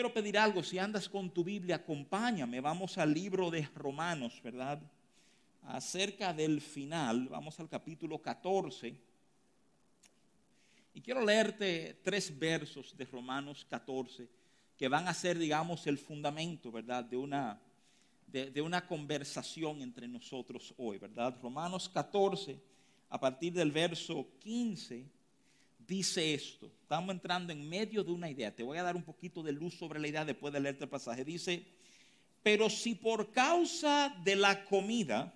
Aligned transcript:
quiero 0.00 0.14
pedir 0.14 0.38
algo, 0.38 0.62
si 0.62 0.78
andas 0.78 1.10
con 1.10 1.28
tu 1.28 1.44
Biblia, 1.44 1.76
acompáñame, 1.76 2.58
vamos 2.62 2.96
al 2.96 3.12
libro 3.12 3.50
de 3.50 3.68
Romanos, 3.74 4.40
¿verdad? 4.42 4.80
Acerca 5.64 6.32
del 6.32 6.62
final, 6.62 7.28
vamos 7.28 7.60
al 7.60 7.68
capítulo 7.68 8.16
14. 8.16 8.96
Y 10.94 11.02
quiero 11.02 11.22
leerte 11.22 12.00
tres 12.02 12.38
versos 12.38 12.96
de 12.96 13.04
Romanos 13.04 13.66
14 13.68 14.26
que 14.78 14.88
van 14.88 15.06
a 15.06 15.12
ser, 15.12 15.36
digamos, 15.36 15.86
el 15.86 15.98
fundamento, 15.98 16.72
¿verdad? 16.72 17.04
De 17.04 17.18
una, 17.18 17.60
de, 18.26 18.62
una 18.62 18.86
conversación 18.86 19.82
entre 19.82 20.08
nosotros 20.08 20.72
hoy, 20.78 20.96
¿verdad? 20.96 21.36
Romanos 21.42 21.90
14, 21.90 22.58
a 23.10 23.20
partir 23.20 23.52
del 23.52 23.70
verso 23.70 24.26
15 24.38 25.04
dice 25.90 26.34
esto. 26.34 26.70
Estamos 26.82 27.12
entrando 27.12 27.52
en 27.52 27.68
medio 27.68 28.04
de 28.04 28.12
una 28.12 28.30
idea. 28.30 28.54
Te 28.54 28.62
voy 28.62 28.78
a 28.78 28.84
dar 28.84 28.94
un 28.94 29.02
poquito 29.02 29.42
de 29.42 29.50
luz 29.50 29.74
sobre 29.74 29.98
la 29.98 30.06
idea 30.06 30.24
después 30.24 30.52
de 30.52 30.60
leerte 30.60 30.84
el 30.84 30.90
pasaje. 30.90 31.24
Dice, 31.24 31.66
pero 32.44 32.70
si 32.70 32.94
por 32.94 33.32
causa 33.32 34.14
de 34.22 34.36
la 34.36 34.64
comida 34.64 35.34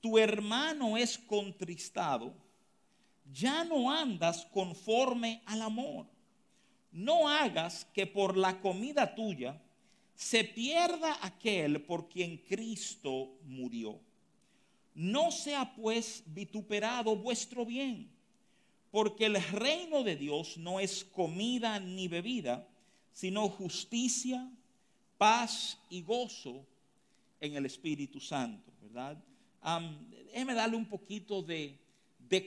tu 0.00 0.18
hermano 0.18 0.96
es 0.96 1.18
contristado, 1.18 2.32
ya 3.32 3.64
no 3.64 3.90
andas 3.90 4.46
conforme 4.52 5.42
al 5.46 5.62
amor. 5.62 6.06
No 6.92 7.28
hagas 7.28 7.84
que 7.92 8.06
por 8.06 8.36
la 8.36 8.60
comida 8.60 9.16
tuya 9.16 9.60
se 10.14 10.44
pierda 10.44 11.18
aquel 11.22 11.82
por 11.82 12.08
quien 12.08 12.38
Cristo 12.38 13.36
murió. 13.42 14.00
No 14.94 15.32
sea 15.32 15.74
pues 15.74 16.22
vituperado 16.26 17.16
vuestro 17.16 17.66
bien 17.66 18.19
porque 18.90 19.26
el 19.26 19.42
reino 19.42 20.02
de 20.02 20.16
Dios 20.16 20.56
no 20.58 20.80
es 20.80 21.04
comida 21.04 21.78
ni 21.78 22.08
bebida, 22.08 22.66
sino 23.12 23.48
justicia, 23.48 24.50
paz 25.16 25.78
y 25.88 26.02
gozo 26.02 26.66
en 27.40 27.54
el 27.54 27.66
Espíritu 27.66 28.20
Santo, 28.20 28.72
¿verdad? 28.82 29.22
déjeme 30.32 30.54
darle 30.54 30.76
un 30.76 30.86
poquito 30.86 31.42
de, 31.42 31.78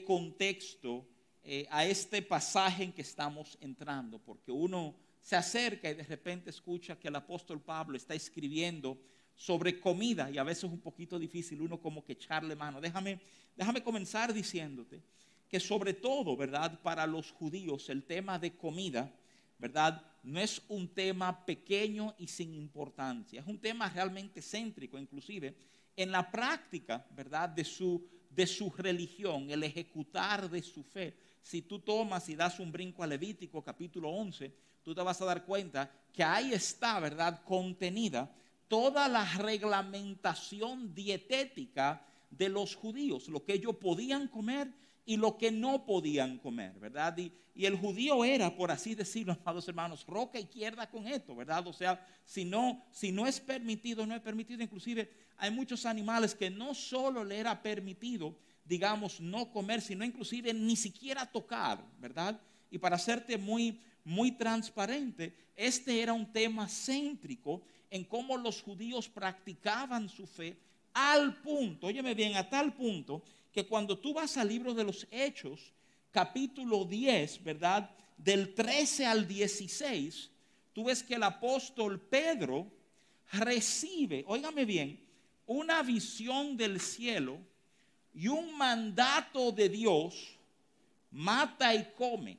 contexto 0.06 1.06
eh, 1.44 1.66
a 1.70 1.84
este 1.84 2.22
pasaje 2.22 2.84
en 2.84 2.92
que 2.92 3.02
estamos 3.02 3.56
entrando, 3.60 4.18
porque 4.18 4.50
uno 4.50 4.94
se 5.20 5.36
acerca 5.36 5.90
y 5.90 5.94
de 5.94 6.02
repente 6.02 6.50
escucha 6.50 6.98
que 6.98 7.08
el 7.08 7.16
apóstol 7.16 7.60
Pablo 7.60 7.96
está 7.96 8.14
escribiendo 8.14 8.98
sobre 9.36 9.78
comida 9.78 10.30
y 10.30 10.38
a 10.38 10.42
veces 10.42 10.64
es 10.64 10.70
un 10.70 10.80
poquito 10.80 11.18
difícil 11.18 11.60
uno 11.60 11.80
como 11.80 12.04
que 12.04 12.12
echarle 12.12 12.56
mano. 12.56 12.80
Déjame, 12.80 13.20
déjame 13.56 13.82
comenzar 13.82 14.32
diciéndote 14.32 15.02
que 15.54 15.60
sobre 15.60 15.94
todo, 15.94 16.36
¿verdad? 16.36 16.80
Para 16.82 17.06
los 17.06 17.30
judíos 17.30 17.88
el 17.88 18.02
tema 18.02 18.40
de 18.40 18.56
comida, 18.56 19.08
¿verdad? 19.56 20.04
No 20.24 20.40
es 20.40 20.60
un 20.66 20.88
tema 20.88 21.46
pequeño 21.46 22.12
y 22.18 22.26
sin 22.26 22.56
importancia, 22.56 23.40
es 23.40 23.46
un 23.46 23.60
tema 23.60 23.88
realmente 23.88 24.42
céntrico, 24.42 24.98
inclusive 24.98 25.54
en 25.94 26.10
la 26.10 26.28
práctica, 26.28 27.06
¿verdad? 27.14 27.48
De 27.50 27.64
su, 27.64 28.04
de 28.30 28.48
su 28.48 28.68
religión, 28.68 29.48
el 29.48 29.62
ejecutar 29.62 30.50
de 30.50 30.60
su 30.60 30.82
fe. 30.82 31.14
Si 31.40 31.62
tú 31.62 31.78
tomas 31.78 32.28
y 32.28 32.34
das 32.34 32.58
un 32.58 32.72
brinco 32.72 33.04
a 33.04 33.06
Levítico 33.06 33.62
capítulo 33.62 34.10
11, 34.10 34.52
tú 34.82 34.92
te 34.92 35.02
vas 35.02 35.22
a 35.22 35.24
dar 35.24 35.44
cuenta 35.44 35.88
que 36.12 36.24
ahí 36.24 36.52
está, 36.52 36.98
¿verdad? 36.98 37.44
Contenida 37.44 38.28
toda 38.66 39.06
la 39.06 39.24
reglamentación 39.36 40.92
dietética 40.92 42.04
de 42.28 42.48
los 42.48 42.74
judíos, 42.74 43.28
lo 43.28 43.44
que 43.44 43.52
ellos 43.52 43.76
podían 43.76 44.26
comer 44.26 44.82
y 45.06 45.16
lo 45.16 45.36
que 45.36 45.50
no 45.50 45.84
podían 45.84 46.38
comer, 46.38 46.72
¿verdad? 46.78 47.16
Y, 47.18 47.32
el 47.56 47.76
judío 47.76 48.24
era, 48.24 48.56
por 48.56 48.72
así 48.72 48.96
decirlo, 48.96 49.38
amados 49.40 49.68
hermanos, 49.68 50.04
roca 50.08 50.40
izquierda 50.40 50.90
con 50.90 51.06
esto, 51.06 51.36
¿verdad? 51.36 51.64
O 51.68 51.72
sea, 51.72 52.04
si 52.24 52.44
no, 52.44 52.84
si 52.90 53.12
no 53.12 53.28
es 53.28 53.38
permitido, 53.38 54.04
no 54.06 54.16
es 54.16 54.20
permitido. 54.20 54.60
Inclusive 54.60 55.08
hay 55.36 55.52
muchos 55.52 55.86
animales 55.86 56.34
que 56.34 56.50
no 56.50 56.74
solo 56.74 57.22
le 57.22 57.38
era 57.38 57.62
permitido, 57.62 58.36
digamos, 58.64 59.20
no 59.20 59.52
comer, 59.52 59.80
sino 59.80 60.04
inclusive 60.04 60.52
ni 60.52 60.74
siquiera 60.74 61.30
tocar, 61.30 61.80
¿verdad? 62.00 62.40
Y 62.72 62.78
para 62.78 62.96
hacerte 62.96 63.38
muy, 63.38 63.78
muy 64.02 64.32
transparente, 64.32 65.32
este 65.54 66.02
era 66.02 66.12
un 66.12 66.32
tema 66.32 66.66
céntrico 66.68 67.62
en 67.88 68.02
cómo 68.02 68.36
los 68.36 68.62
judíos 68.62 69.08
practicaban 69.08 70.08
su 70.08 70.26
fe 70.26 70.56
al 70.92 71.36
punto, 71.40 71.86
óyeme 71.86 72.14
bien, 72.14 72.36
a 72.36 72.48
tal 72.48 72.72
punto 72.72 73.22
que 73.54 73.64
cuando 73.64 73.96
tú 73.96 74.12
vas 74.12 74.36
al 74.36 74.48
libro 74.48 74.74
de 74.74 74.82
los 74.82 75.06
Hechos, 75.12 75.72
capítulo 76.10 76.84
10, 76.84 77.44
¿verdad? 77.44 77.88
Del 78.18 78.52
13 78.52 79.06
al 79.06 79.28
16, 79.28 80.28
tú 80.72 80.84
ves 80.84 81.04
que 81.04 81.14
el 81.14 81.22
apóstol 81.22 82.00
Pedro 82.00 82.66
recibe, 83.30 84.24
óigame 84.26 84.64
bien, 84.64 85.00
una 85.46 85.84
visión 85.84 86.56
del 86.56 86.80
cielo 86.80 87.38
y 88.12 88.26
un 88.26 88.58
mandato 88.58 89.52
de 89.52 89.68
Dios, 89.68 90.36
mata 91.12 91.72
y 91.76 91.84
come. 91.96 92.36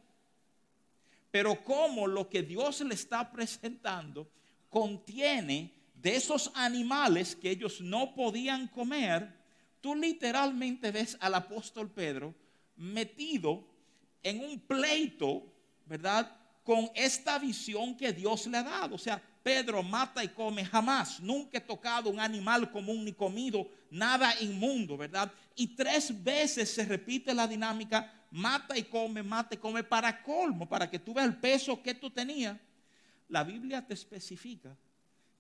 Pero 1.32 1.64
como 1.64 2.08
lo 2.08 2.30
que 2.30 2.44
Dios 2.44 2.82
le 2.82 2.94
está 2.94 3.32
presentando 3.32 4.28
contiene 4.70 5.72
de 5.94 6.18
esos 6.18 6.52
animales 6.56 7.38
que 7.38 7.52
ellos 7.52 7.80
no 7.80 8.14
podían 8.14 8.68
comer, 8.68 9.45
tú 9.86 9.94
literalmente 9.94 10.90
ves 10.90 11.16
al 11.20 11.36
apóstol 11.36 11.92
Pedro 11.92 12.34
metido 12.76 13.64
en 14.24 14.40
un 14.44 14.60
pleito, 14.60 15.44
¿verdad? 15.86 16.36
Con 16.64 16.90
esta 16.96 17.38
visión 17.38 17.96
que 17.96 18.12
Dios 18.12 18.48
le 18.48 18.58
ha 18.58 18.64
dado. 18.64 18.96
O 18.96 18.98
sea, 18.98 19.22
Pedro 19.44 19.84
mata 19.84 20.24
y 20.24 20.30
come 20.30 20.66
jamás, 20.66 21.20
nunca 21.20 21.60
he 21.60 21.62
tocado 21.62 22.10
un 22.10 22.20
animal 22.20 22.72
común 22.72 23.06
ni 23.06 23.14
comido 23.14 23.70
nada 23.92 24.34
inmundo, 24.42 24.98
¿verdad? 24.98 25.32
Y 25.56 25.76
tres 25.76 26.12
veces 26.24 26.74
se 26.74 26.84
repite 26.84 27.32
la 27.32 27.48
dinámica, 27.48 28.12
mata 28.32 28.76
y 28.76 28.86
come, 28.86 29.22
mata 29.22 29.54
y 29.54 29.60
come 29.60 29.84
para 29.84 30.24
colmo, 30.24 30.68
para 30.68 30.90
que 30.90 30.98
tú 30.98 31.14
veas 31.14 31.28
el 31.28 31.38
peso 31.38 31.80
que 31.84 31.94
tú 31.94 32.10
tenías. 32.10 32.58
La 33.30 33.44
Biblia 33.44 33.86
te 33.86 33.94
especifica 33.94 34.76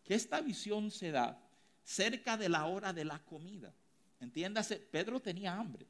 que 0.03 0.13
esta 0.13 0.39
visión 0.39 0.91
se 0.91 1.09
da 1.09 1.35
cerca 1.83 2.37
de 2.37 2.47
la 2.47 2.67
hora 2.67 2.93
de 2.93 3.05
la 3.05 3.17
comida. 3.17 3.73
Entiéndase, 4.19 4.77
Pedro 4.77 5.19
tenía 5.19 5.55
hambre. 5.55 5.85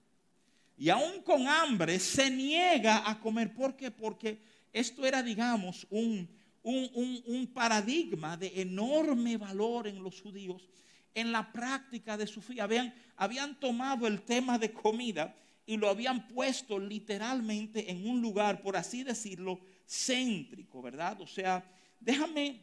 Y 0.77 0.89
aún 0.89 1.21
con 1.21 1.47
hambre 1.47 1.99
se 1.99 2.29
niega 2.29 3.09
a 3.09 3.19
comer. 3.19 3.53
¿Por 3.53 3.75
qué? 3.75 3.91
Porque 3.91 4.41
esto 4.73 5.05
era, 5.05 5.23
digamos, 5.23 5.87
un, 5.89 6.29
un, 6.63 7.47
paradigma 7.53 8.35
de 8.35 8.61
enorme 8.61 9.37
valor 9.37 9.87
en 9.87 10.03
los 10.03 10.21
judíos 10.21 10.67
en 11.13 11.31
la 11.31 11.51
práctica 11.51 12.17
de 12.17 12.27
su 12.27 12.41
fe. 12.41 12.59
Habían, 12.59 12.93
habían 13.15 13.57
tomado 13.59 14.05
el 14.05 14.21
tema 14.21 14.57
de 14.57 14.73
comida 14.73 15.33
y 15.65 15.77
lo 15.77 15.89
habían 15.89 16.27
puesto 16.27 16.77
literalmente 16.77 17.89
en 17.89 18.07
un 18.07 18.21
lugar, 18.21 18.61
por 18.61 18.75
así 18.75 19.03
decirlo, 19.03 19.59
céntrico, 19.87 20.81
¿verdad? 20.81 21.21
O 21.21 21.27
sea, 21.27 21.63
déjame, 21.99 22.61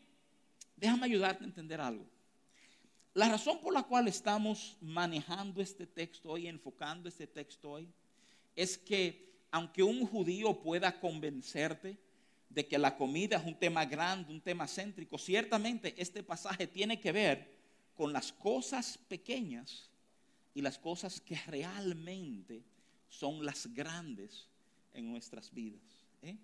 déjame 0.77 1.07
ayudarte 1.07 1.45
a 1.45 1.47
entender 1.47 1.81
algo. 1.81 2.12
La 3.15 3.29
razón 3.29 3.61
por 3.61 3.75
la 3.75 3.83
cual 3.83 4.09
estamos 4.09 4.77
manejando 4.81 5.61
este 5.61 5.87
texto 5.87 6.31
hoy, 6.31 6.47
enfocando 6.47 7.09
este 7.09 7.27
texto 7.27 7.73
hoy, 7.73 7.89
es 8.57 8.79
que 8.79 9.31
aunque 9.51 9.83
un 9.83 10.07
judío 10.07 10.63
pueda 10.63 10.99
convencerte 10.99 11.99
de 12.49 12.67
que 12.67 12.79
la 12.79 12.97
comida 12.97 13.37
es 13.37 13.45
un 13.45 13.55
tema 13.55 13.85
grande, 13.85 14.33
un 14.33 14.41
tema 14.41 14.67
céntrico, 14.67 15.19
ciertamente 15.19 15.95
este 15.99 16.23
pasaje 16.23 16.67
tiene 16.67 16.99
que 16.99 17.13
ver 17.13 17.53
con 17.95 18.15
las 18.15 18.33
cosas 18.33 18.99
pequeñas 19.09 19.91
y 20.55 20.63
las 20.63 20.79
cosas 20.79 21.21
que 21.21 21.37
realmente 21.47 22.63
son 23.11 23.45
las 23.45 23.67
grandes 23.75 24.49
en 24.95 25.11
nuestras 25.11 25.53
vidas. 25.53 25.83
¿eh? 26.23 26.37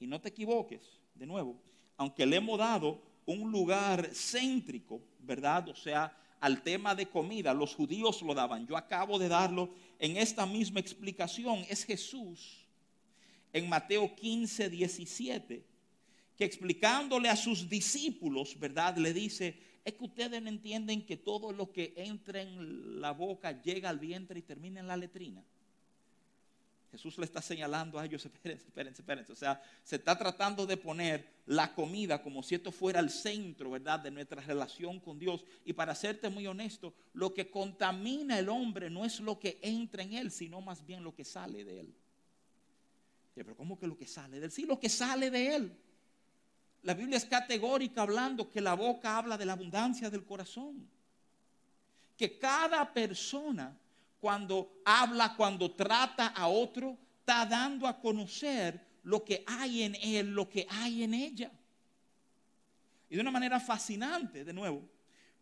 Y 0.00 0.06
no 0.06 0.20
te 0.20 0.28
equivoques, 0.28 0.82
de 1.14 1.24
nuevo, 1.24 1.56
aunque 1.96 2.26
le 2.26 2.36
hemos 2.36 2.58
dado 2.58 3.00
un 3.26 3.50
lugar 3.50 4.10
céntrico, 4.14 5.02
¿verdad? 5.20 5.68
O 5.68 5.74
sea, 5.74 6.16
al 6.40 6.62
tema 6.62 6.94
de 6.94 7.06
comida, 7.06 7.52
los 7.52 7.74
judíos 7.74 8.22
lo 8.22 8.34
daban. 8.34 8.66
Yo 8.66 8.76
acabo 8.76 9.18
de 9.18 9.28
darlo 9.28 9.70
en 9.98 10.16
esta 10.16 10.46
misma 10.46 10.80
explicación. 10.80 11.64
Es 11.68 11.84
Jesús 11.84 12.64
en 13.52 13.68
Mateo 13.68 14.14
15, 14.14 14.70
17, 14.70 15.64
que 16.36 16.44
explicándole 16.44 17.28
a 17.28 17.36
sus 17.36 17.68
discípulos, 17.68 18.58
¿verdad? 18.58 18.96
Le 18.98 19.12
dice, 19.12 19.58
es 19.84 19.94
que 19.94 20.04
ustedes 20.04 20.42
no 20.42 20.48
entienden 20.48 21.04
que 21.04 21.16
todo 21.16 21.52
lo 21.52 21.72
que 21.72 21.94
entra 21.96 22.42
en 22.42 23.00
la 23.00 23.12
boca 23.12 23.62
llega 23.62 23.88
al 23.88 23.98
vientre 23.98 24.38
y 24.38 24.42
termina 24.42 24.80
en 24.80 24.86
la 24.86 24.96
letrina. 24.96 25.42
Jesús 26.96 27.18
le 27.18 27.26
está 27.26 27.42
señalando 27.42 27.98
a 27.98 28.06
ellos, 28.06 28.24
espérense, 28.24 28.64
espérense, 28.68 29.02
espérense. 29.02 29.30
O 29.30 29.36
sea, 29.36 29.62
se 29.84 29.96
está 29.96 30.16
tratando 30.16 30.64
de 30.64 30.78
poner 30.78 31.28
la 31.44 31.74
comida 31.74 32.22
como 32.22 32.42
si 32.42 32.54
esto 32.54 32.72
fuera 32.72 33.00
el 33.00 33.10
centro, 33.10 33.70
¿verdad?, 33.70 34.00
de 34.00 34.10
nuestra 34.10 34.40
relación 34.40 34.98
con 34.98 35.18
Dios. 35.18 35.44
Y 35.66 35.74
para 35.74 35.94
serte 35.94 36.30
muy 36.30 36.46
honesto, 36.46 36.94
lo 37.12 37.34
que 37.34 37.50
contamina 37.50 38.38
el 38.38 38.48
hombre 38.48 38.88
no 38.88 39.04
es 39.04 39.20
lo 39.20 39.38
que 39.38 39.58
entra 39.60 40.02
en 40.04 40.14
él, 40.14 40.30
sino 40.30 40.62
más 40.62 40.86
bien 40.86 41.04
lo 41.04 41.14
que 41.14 41.22
sale 41.24 41.64
de 41.64 41.80
él. 41.80 41.94
Pero 43.34 43.54
¿cómo 43.54 43.78
que 43.78 43.86
lo 43.86 43.98
que 43.98 44.06
sale 44.06 44.40
de 44.40 44.46
él? 44.46 44.52
Sí, 44.52 44.64
lo 44.64 44.80
que 44.80 44.88
sale 44.88 45.30
de 45.30 45.54
él. 45.54 45.76
la 46.82 46.94
Biblia 46.94 47.18
es 47.18 47.26
categórica 47.26 48.00
hablando 48.00 48.50
que 48.50 48.62
la 48.62 48.72
boca 48.72 49.18
habla 49.18 49.36
de 49.36 49.44
la 49.44 49.52
abundancia 49.52 50.08
del 50.08 50.24
corazón. 50.24 50.88
Que 52.16 52.38
cada 52.38 52.90
persona 52.94 53.76
cuando 54.26 54.82
habla, 54.84 55.36
cuando 55.36 55.70
trata 55.70 56.26
a 56.26 56.48
otro, 56.48 56.98
está 57.20 57.46
dando 57.46 57.86
a 57.86 57.96
conocer 57.96 58.84
lo 59.04 59.22
que 59.22 59.44
hay 59.46 59.84
en 59.84 59.94
él, 60.02 60.34
lo 60.34 60.48
que 60.48 60.66
hay 60.68 61.04
en 61.04 61.14
ella. 61.14 61.52
Y 63.08 63.14
de 63.14 63.20
una 63.20 63.30
manera 63.30 63.60
fascinante, 63.60 64.44
de 64.44 64.52
nuevo, 64.52 64.82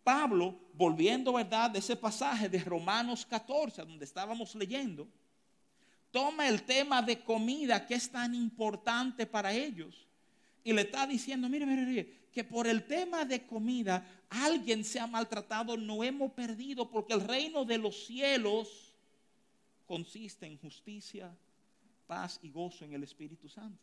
Pablo, 0.02 0.60
volviendo, 0.74 1.32
¿verdad?, 1.32 1.70
de 1.70 1.78
ese 1.78 1.96
pasaje 1.96 2.46
de 2.46 2.58
Romanos 2.58 3.24
14, 3.24 3.86
donde 3.86 4.04
estábamos 4.04 4.54
leyendo, 4.54 5.08
toma 6.10 6.46
el 6.46 6.62
tema 6.64 7.00
de 7.00 7.24
comida 7.24 7.86
que 7.86 7.94
es 7.94 8.10
tan 8.10 8.34
importante 8.34 9.24
para 9.24 9.50
ellos 9.50 10.06
y 10.62 10.74
le 10.74 10.82
está 10.82 11.06
diciendo, 11.06 11.48
mire, 11.48 11.64
mire, 11.64 11.86
mire, 11.86 12.20
que 12.34 12.42
por 12.42 12.66
el 12.66 12.84
tema 12.84 13.24
de 13.24 13.46
comida 13.46 14.04
alguien 14.28 14.84
se 14.84 14.98
ha 14.98 15.06
maltratado, 15.06 15.76
no 15.76 16.02
hemos 16.02 16.32
perdido, 16.32 16.90
porque 16.90 17.12
el 17.12 17.20
reino 17.20 17.64
de 17.64 17.78
los 17.78 18.06
cielos 18.06 18.92
consiste 19.86 20.44
en 20.44 20.58
justicia, 20.58 21.32
paz 22.08 22.40
y 22.42 22.50
gozo 22.50 22.84
en 22.84 22.94
el 22.94 23.04
Espíritu 23.04 23.48
Santo. 23.48 23.80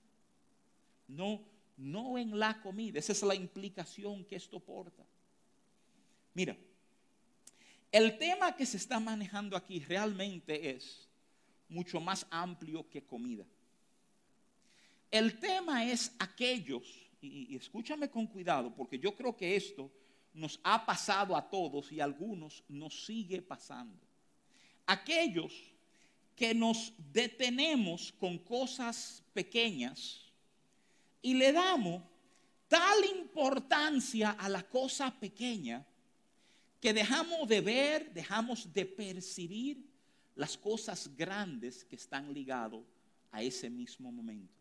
No, 1.07 1.41
no 1.77 2.17
en 2.17 2.37
la 2.37 2.61
comida. 2.61 2.99
Esa 2.99 3.13
es 3.13 3.23
la 3.23 3.35
implicación 3.35 4.25
que 4.25 4.35
esto 4.35 4.59
porta. 4.59 5.03
Mira, 6.33 6.57
el 7.91 8.17
tema 8.17 8.55
que 8.55 8.65
se 8.65 8.77
está 8.77 8.99
manejando 8.99 9.55
aquí 9.55 9.79
realmente 9.79 10.71
es 10.71 11.07
mucho 11.69 12.01
más 12.01 12.25
amplio 12.29 12.89
que 12.89 13.01
comida. 13.01 13.45
El 15.09 15.39
tema 15.39 15.85
es 15.85 16.13
aquellos, 16.19 17.10
y, 17.21 17.55
escúchame 17.55 18.09
con 18.09 18.27
cuidado, 18.27 18.73
porque 18.73 18.97
yo 18.97 19.15
creo 19.15 19.35
que 19.35 19.55
esto 19.55 19.91
nos 20.33 20.59
ha 20.63 20.85
pasado 20.85 21.35
a 21.35 21.49
todos 21.49 21.91
y 21.91 21.99
a 21.99 22.05
algunos 22.05 22.63
nos 22.67 23.05
sigue 23.05 23.41
pasando. 23.41 23.99
Aquellos 24.85 25.53
que 26.35 26.53
nos 26.53 26.93
detenemos 27.11 28.11
con 28.13 28.37
cosas 28.39 29.23
pequeñas 29.33 30.21
y 31.21 31.33
le 31.35 31.51
damos 31.51 32.01
tal 32.67 33.05
importancia 33.05 34.31
a 34.31 34.49
la 34.49 34.63
cosa 34.63 35.11
pequeña 35.19 35.85
que 36.79 36.93
dejamos 36.93 37.47
de 37.47 37.61
ver, 37.61 38.11
dejamos 38.13 38.73
de 38.73 38.85
percibir 38.85 39.85
las 40.35 40.57
cosas 40.57 41.15
grandes 41.15 41.83
que 41.83 41.95
están 41.95 42.33
ligadas 42.33 42.81
a 43.31 43.43
ese 43.43 43.69
mismo 43.69 44.11
momento. 44.11 44.53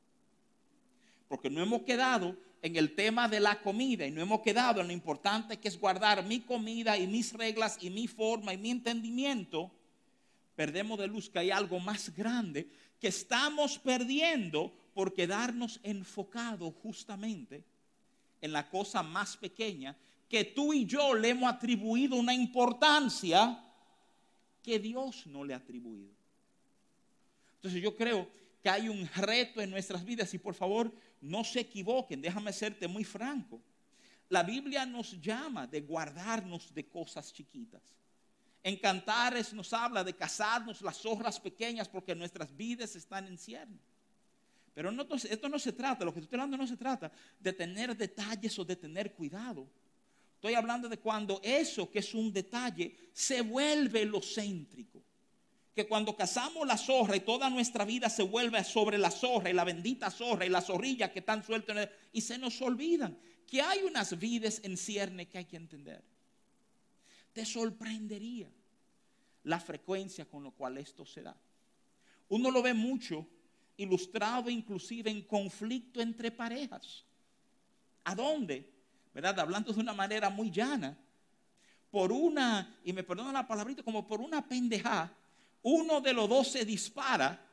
Porque 1.29 1.49
no 1.49 1.63
hemos 1.63 1.83
quedado 1.83 2.37
en 2.63 2.77
el 2.77 2.95
tema 2.95 3.29
de 3.29 3.41
la 3.41 3.61
comida 3.61 4.07
y 4.07 4.11
no 4.11 4.21
hemos 4.21 4.41
quedado 4.41 4.81
en 4.81 4.89
lo 4.89 4.93
importante 4.93 5.59
que 5.59 5.69
es 5.69 5.79
guardar 5.79 6.25
mi 6.25 6.41
comida 6.41 6.97
y 6.99 7.07
mis 7.07 7.33
reglas 7.33 7.79
y 7.81 7.91
mi 7.91 8.07
forma 8.07 8.53
y 8.53 8.59
mi 8.59 8.71
entendimiento. 8.71 9.71
Perdemos 10.55 10.99
de 10.99 11.07
luz 11.07 11.31
que 11.31 11.39
hay 11.39 11.51
algo 11.51 11.81
más 11.81 12.15
grande 12.15 12.69
que 13.01 13.09
estamos 13.09 13.79
perdiendo 13.79 14.73
por 14.93 15.15
quedarnos 15.15 15.81
enfocados 15.83 16.75
justamente 16.83 17.65
en 18.41 18.53
la 18.53 18.69
cosa 18.69 19.03
más 19.03 19.37
pequeña 19.37 19.97
que 20.29 20.45
tú 20.45 20.73
y 20.73 20.85
yo 20.85 21.15
le 21.15 21.31
hemos 21.31 21.51
atribuido 21.51 22.17
una 22.17 22.35
importancia 22.35 23.65
que 24.63 24.79
Dios 24.79 25.27
no 25.27 25.45
le 25.45 25.55
ha 25.55 25.57
atribuido. 25.57 26.13
Entonces 27.57 27.83
yo 27.83 27.97
creo 27.97 28.29
que 28.63 28.69
hay 28.69 28.89
un 28.89 29.09
reto 29.17 29.61
en 29.61 29.71
nuestras 29.71 30.05
vidas 30.05 30.33
y 30.35 30.39
por 30.39 30.55
favor 30.55 30.93
no 31.21 31.45
se 31.45 31.61
equivoquen, 31.61 32.21
déjame 32.21 32.53
serte 32.53 32.89
muy 32.89 33.05
franco. 33.05 33.61
La 34.29 34.43
Biblia 34.43 34.87
nos 34.87 35.21
llama 35.21 35.67
de 35.67 35.81
guardarnos 35.81 36.73
de 36.73 36.89
cosas 36.89 37.33
chiquitas. 37.33 37.83
En 38.63 38.77
Cantares 38.77 39.53
nos 39.53 39.73
habla 39.73 40.05
de 40.05 40.15
casarnos 40.15 40.83
las 40.83 40.99
zorras 40.99 41.41
pequeñas 41.41 41.89
porque 41.89 42.15
nuestras 42.15 42.55
vidas 42.57 42.95
están 42.95 43.27
en. 43.27 43.39
Pero 44.75 44.93
no, 44.93 45.07
esto 45.15 45.49
no 45.49 45.59
se 45.59 45.73
trata, 45.73 46.05
lo 46.05 46.15
que 46.15 46.21
estoy 46.21 46.37
hablando 46.37 46.57
no 46.57 46.67
se 46.67 46.77
trata 46.77 47.11
de 47.39 47.53
tener 47.53 47.97
detalles 47.97 48.59
o 48.59 48.65
de 48.65 48.77
tener 48.77 49.13
cuidado. 49.15 49.67
Estoy 50.35 50.55
hablando 50.55 50.89
de 50.89 50.99
cuando 50.99 51.41
eso 51.43 51.91
que 51.91 51.99
es 51.99 52.15
un 52.15 52.33
detalle 52.33 53.11
se 53.13 53.43
vuelve 53.43 54.05
lo 54.05 54.21
céntrico. 54.23 55.03
Que 55.81 55.89
cuando 55.89 56.15
cazamos 56.15 56.67
la 56.67 56.77
zorra 56.77 57.17
y 57.17 57.21
toda 57.21 57.49
nuestra 57.49 57.87
vida 57.87 58.11
se 58.11 58.23
vuelve 58.23 58.63
sobre 58.65 58.99
la 58.99 59.11
zorra 59.11 59.49
y 59.49 59.55
la 59.55 59.65
bendita 59.65 60.11
zorra 60.11 60.45
y 60.45 60.51
la 60.51 60.61
zorrilla 60.61 61.11
que 61.11 61.21
están 61.21 61.43
sueltas 61.43 61.89
y 62.13 62.21
se 62.21 62.37
nos 62.37 62.61
olvidan 62.61 63.17
que 63.47 63.63
hay 63.63 63.85
unas 63.85 64.19
vidas 64.19 64.61
en 64.63 64.77
cierne 64.77 65.27
que 65.27 65.39
hay 65.39 65.47
que 65.47 65.57
entender. 65.57 66.05
Te 67.33 67.47
sorprendería 67.47 68.51
la 69.45 69.59
frecuencia 69.59 70.27
con 70.27 70.45
la 70.45 70.51
cual 70.51 70.77
esto 70.77 71.07
se 71.07 71.23
da. 71.23 71.35
Uno 72.29 72.51
lo 72.51 72.61
ve 72.61 72.75
mucho 72.75 73.27
ilustrado 73.79 74.51
inclusive 74.51 75.11
en 75.11 75.23
conflicto 75.23 76.03
entre 76.03 76.31
parejas. 76.31 77.07
¿A 78.05 78.15
dónde? 78.15 78.71
¿verdad? 79.15 79.41
Hablando 79.41 79.73
de 79.73 79.81
una 79.81 79.95
manera 79.95 80.29
muy 80.29 80.51
llana, 80.51 80.95
por 81.91 82.13
una, 82.13 82.79
y 82.85 82.93
me 82.93 83.03
perdonan 83.03 83.33
la 83.33 83.49
palabrita, 83.49 83.83
como 83.83 84.07
por 84.07 84.21
una 84.21 84.47
pendeja, 84.47 85.17
uno 85.63 86.01
de 86.01 86.13
los 86.13 86.29
dos 86.29 86.49
se 86.49 86.65
dispara 86.65 87.47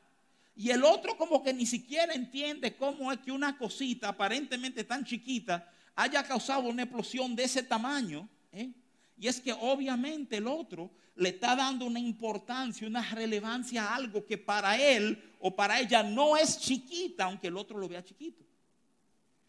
y 0.58 0.70
el 0.70 0.82
otro 0.82 1.16
como 1.16 1.42
que 1.42 1.54
ni 1.54 1.66
siquiera 1.66 2.12
entiende 2.14 2.76
cómo 2.76 3.12
es 3.12 3.20
que 3.20 3.30
una 3.30 3.56
cosita 3.56 4.08
aparentemente 4.08 4.82
tan 4.82 5.04
chiquita 5.04 5.70
haya 5.94 6.24
causado 6.24 6.68
una 6.68 6.82
explosión 6.82 7.36
de 7.36 7.44
ese 7.44 7.62
tamaño. 7.62 8.28
¿eh? 8.52 8.72
Y 9.16 9.28
es 9.28 9.40
que 9.40 9.52
obviamente 9.52 10.38
el 10.38 10.48
otro 10.48 10.90
le 11.14 11.28
está 11.28 11.54
dando 11.54 11.86
una 11.86 12.00
importancia, 12.00 12.88
una 12.88 13.02
relevancia 13.02 13.84
a 13.84 13.94
algo 13.94 14.24
que 14.26 14.36
para 14.36 14.76
él 14.76 15.22
o 15.38 15.54
para 15.54 15.78
ella 15.78 16.02
no 16.02 16.36
es 16.36 16.58
chiquita, 16.58 17.24
aunque 17.24 17.46
el 17.46 17.56
otro 17.56 17.78
lo 17.78 17.88
vea 17.88 18.02
chiquito. 18.02 18.44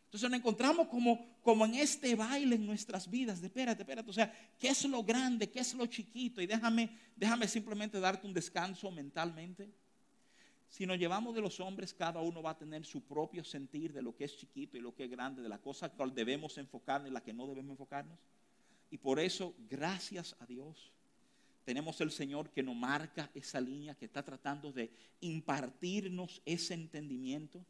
Entonces 0.05 0.29
nos 0.29 0.39
encontramos 0.39 0.87
como, 0.87 1.38
como 1.49 1.65
en 1.65 1.73
este 1.73 2.13
baile 2.13 2.57
en 2.57 2.65
nuestras 2.67 3.09
vidas, 3.09 3.41
de 3.41 3.47
espérate, 3.47 3.81
espérate, 3.81 4.07
o 4.07 4.13
sea, 4.13 4.31
¿qué 4.59 4.67
es 4.67 4.85
lo 4.85 5.01
grande? 5.01 5.49
¿Qué 5.49 5.61
es 5.61 5.73
lo 5.73 5.87
chiquito? 5.87 6.43
Y 6.43 6.45
déjame, 6.45 6.95
déjame 7.15 7.47
simplemente 7.47 7.99
darte 7.99 8.27
un 8.27 8.35
descanso 8.35 8.91
mentalmente. 8.91 9.67
Si 10.69 10.85
nos 10.85 10.99
llevamos 10.99 11.33
de 11.33 11.41
los 11.41 11.59
hombres, 11.59 11.91
cada 11.91 12.21
uno 12.21 12.43
va 12.43 12.51
a 12.51 12.57
tener 12.59 12.85
su 12.85 13.01
propio 13.01 13.43
sentir 13.43 13.91
de 13.93 14.03
lo 14.03 14.15
que 14.15 14.25
es 14.25 14.37
chiquito 14.37 14.77
y 14.77 14.79
lo 14.79 14.93
que 14.93 15.05
es 15.05 15.09
grande, 15.09 15.41
de 15.41 15.49
la 15.49 15.57
cosa 15.57 15.89
cual 15.89 16.13
debemos 16.13 16.55
enfocarnos 16.59 17.09
y 17.09 17.13
la 17.13 17.23
que 17.23 17.33
no 17.33 17.47
debemos 17.47 17.71
enfocarnos. 17.71 18.19
Y 18.91 18.99
por 18.99 19.19
eso, 19.19 19.55
gracias 19.67 20.35
a 20.39 20.45
Dios, 20.45 20.91
tenemos 21.65 21.99
el 21.99 22.11
Señor 22.11 22.51
que 22.51 22.61
nos 22.61 22.75
marca 22.75 23.31
esa 23.33 23.59
línea, 23.59 23.95
que 23.95 24.05
está 24.05 24.21
tratando 24.21 24.71
de 24.71 24.91
impartirnos 25.21 26.43
ese 26.45 26.75
entendimiento. 26.75 27.65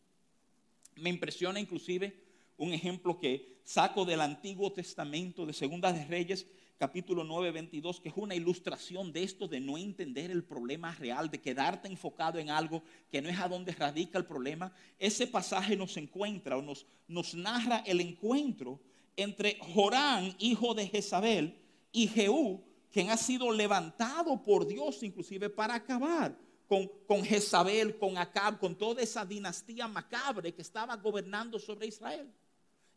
Me 0.98 1.09
impresiona 1.09 1.62
inclusive 1.62 2.27
un 2.59 2.73
ejemplo 2.73 3.17
que 3.17 3.59
saco 3.63 4.05
del 4.05 4.21
Antiguo 4.21 4.71
Testamento 4.71 5.45
de 5.45 5.53
Segunda 5.53 5.91
de 5.93 6.05
Reyes, 6.05 6.45
capítulo 6.77 7.23
9, 7.23 7.51
22, 7.51 8.01
que 8.01 8.09
es 8.09 8.15
una 8.17 8.35
ilustración 8.35 9.11
de 9.13 9.23
esto 9.23 9.47
de 9.47 9.59
no 9.61 9.77
entender 9.77 10.29
el 10.29 10.43
problema 10.43 10.93
real, 10.95 11.31
de 11.31 11.41
quedarte 11.41 11.87
enfocado 11.87 12.37
en 12.37 12.49
algo 12.49 12.83
que 13.09 13.21
no 13.21 13.29
es 13.29 13.39
a 13.39 13.47
donde 13.47 13.71
radica 13.71 14.17
el 14.17 14.25
problema. 14.25 14.73
Ese 14.97 15.25
pasaje 15.25 15.75
nos 15.77 15.95
encuentra 15.97 16.57
o 16.57 16.61
nos, 16.61 16.85
nos 17.07 17.33
narra 17.33 17.77
el 17.85 18.01
encuentro 18.01 18.79
entre 19.15 19.57
Jorán, 19.73 20.35
hijo 20.39 20.73
de 20.73 20.87
Jezabel, 20.87 21.57
y 21.91 22.07
Jehú, 22.07 22.61
quien 22.91 23.09
ha 23.09 23.17
sido 23.17 23.51
levantado 23.51 24.41
por 24.43 24.67
Dios 24.67 25.01
inclusive 25.01 25.49
para 25.49 25.75
acabar 25.75 26.37
con, 26.67 26.89
con 27.07 27.23
Jezabel, 27.23 27.97
con 27.97 28.17
Acab, 28.17 28.59
con 28.59 28.75
toda 28.75 29.01
esa 29.01 29.25
dinastía 29.25 29.87
macabre 29.87 30.53
que 30.53 30.61
estaba 30.61 30.95
gobernando 30.97 31.57
sobre 31.57 31.87
Israel. 31.87 32.29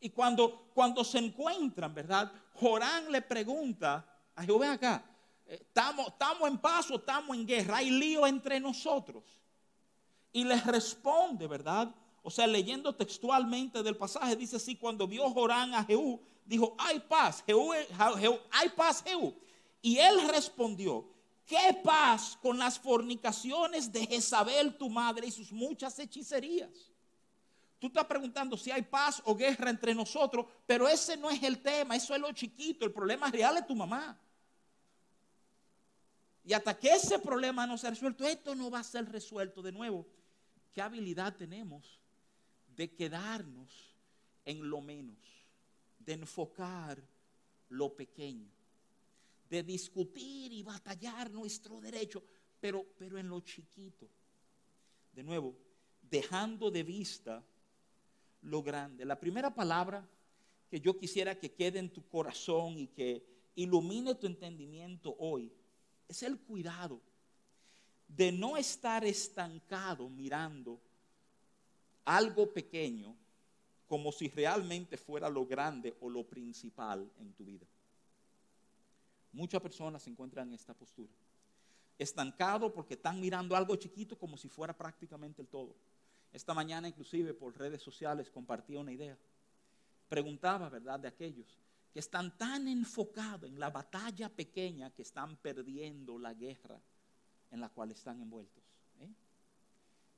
Y 0.03 0.11
cuando, 0.11 0.69
cuando 0.75 1.05
se 1.05 1.19
encuentran, 1.19 1.95
¿verdad? 1.95 2.31
Jorán 2.55 3.13
le 3.13 3.23
pregunta 3.23 4.05
a 4.35 4.43
Jehová 4.43 4.73
acá, 4.73 5.05
¿estamos, 5.47 6.09
¿estamos 6.09 6.49
en 6.49 6.59
paz 6.59 6.91
o 6.91 6.97
estamos 6.97 7.37
en 7.37 7.47
guerra? 7.47 7.77
Hay 7.77 7.89
lío 7.89 8.27
entre 8.27 8.59
nosotros. 8.59 9.23
Y 10.33 10.43
les 10.43 10.67
responde, 10.67 11.47
¿verdad? 11.47 11.95
O 12.21 12.33
sea, 12.33 12.49
leyendo 12.49 12.93
textualmente 12.97 13.81
del 13.81 13.97
pasaje, 13.97 14.35
dice 14.35 14.57
así, 14.57 14.75
cuando 14.75 15.07
vio 15.07 15.31
Jorán 15.31 15.73
a 15.73 15.85
Jehú, 15.85 16.21
dijo, 16.45 16.75
hay 16.79 16.99
paz, 16.99 17.45
Jehú, 17.47 17.71
hay 18.51 18.69
paz, 18.71 19.05
Jehú. 19.05 19.33
Y 19.81 19.99
él 19.99 20.29
respondió, 20.31 21.09
¿qué 21.47 21.79
paz 21.85 22.37
con 22.43 22.59
las 22.59 22.77
fornicaciones 22.77 23.93
de 23.93 24.05
Jezabel, 24.05 24.77
tu 24.77 24.91
madre, 24.91 25.29
y 25.29 25.31
sus 25.31 25.53
muchas 25.53 25.97
hechicerías? 26.01 26.92
Tú 27.83 27.89
estás 27.89 28.07
preguntando 28.07 28.57
si 28.57 28.71
hay 28.71 28.83
paz 28.83 29.21
o 29.25 29.35
guerra 29.35 29.69
entre 29.69 29.93
nosotros, 29.93 30.47
pero 30.65 30.87
ese 30.87 31.17
no 31.17 31.29
es 31.29 31.43
el 31.43 31.61
tema, 31.61 31.97
eso 31.97 32.15
es 32.15 32.21
lo 32.21 32.31
chiquito, 32.31 32.85
el 32.85 32.93
problema 32.93 33.29
real 33.29 33.57
es 33.57 33.67
tu 33.67 33.75
mamá. 33.75 34.17
Y 36.45 36.53
hasta 36.53 36.79
que 36.79 36.93
ese 36.93 37.19
problema 37.19 37.67
no 37.67 37.77
sea 37.77 37.91
resuelto, 37.91 38.25
esto 38.25 38.55
no 38.55 38.71
va 38.71 38.79
a 38.79 38.85
ser 38.85 39.11
resuelto 39.11 39.63
de 39.63 39.73
nuevo. 39.73 40.07
¿Qué 40.73 40.81
habilidad 40.81 41.35
tenemos 41.35 41.99
de 42.69 42.95
quedarnos 42.95 43.97
en 44.45 44.71
lo 44.71 44.81
menos, 44.81 45.19
de 45.99 46.13
enfocar 46.13 47.03
lo 47.71 47.97
pequeño, 47.97 48.49
de 49.51 49.65
discutir 49.65 50.53
y 50.53 50.63
batallar 50.63 51.33
nuestro 51.33 51.81
derecho, 51.81 52.23
pero, 52.61 52.87
pero 52.97 53.19
en 53.19 53.29
lo 53.29 53.41
chiquito. 53.41 54.09
De 55.13 55.25
nuevo, 55.25 55.59
dejando 56.01 56.71
de 56.71 56.85
vista 56.85 57.45
lo 58.43 58.63
grande. 58.63 59.05
La 59.05 59.19
primera 59.19 59.55
palabra 59.55 60.07
que 60.69 60.81
yo 60.81 60.99
quisiera 60.99 61.39
que 61.39 61.53
quede 61.53 61.79
en 61.79 61.93
tu 61.93 62.07
corazón 62.09 62.79
y 62.79 62.87
que 62.89 63.25
ilumine 63.55 64.15
tu 64.15 64.27
entendimiento 64.27 65.15
hoy 65.19 65.53
es 66.09 66.23
el 66.23 66.39
cuidado 66.39 67.01
de 68.09 68.33
no 68.33 68.57
estar 68.57 69.05
estancado 69.05 70.09
mirando 70.09 70.81
algo 72.05 72.53
pequeño 72.53 73.17
como 73.87 74.11
si 74.13 74.29
realmente 74.29 74.97
fuera 74.97 75.29
lo 75.29 75.47
grande 75.47 75.95
o 76.01 76.09
lo 76.09 76.25
principal 76.25 77.11
en 77.19 77.33
tu 77.35 77.45
vida. 77.45 77.67
Muchas 79.33 79.61
personas 79.61 80.03
se 80.03 80.11
encuentran 80.11 80.49
en 80.49 80.55
esta 80.55 80.75
postura. 80.75 81.13
Estancado 81.99 82.73
porque 82.73 82.95
están 82.95 83.21
mirando 83.21 83.55
algo 83.55 83.77
chiquito 83.77 84.19
como 84.19 84.37
si 84.37 84.49
fuera 84.49 84.77
prácticamente 84.77 85.43
el 85.43 85.49
todo. 85.49 85.75
Esta 86.33 86.55
mañana 86.55 86.89
inclusive 86.89 87.35
por 87.35 87.57
redes 87.59 87.83
sociales 87.83 88.31
compartía 88.31 88.81
una 88.81 88.93
idea. 88.93 89.19
Preguntaba, 90.09 90.69
¿verdad?, 90.69 91.01
de 91.01 91.09
aquellos 91.09 91.59
que 91.93 91.99
están 91.99 92.37
tan 92.39 92.69
enfocados 92.69 93.49
en 93.49 93.61
la 93.61 93.71
batalla 93.71 94.31
pequeña 94.31 94.91
que 94.91 95.03
están 95.03 95.37
perdiendo 95.37 96.19
la 96.19 96.33
guerra 96.33 96.81
en 97.51 97.61
la 97.61 97.69
cual 97.69 97.91
están 97.91 98.21
envueltos. 98.21 98.65
¿eh? 99.01 99.11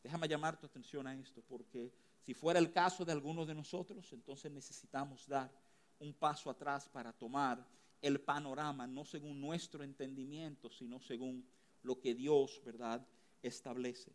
Déjame 0.03 0.29
llamar 0.29 0.59
tu 0.59 0.67
atención 0.67 1.07
a 1.09 1.17
esto, 1.17 1.43
porque 1.43 1.93
si 2.23 2.33
fuera 2.33 2.61
el 2.61 2.71
caso 2.71 3.05
de 3.05 3.11
algunos 3.11 3.49
de 3.49 3.55
nosotros, 3.55 4.13
entonces 4.13 4.53
necesitamos 4.53 5.27
dar 5.27 5.51
un 5.99 6.15
paso 6.15 6.49
atrás 6.49 6.89
para 6.89 7.13
tomar 7.13 7.67
el 8.01 8.21
panorama, 8.21 8.87
no 8.87 9.05
según 9.05 9.41
nuestro 9.41 9.83
entendimiento, 9.83 10.71
sino 10.71 11.01
según 11.01 11.45
lo 11.83 11.99
que 11.99 12.15
Dios, 12.15 12.63
¿verdad?, 12.65 13.05
establece. 13.43 14.13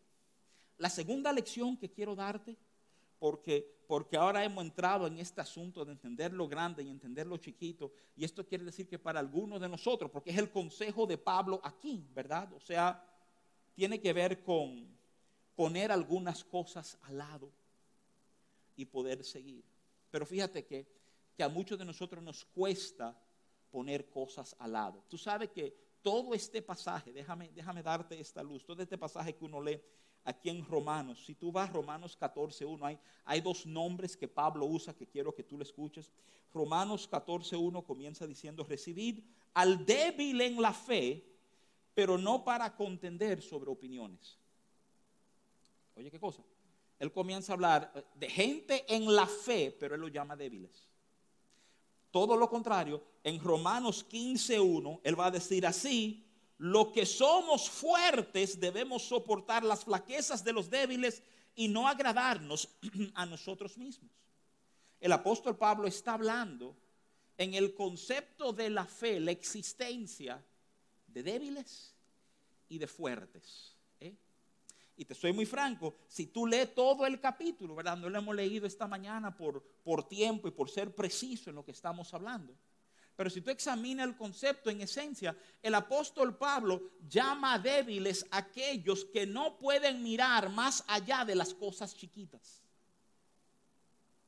La 0.80 0.90
segunda 0.90 1.32
lección 1.34 1.76
que 1.78 1.92
quiero 1.92 2.16
darte, 2.16 2.58
porque, 3.20 3.84
porque 3.86 4.16
ahora 4.16 4.46
hemos 4.46 4.64
entrado 4.64 5.08
en 5.08 5.18
este 5.18 5.42
asunto 5.42 5.84
de 5.84 5.92
entender 5.92 6.32
lo 6.32 6.48
grande 6.48 6.84
y 6.84 6.90
entender 6.90 7.28
lo 7.28 7.38
chiquito, 7.38 7.92
y 8.16 8.24
esto 8.24 8.48
quiere 8.48 8.64
decir 8.64 8.88
que 8.88 8.98
para 8.98 9.20
algunos 9.20 9.60
de 9.60 9.68
nosotros, 9.68 10.10
porque 10.10 10.32
es 10.32 10.38
el 10.38 10.50
consejo 10.50 11.06
de 11.06 11.18
Pablo 11.18 11.60
aquí, 11.64 12.08
¿verdad? 12.16 12.52
O 12.54 12.62
sea, 12.62 13.06
tiene 13.76 14.00
que 14.00 14.14
ver 14.14 14.42
con 14.42 14.88
poner 15.54 15.92
algunas 15.92 16.46
cosas 16.46 16.98
al 17.02 17.18
lado 17.18 17.52
y 18.78 18.86
poder 18.86 19.26
seguir. 19.26 19.66
Pero 20.10 20.26
fíjate 20.26 20.66
que, 20.66 20.88
que 21.36 21.44
a 21.44 21.50
muchos 21.50 21.78
de 21.78 21.84
nosotros 21.84 22.24
nos 22.24 22.46
cuesta 22.46 23.22
poner 23.70 24.10
cosas 24.10 24.56
al 24.60 24.72
lado. 24.72 25.04
Tú 25.10 25.18
sabes 25.18 25.50
que 25.50 25.76
todo 26.02 26.34
este 26.34 26.62
pasaje, 26.62 27.12
déjame, 27.12 27.50
déjame 27.50 27.84
darte 27.84 28.18
esta 28.18 28.42
luz, 28.42 28.64
todo 28.64 28.82
este 28.82 28.98
pasaje 28.98 29.36
que 29.36 29.44
uno 29.44 29.62
lee 29.62 29.82
aquí 30.24 30.50
en 30.50 30.66
Romanos. 30.66 31.24
Si 31.26 31.36
tú 31.36 31.52
vas 31.52 31.70
a 31.70 31.74
Romanos 31.74 32.16
14, 32.16 32.66
1, 32.66 32.86
hay, 32.86 33.00
hay 33.26 33.42
dos 33.42 33.66
nombres 33.66 34.16
que 34.16 34.28
Pablo 34.28 34.66
usa 34.66 34.96
que 34.96 35.08
quiero 35.08 35.34
que 35.34 35.44
tú 35.44 35.58
le 35.58 35.64
escuches. 35.64 36.12
Romanos 36.54 37.08
14, 37.08 37.56
1 37.56 37.84
comienza 37.84 38.26
diciendo, 38.26 38.64
recibid 38.64 39.24
al 39.54 39.86
débil 39.86 40.42
en 40.42 40.62
la 40.62 40.74
fe, 40.74 41.26
pero 41.94 42.18
no 42.18 42.44
para 42.44 42.76
contender 42.76 43.42
sobre 43.42 43.70
opiniones. 43.70 44.38
Oye, 45.96 46.10
¿qué 46.10 46.20
cosa? 46.20 46.44
Él 46.98 47.12
comienza 47.12 47.54
a 47.54 47.56
hablar 47.56 47.92
eh, 47.96 48.04
de 48.16 48.30
gente 48.30 48.86
en 48.94 49.14
la 49.14 49.26
fe, 49.26 49.76
pero 49.80 49.96
él 49.96 50.02
lo 50.02 50.08
llama 50.08 50.36
débiles. 50.36 50.88
Todo 52.12 52.36
lo 52.36 52.50
contrario, 52.50 53.04
en 53.24 53.40
Romanos 53.40 54.04
15, 54.04 54.60
1, 54.60 55.02
él 55.04 55.20
va 55.20 55.28
a 55.28 55.32
decir 55.32 55.66
así, 55.66 56.26
lo 56.60 56.92
que 56.92 57.06
somos 57.06 57.70
fuertes 57.70 58.60
debemos 58.60 59.04
soportar 59.04 59.64
las 59.64 59.86
flaquezas 59.86 60.44
de 60.44 60.52
los 60.52 60.70
débiles 60.70 61.24
y 61.56 61.70
no 61.70 61.88
agradarnos 61.88 62.68
a 63.16 63.26
nosotros 63.26 63.78
mismos. 63.78 64.12
El 65.00 65.14
apóstol 65.14 65.58
Pablo 65.58 65.88
está 65.88 66.14
hablando 66.14 66.76
en 67.38 67.54
el 67.54 67.74
concepto 67.74 68.52
de 68.52 68.70
la 68.70 68.84
fe, 68.84 69.22
la 69.22 69.32
existencia 69.32 70.44
de 71.08 71.24
débiles 71.24 71.96
y 72.68 72.78
de 72.78 72.88
fuertes. 72.88 73.74
¿eh? 74.02 74.14
Y 74.98 75.06
te 75.06 75.16
soy 75.16 75.32
muy 75.32 75.46
franco, 75.46 75.96
si 76.10 76.28
tú 76.28 76.46
lees 76.46 76.76
todo 76.76 77.06
el 77.06 77.22
capítulo, 77.22 77.74
¿verdad? 77.74 77.96
No 77.96 78.10
lo 78.10 78.18
hemos 78.18 78.36
leído 78.36 78.68
esta 78.68 78.86
mañana 78.86 79.34
por, 79.34 79.64
por 79.82 80.06
tiempo 80.10 80.50
y 80.50 80.52
por 80.52 80.70
ser 80.70 80.94
preciso 80.94 81.50
en 81.52 81.56
lo 81.56 81.64
que 81.64 81.72
estamos 81.72 82.14
hablando. 82.14 82.54
Pero 83.20 83.30
si 83.30 83.42
tú 83.42 83.52
examinas 83.52 84.08
el 84.08 84.16
concepto 84.16 84.70
en 84.70 84.80
esencia, 84.80 85.36
el 85.62 85.76
apóstol 85.76 86.38
Pablo 86.38 86.92
llama 87.06 87.60
débiles 87.60 88.26
aquellos 88.32 89.04
que 89.04 89.28
no 89.28 89.58
pueden 89.58 90.02
mirar 90.02 90.50
más 90.50 90.86
allá 90.88 91.26
de 91.26 91.36
las 91.36 91.54
cosas 91.54 91.94
chiquitas. 91.94 92.62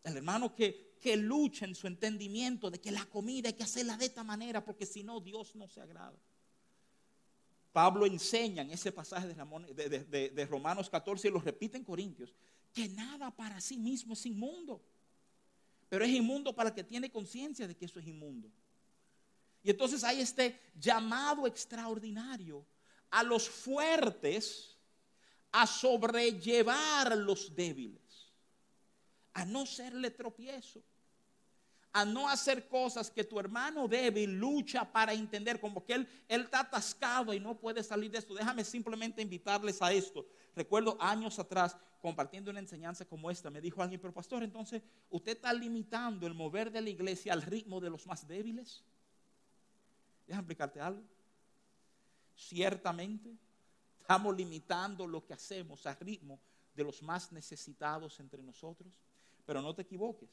El 0.03 0.17
hermano 0.17 0.53
que, 0.53 0.97
que 0.99 1.15
lucha 1.15 1.63
en 1.63 1.73
su 1.73 1.87
entendimiento 1.87 2.69
de 2.69 2.81
que 2.81 2.91
la 2.91 3.05
comida 3.05 3.47
hay 3.47 3.53
que 3.53 3.63
hacerla 3.63 3.95
de 3.95 4.07
esta 4.07 4.25
manera 4.25 4.61
porque 4.61 4.85
si 4.85 5.03
no 5.03 5.21
Dios 5.21 5.55
no 5.55 5.69
se 5.69 5.79
agrada. 5.79 6.19
Pablo 7.71 8.05
enseña 8.05 8.61
en 8.61 8.71
ese 8.71 8.91
pasaje 8.91 9.25
de, 9.29 10.29
de, 10.31 10.45
Romanos 10.47 10.89
14 10.89 11.29
y 11.29 11.31
lo 11.31 11.39
repite 11.39 11.77
en 11.77 11.85
Corintios, 11.85 12.35
que 12.73 12.89
nada 12.89 13.31
para 13.31 13.61
sí 13.61 13.77
mismo 13.77 14.15
es 14.15 14.25
inmundo, 14.25 14.81
pero 15.87 16.03
es 16.03 16.11
inmundo 16.11 16.53
para 16.53 16.71
el 16.71 16.75
que 16.75 16.83
tiene 16.83 17.09
conciencia 17.09 17.65
de 17.65 17.77
que 17.77 17.85
eso 17.85 17.97
es 17.97 18.05
inmundo. 18.05 18.51
Y 19.63 19.69
entonces 19.69 20.03
hay 20.03 20.21
este 20.21 20.59
llamado 20.75 21.45
extraordinario 21.45 22.65
a 23.09 23.23
los 23.23 23.49
fuertes 23.49 24.77
a 25.51 25.67
sobrellevar 25.67 27.17
los 27.17 27.53
débiles, 27.53 28.31
a 29.33 29.45
no 29.45 29.65
serle 29.65 30.09
tropiezo, 30.11 30.81
a 31.93 32.05
no 32.05 32.29
hacer 32.29 32.69
cosas 32.69 33.11
que 33.11 33.25
tu 33.25 33.37
hermano 33.37 33.87
débil 33.87 34.39
lucha 34.39 34.89
para 34.89 35.13
entender, 35.13 35.59
como 35.59 35.85
que 35.85 35.93
él, 35.93 36.07
él 36.29 36.41
está 36.41 36.61
atascado 36.61 37.33
y 37.33 37.39
no 37.39 37.59
puede 37.59 37.83
salir 37.83 38.09
de 38.11 38.19
esto. 38.19 38.33
Déjame 38.33 38.63
simplemente 38.63 39.21
invitarles 39.21 39.81
a 39.81 39.91
esto. 39.91 40.25
Recuerdo 40.55 40.97
años 41.01 41.37
atrás, 41.37 41.75
compartiendo 42.01 42.49
una 42.49 42.61
enseñanza 42.61 43.05
como 43.05 43.29
esta, 43.29 43.49
me 43.49 43.59
dijo 43.59 43.81
alguien, 43.81 43.99
pero 43.99 44.13
pastor, 44.13 44.41
entonces 44.41 44.81
usted 45.09 45.33
está 45.33 45.53
limitando 45.53 46.25
el 46.25 46.33
mover 46.33 46.71
de 46.71 46.81
la 46.81 46.89
iglesia 46.89 47.33
al 47.33 47.41
ritmo 47.41 47.81
de 47.81 47.89
los 47.89 48.07
más 48.07 48.25
débiles. 48.25 48.85
Déjame 50.31 50.43
explicarte 50.43 50.79
algo. 50.79 51.03
Ciertamente 52.33 53.35
estamos 53.99 54.33
limitando 54.33 55.05
lo 55.05 55.25
que 55.25 55.33
hacemos 55.33 55.85
al 55.85 55.97
ritmo 55.97 56.39
de 56.73 56.85
los 56.85 57.03
más 57.03 57.33
necesitados 57.33 58.17
entre 58.21 58.41
nosotros, 58.41 58.93
pero 59.45 59.61
no 59.61 59.75
te 59.75 59.81
equivoques. 59.81 60.29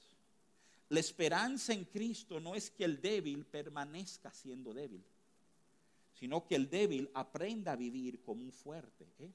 La 0.90 1.00
esperanza 1.00 1.72
en 1.72 1.84
Cristo 1.84 2.38
no 2.38 2.54
es 2.54 2.70
que 2.70 2.84
el 2.84 3.00
débil 3.00 3.44
permanezca 3.44 4.30
siendo 4.30 4.72
débil, 4.72 5.04
sino 6.12 6.46
que 6.46 6.54
el 6.54 6.70
débil 6.70 7.10
aprenda 7.12 7.72
a 7.72 7.76
vivir 7.76 8.22
como 8.22 8.44
un 8.44 8.52
fuerte. 8.52 9.04
¿eh? 9.18 9.32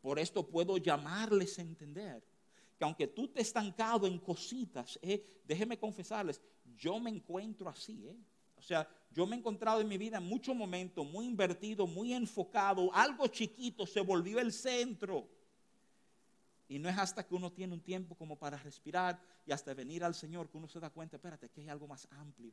Por 0.00 0.20
esto 0.20 0.46
puedo 0.46 0.76
llamarles 0.76 1.58
a 1.58 1.62
entender 1.62 2.22
que 2.78 2.84
aunque 2.84 3.08
tú 3.08 3.26
te 3.26 3.40
estancado 3.40 4.06
en 4.06 4.20
cositas, 4.20 5.00
¿eh? 5.02 5.42
déjeme 5.44 5.80
confesarles, 5.80 6.40
yo 6.78 7.00
me 7.00 7.10
encuentro 7.10 7.68
así. 7.68 8.06
¿eh? 8.06 8.16
O 8.56 8.62
sea, 8.62 8.88
yo 9.12 9.26
me 9.26 9.34
he 9.34 9.38
encontrado 9.38 9.80
en 9.80 9.88
mi 9.88 9.98
vida 9.98 10.18
en 10.18 10.24
muchos 10.24 10.54
momentos 10.54 11.04
muy 11.04 11.26
invertido, 11.26 11.86
muy 11.86 12.14
enfocado, 12.14 12.94
algo 12.94 13.26
chiquito 13.26 13.86
se 13.86 14.00
volvió 14.00 14.38
el 14.38 14.52
centro. 14.52 15.28
Y 16.68 16.78
no 16.78 16.88
es 16.88 16.96
hasta 16.96 17.26
que 17.26 17.34
uno 17.34 17.50
tiene 17.50 17.74
un 17.74 17.80
tiempo 17.80 18.14
como 18.14 18.38
para 18.38 18.56
respirar 18.56 19.20
y 19.44 19.50
hasta 19.50 19.74
venir 19.74 20.04
al 20.04 20.14
Señor 20.14 20.48
que 20.48 20.56
uno 20.56 20.68
se 20.68 20.78
da 20.78 20.90
cuenta, 20.90 21.16
espérate, 21.16 21.48
que 21.48 21.62
hay 21.62 21.68
algo 21.68 21.88
más 21.88 22.06
amplio. 22.12 22.52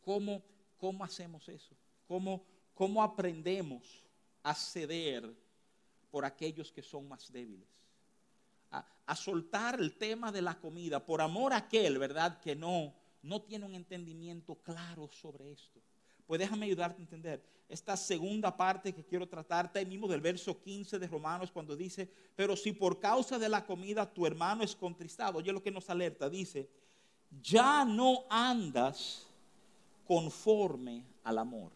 ¿Cómo, 0.00 0.44
cómo 0.76 1.02
hacemos 1.02 1.48
eso? 1.48 1.74
¿Cómo, 2.06 2.44
¿Cómo 2.74 3.02
aprendemos 3.02 4.04
a 4.44 4.54
ceder 4.54 5.34
por 6.12 6.24
aquellos 6.24 6.70
que 6.70 6.82
son 6.82 7.08
más 7.08 7.32
débiles? 7.32 7.68
A, 8.70 8.86
a 9.06 9.16
soltar 9.16 9.80
el 9.80 9.96
tema 9.96 10.30
de 10.30 10.42
la 10.42 10.56
comida 10.60 11.04
por 11.04 11.20
amor 11.20 11.52
a 11.52 11.56
aquel, 11.56 11.98
¿verdad? 11.98 12.38
Que 12.38 12.54
no, 12.54 12.94
no 13.22 13.42
tiene 13.42 13.66
un 13.66 13.74
entendimiento 13.74 14.54
claro 14.56 15.08
sobre 15.12 15.52
esto. 15.52 15.80
Pues 16.26 16.38
déjame 16.38 16.66
ayudarte 16.66 17.00
a 17.00 17.04
entender 17.04 17.42
esta 17.68 17.96
segunda 17.96 18.56
parte 18.56 18.94
que 18.94 19.04
quiero 19.04 19.28
tratarte 19.28 19.78
ahí 19.78 19.86
mismo 19.86 20.08
del 20.08 20.20
verso 20.20 20.58
15 20.58 20.98
de 20.98 21.06
Romanos 21.06 21.50
cuando 21.50 21.76
dice, 21.76 22.08
pero 22.34 22.56
si 22.56 22.72
por 22.72 22.98
causa 22.98 23.38
de 23.38 23.48
la 23.48 23.64
comida 23.64 24.10
tu 24.10 24.26
hermano 24.26 24.62
es 24.62 24.74
contristado, 24.74 25.38
oye 25.38 25.52
lo 25.52 25.62
que 25.62 25.70
nos 25.70 25.88
alerta, 25.90 26.30
dice, 26.30 26.68
ya 27.42 27.84
no 27.84 28.24
andas 28.30 29.26
conforme 30.06 31.04
al 31.24 31.38
amor. 31.38 31.72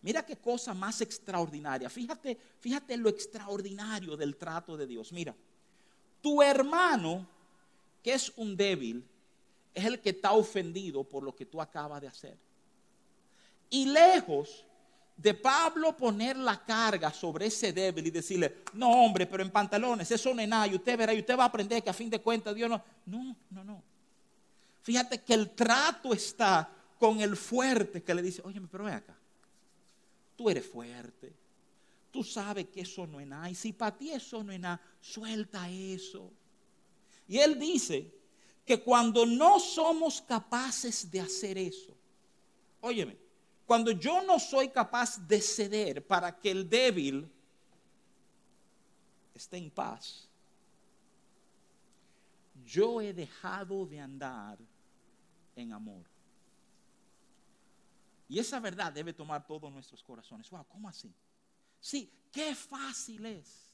Mira 0.00 0.24
qué 0.24 0.36
cosa 0.36 0.74
más 0.74 1.00
extraordinaria. 1.00 1.88
Fíjate, 1.88 2.36
fíjate 2.58 2.96
lo 2.96 3.08
extraordinario 3.08 4.16
del 4.16 4.36
trato 4.36 4.76
de 4.76 4.86
Dios. 4.86 5.12
Mira, 5.12 5.34
tu 6.20 6.42
hermano 6.42 7.26
que 8.02 8.14
es 8.14 8.32
un 8.36 8.56
débil 8.56 9.04
es 9.74 9.84
el 9.84 10.00
que 10.00 10.10
está 10.10 10.32
ofendido 10.32 11.04
por 11.04 11.22
lo 11.22 11.34
que 11.34 11.46
tú 11.46 11.60
acabas 11.60 12.00
de 12.00 12.08
hacer. 12.08 12.36
Y 13.70 13.86
lejos 13.86 14.64
de 15.16 15.34
Pablo 15.34 15.96
poner 15.96 16.36
la 16.36 16.62
carga 16.64 17.12
sobre 17.12 17.46
ese 17.46 17.72
débil 17.72 18.06
y 18.06 18.10
decirle, 18.10 18.62
no 18.74 18.90
hombre, 18.90 19.26
pero 19.26 19.42
en 19.42 19.50
pantalones, 19.50 20.10
eso 20.10 20.34
no 20.34 20.42
es 20.42 20.48
nada, 20.48 20.66
y 20.66 20.74
usted 20.74 20.96
verá, 20.96 21.14
y 21.14 21.20
usted 21.20 21.38
va 21.38 21.44
a 21.44 21.46
aprender 21.46 21.82
que 21.82 21.90
a 21.90 21.94
fin 21.94 22.10
de 22.10 22.20
cuentas 22.20 22.54
Dios 22.54 22.68
no, 22.68 22.82
no, 23.06 23.36
no, 23.50 23.64
no. 23.64 23.82
Fíjate 24.82 25.22
que 25.22 25.34
el 25.34 25.50
trato 25.50 26.12
está 26.12 26.68
con 26.98 27.20
el 27.20 27.36
fuerte 27.36 28.02
que 28.02 28.14
le 28.14 28.22
dice, 28.22 28.42
oye, 28.44 28.60
pero 28.70 28.84
ven 28.84 28.94
acá, 28.94 29.16
tú 30.36 30.50
eres 30.50 30.66
fuerte, 30.66 31.32
tú 32.10 32.24
sabes 32.24 32.66
que 32.68 32.80
eso 32.80 33.06
no 33.06 33.20
es 33.20 33.26
nada, 33.26 33.48
y 33.48 33.54
si 33.54 33.72
para 33.72 33.96
ti 33.96 34.10
eso 34.10 34.42
no 34.42 34.52
es 34.52 34.60
nada, 34.60 34.80
suelta 35.00 35.68
eso. 35.70 36.30
Y 37.28 37.38
él 37.38 37.58
dice 37.58 38.21
que 38.64 38.82
cuando 38.82 39.26
no 39.26 39.58
somos 39.58 40.20
capaces 40.22 41.10
de 41.10 41.20
hacer 41.20 41.58
eso, 41.58 41.96
óyeme, 42.80 43.16
cuando 43.66 43.90
yo 43.92 44.22
no 44.22 44.38
soy 44.38 44.68
capaz 44.68 45.18
de 45.26 45.40
ceder 45.40 46.06
para 46.06 46.38
que 46.38 46.50
el 46.50 46.68
débil 46.68 47.30
esté 49.34 49.56
en 49.56 49.70
paz, 49.70 50.28
yo 52.64 53.00
he 53.00 53.12
dejado 53.12 53.86
de 53.86 54.00
andar 54.00 54.58
en 55.56 55.72
amor. 55.72 56.04
Y 58.28 58.38
esa 58.38 58.60
verdad 58.60 58.92
debe 58.92 59.12
tomar 59.12 59.46
todos 59.46 59.70
nuestros 59.70 60.02
corazones. 60.02 60.48
Wow, 60.48 60.64
¿cómo 60.68 60.88
así? 60.88 61.12
Sí, 61.80 62.10
qué 62.30 62.54
fácil 62.54 63.26
es 63.26 63.70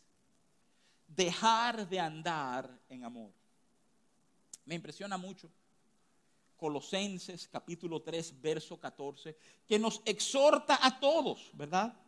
dejar 1.06 1.88
de 1.88 2.00
andar 2.00 2.68
en 2.88 3.04
amor. 3.04 3.37
Me 4.68 4.74
impresiona 4.74 5.16
mucho 5.16 5.50
Colosenses 6.58 7.48
capítulo 7.48 8.02
3, 8.02 8.38
verso 8.38 8.78
14, 8.78 9.34
que 9.66 9.78
nos 9.78 10.02
exhorta 10.04 10.78
a 10.82 11.00
todos, 11.00 11.48
¿verdad? 11.54 11.98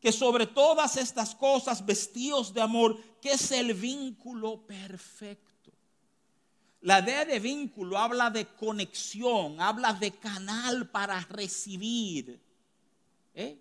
Que 0.00 0.10
sobre 0.10 0.46
todas 0.46 0.96
estas 0.96 1.34
cosas 1.34 1.84
vestidos 1.84 2.54
de 2.54 2.62
amor, 2.62 2.98
que 3.20 3.32
es 3.32 3.50
el 3.50 3.74
vínculo 3.74 4.66
perfecto. 4.66 5.72
La 6.80 7.00
idea 7.00 7.26
de 7.26 7.38
vínculo 7.38 7.98
habla 7.98 8.30
de 8.30 8.46
conexión, 8.46 9.60
habla 9.60 9.92
de 9.92 10.12
canal 10.12 10.88
para 10.88 11.20
recibir. 11.20 12.40
¿eh? 13.34 13.58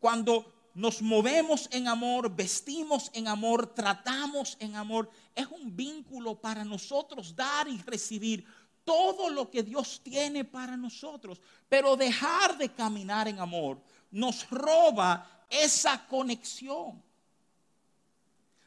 Cuando 0.00 0.63
nos 0.74 1.00
movemos 1.00 1.68
en 1.70 1.86
amor, 1.86 2.34
vestimos 2.34 3.10
en 3.14 3.28
amor, 3.28 3.74
tratamos 3.74 4.56
en 4.58 4.74
amor, 4.74 5.08
es 5.34 5.46
un 5.46 5.74
vínculo 5.74 6.34
para 6.34 6.64
nosotros 6.64 7.34
dar 7.34 7.68
y 7.68 7.78
recibir 7.78 8.44
todo 8.84 9.30
lo 9.30 9.50
que 9.50 9.62
Dios 9.62 10.00
tiene 10.02 10.44
para 10.44 10.76
nosotros. 10.76 11.40
Pero 11.68 11.96
dejar 11.96 12.58
de 12.58 12.68
caminar 12.70 13.28
en 13.28 13.38
amor 13.38 13.80
nos 14.10 14.48
roba 14.50 15.46
esa 15.48 16.06
conexión. 16.06 17.02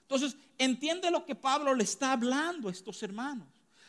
Entonces, 0.02 0.38
entiende 0.58 1.12
lo 1.12 1.26
que 1.26 1.36
Pablo 1.36 1.74
le 1.74 1.84
está 1.84 2.14
hablando 2.14 2.70
a 2.70 2.72
estos 2.72 3.04
hermanos. 3.04 3.48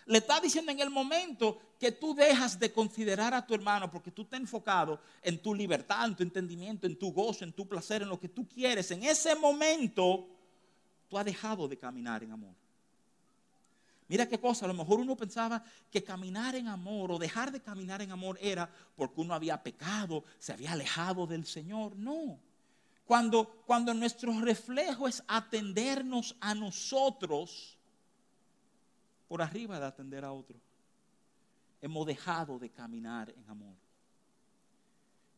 Le 0.09 0.19
está 0.19 0.41
diciendo 0.41 0.73
en 0.73 0.81
el 0.81 0.89
momento 0.89 1.59
que 1.79 1.93
tú 1.93 2.15
dejas 2.15 2.59
de 2.59 2.73
considerar 2.73 3.35
a 3.35 3.47
tu 3.47 3.55
hermano 3.55 3.91
porque 3.91 4.11
tú 4.11 4.23
estás 4.23 4.41
enfocado 4.41 4.99
en 5.21 5.39
tu 5.43 5.55
libertad, 5.55 6.07
en 6.07 6.17
tu 6.17 6.23
entendimiento, 6.23 6.87
en 6.87 6.99
tu 6.99 7.13
gozo, 7.13 7.45
en 7.45 7.53
tu 7.53 7.69
placer, 7.69 8.01
en 8.01 8.09
lo 8.09 8.19
que 8.19 8.31
tú 8.31 8.49
quieres. 8.49 8.91
En 8.91 9.03
ese 9.03 9.35
momento, 9.35 10.27
tú 11.11 11.19
has 11.19 11.27
dejado 11.27 11.69
de 11.69 11.77
caminar 11.77 12.23
en 12.25 12.33
amor. 12.33 12.55
Mira 14.09 14.27
qué 14.27 14.41
cosa, 14.41 14.65
a 14.65 14.69
lo 14.69 14.73
mejor 14.73 14.99
uno 14.99 15.15
pensaba 15.15 15.63
que 15.91 16.03
caminar 16.03 16.55
en 16.55 16.69
amor 16.69 17.13
o 17.13 17.19
dejar 17.19 17.53
de 17.53 17.61
caminar 17.61 18.01
en 18.01 18.11
amor 18.11 18.39
era 18.41 18.67
porque 18.97 19.21
uno 19.21 19.35
había 19.35 19.63
pecado, 19.63 20.25
se 20.39 20.55
había 20.55 20.73
alejado 20.73 21.27
del 21.27 21.45
Señor. 21.45 21.95
No. 21.97 22.41
Cuando, 23.05 23.63
cuando 23.67 23.93
nuestro 23.93 24.41
reflejo 24.41 25.07
es 25.07 25.23
atendernos 25.29 26.35
a 26.41 26.55
nosotros 26.55 27.78
por 29.29 29.43
arriba 29.43 29.79
de 29.79 29.87
atender 29.87 30.25
a 30.25 30.33
otro, 30.33 30.57
hemos 31.81 32.07
dejado 32.07 32.59
de 32.59 32.71
caminar 32.71 33.31
en 33.31 33.49
amor. 33.49 33.77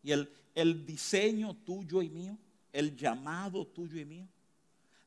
Y 0.02 0.12
el, 0.12 0.32
el 0.54 0.86
diseño 0.86 1.54
tuyo 1.54 2.00
y 2.00 2.08
mío, 2.08 2.38
el 2.72 2.96
llamado 2.96 3.66
tuyo 3.66 4.00
y 4.00 4.04
mío, 4.04 4.26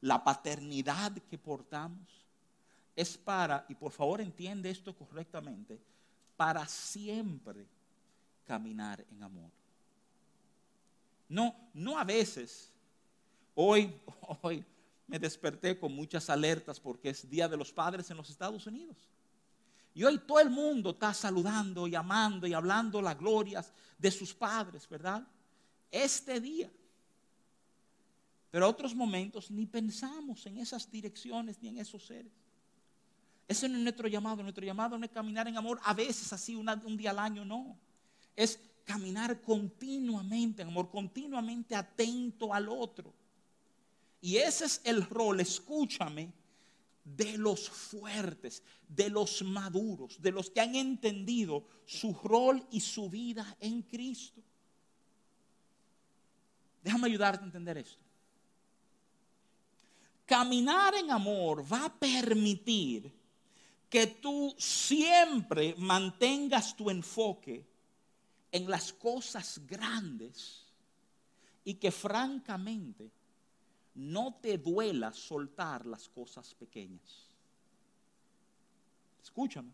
la 0.02 0.24
paternidad 0.24 1.14
que 1.30 1.38
portamos, 1.38 2.24
es 2.96 3.18
para, 3.18 3.66
y 3.70 3.74
por 3.74 3.92
favor 3.92 4.22
entiende 4.22 4.70
esto 4.70 4.94
correctamente, 4.94 5.80
para 6.36 6.68
siempre 6.68 7.66
caminar 8.46 9.04
en 9.10 9.24
amor. 9.24 9.50
No, 11.30 11.56
no 11.74 11.98
a 11.98 12.04
veces. 12.04 12.70
Hoy, 13.56 13.92
hoy 14.42 14.64
me 15.08 15.20
desperté 15.20 15.78
con 15.78 15.94
muchas 15.94 16.30
alertas 16.30 16.80
porque 16.80 17.10
es 17.10 17.30
Día 17.30 17.48
de 17.48 17.58
los 17.58 17.72
Padres 17.72 18.10
en 18.10 18.18
los 18.18 18.30
Estados 18.30 18.66
Unidos. 18.68 18.98
Y 19.96 20.04
hoy 20.04 20.18
todo 20.20 20.40
el 20.40 20.50
mundo 20.50 20.92
está 20.92 21.14
saludando 21.14 21.88
y 21.88 21.96
amando 21.96 22.48
y 22.48 22.54
hablando 22.54 23.02
las 23.02 23.18
glorias 23.18 23.72
de 23.98 24.10
sus 24.10 24.34
padres, 24.34 24.90
¿verdad? 24.90 25.26
Este 25.92 26.40
día. 26.40 26.72
Pero 28.50 28.68
otros 28.68 28.96
momentos 28.96 29.52
ni 29.52 29.66
pensamos 29.66 30.46
en 30.46 30.58
esas 30.58 30.90
direcciones 30.90 31.62
ni 31.62 31.70
en 31.70 31.78
esos 31.80 32.06
seres. 32.06 32.32
Ese 33.48 33.70
no 33.70 33.78
es 33.78 33.84
nuestro 33.84 34.08
llamado. 34.08 34.42
Nuestro 34.42 34.66
llamado 34.66 34.98
no 34.98 35.06
es 35.06 35.12
caminar 35.12 35.48
en 35.48 35.58
amor 35.58 35.80
a 35.84 35.94
veces 35.94 36.32
así, 36.34 36.56
un 36.56 36.98
día 36.98 37.12
al 37.12 37.20
año, 37.20 37.46
no. 37.46 37.78
Es 38.36 38.60
caminar 38.84 39.42
continuamente 39.42 40.62
en 40.62 40.70
amor, 40.70 40.90
continuamente 40.90 41.76
atento 41.76 42.54
al 42.54 42.70
otro. 42.70 43.14
Y 44.24 44.38
ese 44.38 44.64
es 44.64 44.80
el 44.86 45.06
rol, 45.10 45.42
escúchame, 45.42 46.32
de 47.04 47.38
los 47.38 47.70
fuertes, 47.70 48.64
de 48.88 49.10
los 49.10 49.42
maduros, 49.42 50.22
de 50.22 50.32
los 50.32 50.50
que 50.50 50.62
han 50.62 50.76
entendido 50.76 51.68
su 51.86 52.14
rol 52.14 52.66
y 52.72 52.80
su 52.80 53.10
vida 53.10 53.58
en 53.60 53.82
Cristo. 53.82 54.42
Déjame 56.82 57.08
ayudarte 57.08 57.44
a 57.44 57.48
entender 57.48 57.78
esto. 57.80 58.02
Caminar 60.26 60.96
en 60.96 61.12
amor 61.12 61.62
va 61.70 61.84
a 61.84 61.94
permitir 61.94 63.12
que 63.90 64.08
tú 64.08 64.56
siempre 64.58 65.76
mantengas 65.78 66.78
tu 66.78 66.90
enfoque 66.90 67.68
en 68.54 68.70
las 68.70 68.94
cosas 68.94 69.60
grandes 69.68 70.64
y 71.66 71.74
que 71.74 71.92
francamente 71.92 73.12
no 73.96 74.36
te 74.42 74.58
duela 74.58 75.12
soltar 75.14 75.86
las 75.86 76.08
cosas 76.10 76.54
pequeñas. 76.56 77.28
Escúchame. 79.22 79.72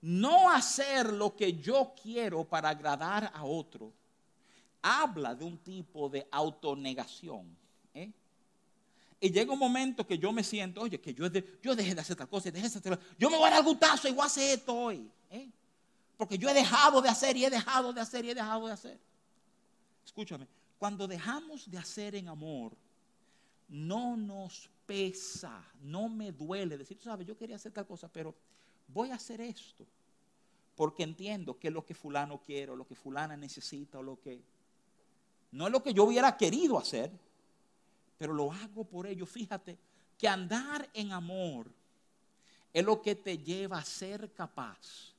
No 0.00 0.50
hacer 0.50 1.12
lo 1.12 1.34
que 1.34 1.54
yo 1.54 1.92
quiero 2.00 2.44
para 2.44 2.70
agradar 2.70 3.30
a 3.34 3.44
otro 3.44 3.92
habla 4.82 5.34
de 5.34 5.44
un 5.44 5.58
tipo 5.58 6.08
de 6.08 6.26
autonegación. 6.30 7.56
¿eh? 7.94 8.10
Y 9.20 9.30
llega 9.30 9.52
un 9.52 9.58
momento 9.58 10.06
que 10.06 10.18
yo 10.18 10.32
me 10.32 10.44
siento, 10.44 10.80
oye, 10.80 11.00
que 11.00 11.12
yo, 11.12 11.26
yo 11.62 11.74
dejé 11.74 11.94
de 11.94 12.00
hacer 12.00 12.16
tal 12.16 12.28
cosa, 12.28 12.50
dejé 12.50 12.68
de 12.68 12.78
hacer 12.78 12.98
Yo 13.18 13.30
me 13.30 13.36
voy 13.36 13.48
a 13.48 13.54
dar 13.54 13.64
gustazo 13.64 14.08
y 14.08 14.12
voy 14.12 14.22
a 14.22 14.26
hacer 14.26 14.58
esto 14.58 14.74
hoy. 14.74 15.10
¿eh? 15.30 15.48
Porque 16.16 16.38
yo 16.38 16.48
he 16.48 16.54
dejado 16.54 17.02
de 17.02 17.08
hacer 17.08 17.36
y 17.36 17.44
he 17.44 17.50
dejado 17.50 17.92
de 17.92 18.00
hacer 18.00 18.24
y 18.24 18.30
he 18.30 18.34
dejado 18.34 18.66
de 18.66 18.72
hacer. 18.72 18.98
Escúchame, 20.04 20.46
cuando 20.78 21.08
dejamos 21.08 21.70
de 21.70 21.78
hacer 21.78 22.14
en 22.14 22.28
amor, 22.28 22.76
no 23.68 24.16
nos 24.16 24.70
pesa, 24.86 25.62
no 25.82 26.08
me 26.08 26.32
duele 26.32 26.78
decir, 26.78 26.96
tú 26.96 27.04
sabes, 27.04 27.26
yo 27.26 27.36
quería 27.36 27.56
hacer 27.56 27.72
tal 27.72 27.86
cosa, 27.86 28.08
pero 28.08 28.34
voy 28.86 29.10
a 29.10 29.16
hacer 29.16 29.40
esto. 29.40 29.84
Porque 30.76 31.02
entiendo 31.02 31.58
que 31.58 31.68
es 31.68 31.74
lo 31.74 31.84
que 31.84 31.94
fulano 31.94 32.40
quiere, 32.40 32.72
o 32.72 32.76
lo 32.76 32.86
que 32.86 32.94
fulana 32.94 33.36
necesita, 33.36 33.98
o 33.98 34.02
lo 34.02 34.20
que... 34.20 34.40
No 35.50 35.66
es 35.66 35.72
lo 35.72 35.82
que 35.82 35.92
yo 35.92 36.04
hubiera 36.04 36.36
querido 36.36 36.78
hacer, 36.78 37.10
pero 38.16 38.32
lo 38.32 38.52
hago 38.52 38.84
por 38.84 39.06
ello. 39.06 39.26
Fíjate 39.26 39.76
que 40.16 40.28
andar 40.28 40.88
en 40.94 41.12
amor 41.12 41.70
es 42.72 42.84
lo 42.84 43.02
que 43.02 43.14
te 43.14 43.38
lleva 43.38 43.78
a 43.78 43.84
ser 43.84 44.32
capaz 44.32 45.14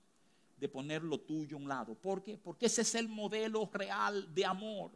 de 0.59 0.69
poner 0.69 1.03
lo 1.03 1.19
tuyo 1.19 1.57
a 1.57 1.59
un 1.59 1.67
lado. 1.67 1.95
¿Por 1.95 2.21
qué? 2.21 2.37
Porque 2.37 2.67
ese 2.67 2.81
es 2.81 2.95
el 2.95 3.07
modelo 3.07 3.69
real 3.73 4.33
de 4.33 4.45
amor. 4.45 4.91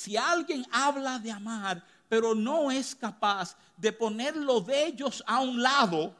Si 0.00 0.16
alguien 0.16 0.64
habla 0.72 1.18
de 1.18 1.30
amar, 1.30 1.84
pero 2.08 2.34
no 2.34 2.70
es 2.70 2.94
capaz 2.94 3.54
de 3.76 3.92
poner 3.92 4.34
lo 4.34 4.58
de 4.62 4.86
ellos 4.86 5.22
a 5.26 5.42
un 5.42 5.60
lado, 5.62 6.16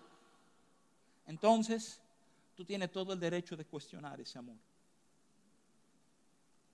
entonces 1.27 1.99
tú 2.55 2.63
tienes 2.63 2.93
todo 2.93 3.15
el 3.15 3.19
derecho 3.19 3.57
de 3.57 3.65
cuestionar 3.65 4.21
ese 4.21 4.39
amor. 4.39 4.59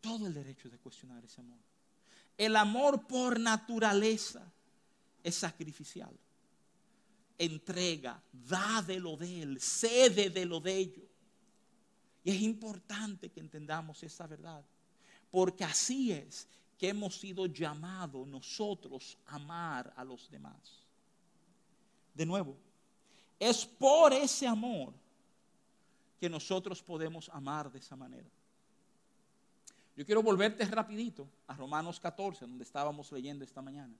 Todo 0.00 0.26
el 0.26 0.34
derecho 0.34 0.68
de 0.68 0.78
cuestionar 0.78 1.24
ese 1.24 1.40
amor. 1.40 1.60
El 2.36 2.56
amor 2.56 3.06
por 3.06 3.38
naturaleza 3.38 4.42
es 5.22 5.36
sacrificial. 5.36 6.10
entrega, 7.38 8.20
da 8.32 8.82
de 8.82 8.98
lo 8.98 9.16
de 9.16 9.42
Él, 9.42 9.60
cede 9.60 10.28
de 10.28 10.44
lo 10.44 10.58
de 10.58 10.76
ellos. 10.76 11.06
Y 12.24 12.32
es 12.32 12.42
importante 12.42 13.30
que 13.30 13.38
entendamos 13.38 14.02
esa 14.02 14.26
verdad, 14.26 14.64
porque 15.30 15.62
así 15.62 16.10
es 16.10 16.48
que 16.78 16.88
hemos 16.88 17.18
sido 17.18 17.46
llamados 17.46 18.26
nosotros 18.26 19.16
a 19.26 19.36
amar 19.36 19.92
a 19.96 20.04
los 20.04 20.30
demás. 20.30 20.84
De 22.14 22.26
nuevo, 22.26 22.56
es 23.38 23.64
por 23.64 24.12
ese 24.12 24.46
amor 24.46 24.92
que 26.18 26.28
nosotros 26.28 26.82
podemos 26.82 27.28
amar 27.30 27.70
de 27.70 27.78
esa 27.78 27.96
manera. 27.96 28.28
Yo 29.96 30.04
quiero 30.04 30.22
volverte 30.22 30.64
rapidito 30.66 31.26
a 31.46 31.54
Romanos 31.54 31.98
14, 31.98 32.46
donde 32.46 32.64
estábamos 32.64 33.10
leyendo 33.12 33.44
esta 33.44 33.62
mañana. 33.62 33.94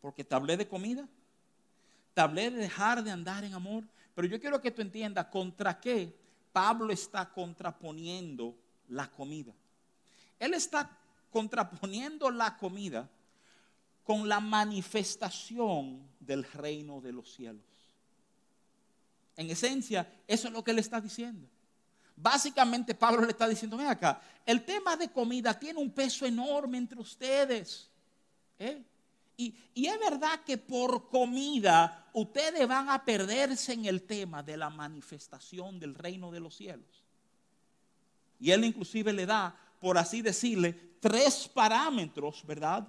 Porque 0.00 0.24
te 0.24 0.34
hablé 0.34 0.56
de 0.56 0.66
comida, 0.66 1.06
te 2.14 2.20
hablé 2.20 2.50
de 2.50 2.58
dejar 2.58 3.02
de 3.04 3.10
andar 3.10 3.44
en 3.44 3.54
amor, 3.54 3.84
pero 4.14 4.26
yo 4.26 4.40
quiero 4.40 4.60
que 4.60 4.70
tú 4.70 4.80
entiendas 4.80 5.26
contra 5.26 5.78
qué 5.78 6.14
Pablo 6.52 6.92
está 6.92 7.30
contraponiendo 7.30 8.54
la 8.88 9.10
comida. 9.10 9.52
Él 10.38 10.54
está 10.54 10.98
contraponiendo 11.32 12.30
la 12.30 12.56
comida 12.56 13.08
con 14.04 14.28
la 14.28 14.38
manifestación 14.38 16.06
del 16.20 16.44
reino 16.44 17.00
de 17.00 17.12
los 17.12 17.32
cielos. 17.32 17.64
En 19.36 19.50
esencia, 19.50 20.06
eso 20.28 20.48
es 20.48 20.52
lo 20.52 20.62
que 20.62 20.72
él 20.72 20.78
está 20.78 21.00
diciendo. 21.00 21.48
Básicamente 22.14 22.94
Pablo 22.94 23.22
le 23.22 23.30
está 23.30 23.48
diciendo, 23.48 23.76
ven 23.76 23.86
acá, 23.86 24.20
el 24.44 24.64
tema 24.64 24.96
de 24.96 25.08
comida 25.10 25.58
tiene 25.58 25.80
un 25.80 25.90
peso 25.90 26.26
enorme 26.26 26.76
entre 26.76 27.00
ustedes. 27.00 27.88
¿eh? 28.58 28.82
Y, 29.36 29.56
y, 29.74 29.86
es 29.86 29.98
verdad 29.98 30.40
que 30.44 30.58
por 30.58 31.08
comida 31.08 32.10
ustedes 32.12 32.68
van 32.68 32.90
a 32.90 33.02
perderse 33.02 33.72
en 33.72 33.86
el 33.86 34.02
tema 34.02 34.42
de 34.42 34.58
la 34.58 34.68
manifestación 34.68 35.80
del 35.80 35.94
reino 35.94 36.30
de 36.30 36.40
los 36.40 36.54
cielos. 36.54 37.02
Y 38.38 38.50
él 38.50 38.64
inclusive 38.64 39.12
le 39.12 39.24
da, 39.24 39.56
por 39.82 39.98
así 39.98 40.22
decirle, 40.22 40.72
tres 41.00 41.46
parámetros, 41.52 42.42
¿verdad? 42.46 42.88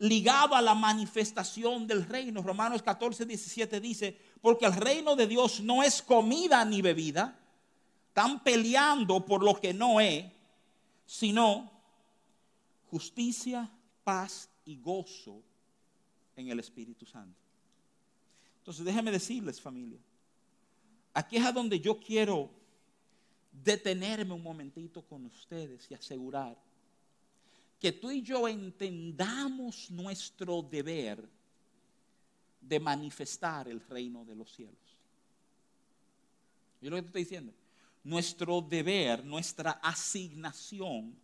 Ligado 0.00 0.56
a 0.56 0.62
la 0.62 0.74
manifestación 0.74 1.86
del 1.86 2.04
reino. 2.04 2.42
Romanos 2.42 2.82
14, 2.82 3.24
17 3.26 3.80
dice, 3.80 4.18
porque 4.40 4.66
el 4.66 4.72
reino 4.72 5.14
de 5.14 5.28
Dios 5.28 5.60
no 5.60 5.84
es 5.84 6.02
comida 6.02 6.64
ni 6.64 6.82
bebida 6.82 7.38
están 8.18 8.42
peleando 8.42 9.24
por 9.24 9.44
lo 9.44 9.60
que 9.60 9.72
no 9.72 10.00
es, 10.00 10.24
sino 11.06 11.70
justicia, 12.90 13.70
paz 14.02 14.50
y 14.64 14.76
gozo 14.76 15.40
en 16.34 16.48
el 16.48 16.58
Espíritu 16.58 17.06
Santo. 17.06 17.38
Entonces 18.58 18.84
déjenme 18.84 19.12
decirles 19.12 19.60
familia, 19.60 20.00
aquí 21.14 21.36
es 21.36 21.44
a 21.44 21.52
donde 21.52 21.78
yo 21.78 22.00
quiero 22.00 22.50
detenerme 23.50 24.34
un 24.34 24.42
momentito 24.42 25.02
con 25.02 25.24
ustedes 25.26 25.90
y 25.90 25.94
asegurar 25.94 26.56
que 27.78 27.92
tú 27.92 28.10
y 28.10 28.22
yo 28.22 28.48
entendamos 28.48 29.90
nuestro 29.90 30.62
deber 30.62 31.28
de 32.60 32.80
manifestar 32.80 33.68
el 33.68 33.80
reino 33.80 34.24
de 34.24 34.34
los 34.34 34.52
cielos. 34.52 34.76
¿Yo 36.80 36.90
lo 36.90 36.96
que 36.96 37.02
te 37.02 37.08
estoy 37.08 37.22
diciendo? 37.22 37.52
nuestro 38.08 38.62
deber, 38.62 39.24
nuestra 39.24 39.72
asignación 39.82 41.14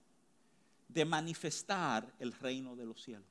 de 0.86 1.04
manifestar 1.04 2.06
el 2.18 2.32
reino 2.32 2.76
de 2.76 2.84
los 2.84 3.02
cielos. 3.02 3.26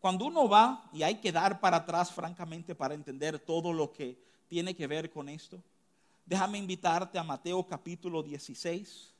Cuando 0.00 0.26
uno 0.26 0.48
va, 0.48 0.88
y 0.92 1.02
hay 1.02 1.16
que 1.16 1.30
dar 1.30 1.60
para 1.60 1.78
atrás 1.78 2.10
francamente 2.10 2.74
para 2.74 2.94
entender 2.94 3.38
todo 3.38 3.72
lo 3.72 3.92
que 3.92 4.18
tiene 4.48 4.74
que 4.74 4.86
ver 4.86 5.10
con 5.10 5.28
esto, 5.28 5.62
déjame 6.24 6.58
invitarte 6.58 7.18
a 7.18 7.22
Mateo 7.22 7.66
capítulo 7.66 8.22
16, 8.22 9.12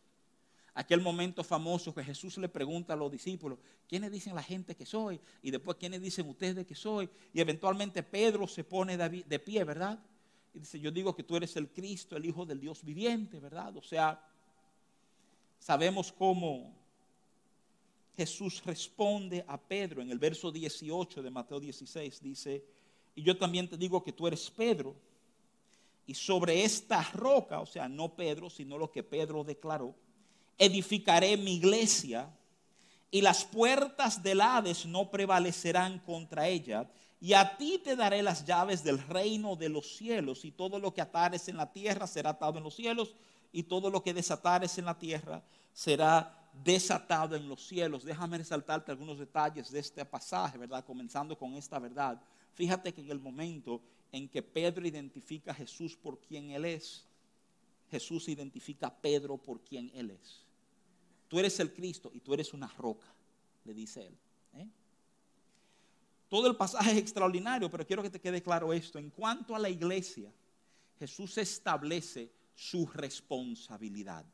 aquel 0.74 1.00
momento 1.00 1.44
famoso 1.44 1.94
que 1.94 2.02
Jesús 2.02 2.36
le 2.38 2.48
pregunta 2.48 2.94
a 2.94 2.96
los 2.96 3.10
discípulos, 3.10 3.58
¿quiénes 3.88 4.10
dicen 4.10 4.34
la 4.34 4.42
gente 4.42 4.74
que 4.74 4.86
soy? 4.86 5.20
Y 5.42 5.50
después, 5.50 5.76
¿quiénes 5.78 6.00
dicen 6.00 6.28
ustedes 6.28 6.66
que 6.66 6.74
soy? 6.74 7.08
Y 7.32 7.40
eventualmente 7.40 8.02
Pedro 8.02 8.46
se 8.46 8.64
pone 8.64 8.96
de 8.96 9.38
pie, 9.38 9.64
¿verdad? 9.64 9.98
Y 10.52 10.60
dice, 10.60 10.78
yo 10.80 10.90
digo 10.90 11.14
que 11.14 11.22
tú 11.22 11.36
eres 11.36 11.56
el 11.56 11.68
Cristo, 11.68 12.16
el 12.16 12.24
Hijo 12.24 12.46
del 12.46 12.60
Dios 12.60 12.84
viviente, 12.84 13.40
¿verdad? 13.40 13.76
O 13.76 13.82
sea, 13.82 14.24
sabemos 15.58 16.12
cómo 16.12 16.72
Jesús 18.16 18.62
responde 18.64 19.44
a 19.48 19.60
Pedro 19.60 20.00
en 20.00 20.10
el 20.10 20.18
verso 20.18 20.52
18 20.52 21.22
de 21.22 21.30
Mateo 21.30 21.58
16. 21.58 22.20
Dice, 22.20 22.64
y 23.14 23.22
yo 23.22 23.36
también 23.36 23.68
te 23.68 23.76
digo 23.76 24.02
que 24.02 24.12
tú 24.12 24.26
eres 24.26 24.50
Pedro. 24.50 24.94
Y 26.06 26.14
sobre 26.14 26.64
esta 26.64 27.02
roca, 27.12 27.60
o 27.60 27.66
sea, 27.66 27.88
no 27.88 28.14
Pedro, 28.14 28.50
sino 28.50 28.76
lo 28.78 28.90
que 28.90 29.02
Pedro 29.02 29.44
declaró, 29.44 29.94
edificaré 30.58 31.36
mi 31.36 31.56
iglesia 31.56 32.30
y 33.10 33.22
las 33.22 33.44
puertas 33.44 34.22
del 34.22 34.40
Hades 34.40 34.86
no 34.86 35.10
prevalecerán 35.10 35.98
contra 36.00 36.48
ella 36.48 36.88
y 37.24 37.32
a 37.32 37.56
ti 37.56 37.80
te 37.82 37.96
daré 37.96 38.22
las 38.22 38.44
llaves 38.44 38.84
del 38.84 38.98
reino 38.98 39.56
de 39.56 39.70
los 39.70 39.96
cielos, 39.96 40.44
y 40.44 40.50
todo 40.50 40.78
lo 40.78 40.92
que 40.92 41.00
atares 41.00 41.48
en 41.48 41.56
la 41.56 41.72
tierra 41.72 42.06
será 42.06 42.28
atado 42.28 42.58
en 42.58 42.64
los 42.64 42.74
cielos, 42.74 43.14
y 43.50 43.62
todo 43.62 43.88
lo 43.88 44.02
que 44.02 44.12
desatares 44.12 44.76
en 44.76 44.84
la 44.84 44.98
tierra 44.98 45.42
será 45.72 46.50
desatado 46.52 47.34
en 47.34 47.48
los 47.48 47.66
cielos. 47.66 48.04
Déjame 48.04 48.36
resaltarte 48.36 48.90
algunos 48.90 49.18
detalles 49.18 49.70
de 49.70 49.78
este 49.78 50.04
pasaje, 50.04 50.58
¿verdad? 50.58 50.84
Comenzando 50.84 51.38
con 51.38 51.54
esta 51.54 51.78
verdad. 51.78 52.20
Fíjate 52.52 52.92
que 52.92 53.00
en 53.00 53.10
el 53.10 53.20
momento 53.20 53.80
en 54.14 54.29
que 54.29 54.42
Pedro 54.42 54.87
identifica 54.87 55.50
a 55.50 55.55
Jesús 55.55 55.96
por 55.96 56.20
quien 56.20 56.53
Él 56.53 56.64
es, 56.66 57.05
Jesús 57.90 58.29
identifica 58.29 58.87
a 58.87 58.94
Pedro 58.94 59.37
por 59.37 59.61
quien 59.61 59.90
Él 59.92 60.12
es. 60.12 60.44
Tú 61.27 61.40
eres 61.40 61.59
el 61.59 61.72
Cristo 61.72 62.12
y 62.14 62.20
tú 62.20 62.33
eres 62.33 62.55
una 62.55 62.68
roca, 62.68 63.12
le 63.64 63.74
dice 63.74 64.07
Él. 64.07 64.16
¿eh? 64.55 64.68
Todo 66.29 66.46
el 66.46 66.55
pasaje 66.55 66.92
es 66.92 66.98
extraordinario, 66.98 67.68
pero 67.68 67.85
quiero 67.85 68.05
que 68.05 68.11
te 68.11 68.20
quede 68.20 68.40
claro 68.40 68.72
esto. 68.72 69.00
En 69.00 69.11
cuanto 69.11 69.57
a 69.57 69.59
la 69.59 69.68
iglesia, 69.68 70.33
Jesús 71.00 71.37
establece 71.37 72.31
su 72.55 72.87
responsabilidad. 72.87 74.24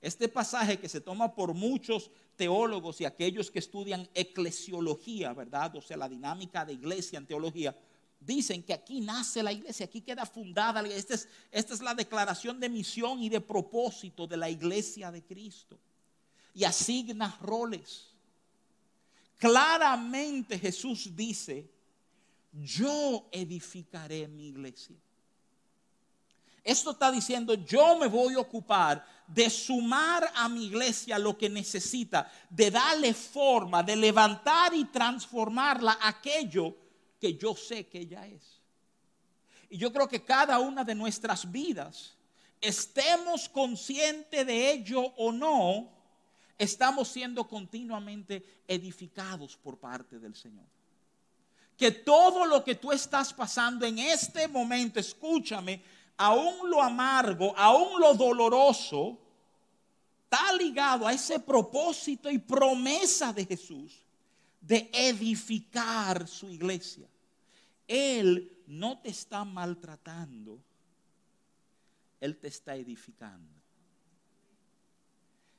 Este 0.00 0.28
pasaje 0.28 0.80
que 0.80 0.88
se 0.88 1.00
toma 1.00 1.32
por 1.32 1.54
muchos 1.54 2.10
teólogos 2.34 3.00
y 3.00 3.04
aquellos 3.04 3.52
que 3.52 3.60
estudian 3.60 4.08
eclesiología, 4.14 5.32
¿verdad? 5.32 5.76
O 5.76 5.80
sea, 5.80 5.96
la 5.96 6.08
dinámica 6.08 6.64
de 6.64 6.72
iglesia 6.72 7.18
en 7.18 7.26
teología, 7.26 7.76
dicen 8.20 8.62
que 8.62 8.72
aquí 8.72 9.00
nace 9.00 9.42
la 9.42 9.52
iglesia, 9.52 9.86
aquí 9.86 10.00
queda 10.00 10.26
fundada. 10.26 10.80
Esta 10.82 11.14
es, 11.14 11.28
es 11.50 11.80
la 11.80 11.94
declaración 11.94 12.58
de 12.58 12.68
misión 12.68 13.22
y 13.22 13.28
de 13.28 13.40
propósito 13.40 14.26
de 14.26 14.36
la 14.36 14.50
iglesia 14.50 15.10
de 15.10 15.22
Cristo. 15.22 15.78
Y 16.54 16.64
asigna 16.64 17.36
roles. 17.42 18.08
Claramente 19.38 20.58
Jesús 20.58 21.14
dice, 21.14 21.70
yo 22.52 23.28
edificaré 23.30 24.26
mi 24.26 24.48
iglesia. 24.48 24.96
Esto 26.64 26.90
está 26.90 27.12
diciendo, 27.12 27.54
yo 27.54 27.96
me 27.96 28.08
voy 28.08 28.34
a 28.34 28.40
ocupar 28.40 29.06
de 29.26 29.48
sumar 29.50 30.32
a 30.34 30.48
mi 30.48 30.64
iglesia 30.64 31.16
lo 31.16 31.38
que 31.38 31.48
necesita, 31.48 32.28
de 32.50 32.72
darle 32.72 33.14
forma, 33.14 33.84
de 33.84 33.94
levantar 33.94 34.74
y 34.74 34.84
transformarla 34.86 35.98
aquello 36.02 36.76
que 37.20 37.34
yo 37.34 37.54
sé 37.54 37.86
que 37.86 38.00
ella 38.00 38.26
es. 38.26 38.60
Y 39.68 39.78
yo 39.78 39.92
creo 39.92 40.08
que 40.08 40.22
cada 40.22 40.58
una 40.58 40.84
de 40.84 40.94
nuestras 40.94 41.50
vidas, 41.50 42.14
estemos 42.60 43.48
conscientes 43.48 44.46
de 44.46 44.72
ello 44.72 45.00
o 45.16 45.32
no, 45.32 45.88
estamos 46.58 47.08
siendo 47.08 47.46
continuamente 47.46 48.62
edificados 48.66 49.56
por 49.56 49.78
parte 49.78 50.18
del 50.18 50.34
Señor. 50.34 50.64
Que 51.76 51.90
todo 51.90 52.46
lo 52.46 52.64
que 52.64 52.76
tú 52.76 52.92
estás 52.92 53.34
pasando 53.34 53.84
en 53.84 53.98
este 53.98 54.48
momento, 54.48 54.98
escúchame, 54.98 55.82
aún 56.16 56.70
lo 56.70 56.80
amargo, 56.80 57.52
aún 57.56 58.00
lo 58.00 58.14
doloroso, 58.14 59.18
está 60.24 60.52
ligado 60.54 61.06
a 61.06 61.12
ese 61.12 61.38
propósito 61.38 62.30
y 62.30 62.38
promesa 62.38 63.32
de 63.32 63.44
Jesús 63.44 64.05
de 64.66 64.90
edificar 64.92 66.26
su 66.26 66.48
iglesia. 66.48 67.08
Él 67.86 68.62
no 68.66 68.98
te 68.98 69.10
está 69.10 69.44
maltratando, 69.44 70.60
Él 72.20 72.36
te 72.38 72.48
está 72.48 72.74
edificando. 72.74 73.54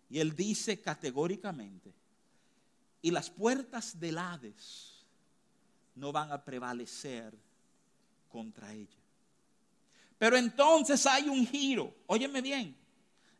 Y 0.09 0.19
él 0.19 0.35
dice 0.35 0.79
categóricamente, 0.79 1.93
y 3.01 3.11
las 3.11 3.29
puertas 3.29 3.99
del 3.99 4.17
Hades 4.17 5.05
no 5.95 6.11
van 6.11 6.31
a 6.31 6.43
prevalecer 6.43 7.33
contra 8.29 8.73
ella. 8.73 8.97
Pero 10.17 10.37
entonces 10.37 11.05
hay 11.05 11.29
un 11.29 11.45
giro, 11.45 11.93
óyeme 12.07 12.41
bien. 12.41 12.75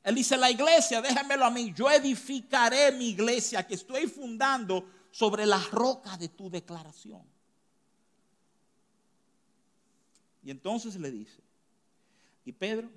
Él 0.04 0.16
dice, 0.16 0.38
la 0.38 0.52
iglesia, 0.52 1.02
déjamelo 1.02 1.46
a 1.46 1.50
mí, 1.50 1.74
yo 1.74 1.90
edificaré 1.90 2.92
mi 2.92 3.10
iglesia 3.10 3.66
que 3.66 3.76
estoy 3.76 4.08
fundando 4.08 4.90
sobre 5.18 5.48
la 5.48 5.58
roca 5.72 6.16
de 6.16 6.30
tu 6.30 6.48
declaración. 6.48 7.24
Y 10.44 10.52
entonces 10.52 10.96
le 10.96 11.10
dice, 11.10 11.42
y 12.46 12.52
Pedro, 12.52 12.88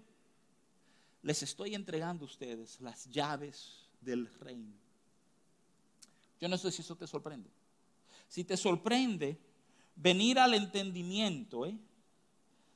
les 1.23 1.43
estoy 1.43 1.75
entregando 1.75 2.27
a 2.27 2.29
ustedes 2.29 2.79
las 2.83 3.09
llaves 3.09 3.89
del 4.03 4.27
reino. 4.35 4.75
Yo 6.39 6.47
no 6.47 6.59
sé 6.59 6.71
si 6.71 6.83
eso 6.83 6.95
te 6.95 7.07
sorprende. 7.07 7.49
Si 8.29 8.45
te 8.45 8.59
sorprende 8.59 9.39
venir 9.97 10.39
al 10.41 10.53
entendimiento 10.53 11.65
¿eh? 11.65 11.79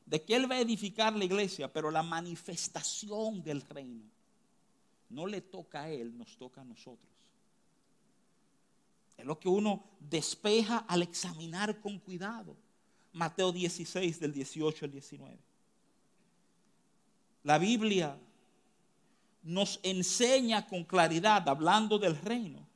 de 0.07 0.25
que 0.25 0.37
Él 0.37 0.51
va 0.51 0.55
a 0.55 0.61
edificar 0.61 1.15
la 1.15 1.27
iglesia, 1.27 1.71
pero 1.71 1.91
la 1.91 2.03
manifestación 2.03 3.43
del 3.43 3.61
reino 3.61 4.07
no 5.11 5.27
le 5.27 5.43
toca 5.43 5.83
a 5.83 5.91
Él, 5.91 6.17
nos 6.17 6.35
toca 6.39 6.63
a 6.63 6.65
nosotros. 6.65 7.14
Es 9.17 9.25
lo 9.25 9.39
que 9.39 9.49
uno 9.49 9.85
despeja 10.01 10.79
al 10.79 11.03
examinar 11.03 11.81
con 11.81 11.99
cuidado. 11.99 12.57
Mateo 13.13 13.53
16 13.53 14.19
del 14.19 14.33
18 14.33 14.85
al 14.85 14.91
19. 14.91 15.39
La 17.45 17.59
Biblia 17.59 18.19
nos 19.43 19.79
enseña 19.83 20.67
con 20.67 20.85
claridad, 20.85 21.49
hablando 21.49 21.99
del 21.99 22.17
reino, 22.17 22.67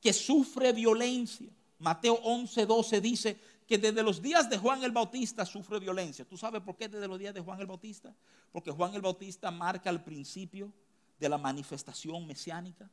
que 0.00 0.12
sufre 0.12 0.72
violencia. 0.72 1.48
Mateo 1.78 2.14
11, 2.22 2.66
12 2.66 3.00
dice 3.00 3.40
que 3.66 3.78
desde 3.78 4.02
los 4.02 4.20
días 4.20 4.50
de 4.50 4.58
Juan 4.58 4.82
el 4.82 4.90
Bautista 4.90 5.46
sufre 5.46 5.78
violencia. 5.78 6.24
¿Tú 6.24 6.36
sabes 6.36 6.60
por 6.60 6.76
qué 6.76 6.88
desde 6.88 7.06
los 7.06 7.18
días 7.18 7.32
de 7.32 7.40
Juan 7.40 7.60
el 7.60 7.66
Bautista? 7.66 8.14
Porque 8.52 8.70
Juan 8.70 8.94
el 8.94 9.00
Bautista 9.00 9.50
marca 9.50 9.88
el 9.88 10.02
principio 10.02 10.72
de 11.18 11.28
la 11.28 11.38
manifestación 11.38 12.26
mesiánica 12.26 12.90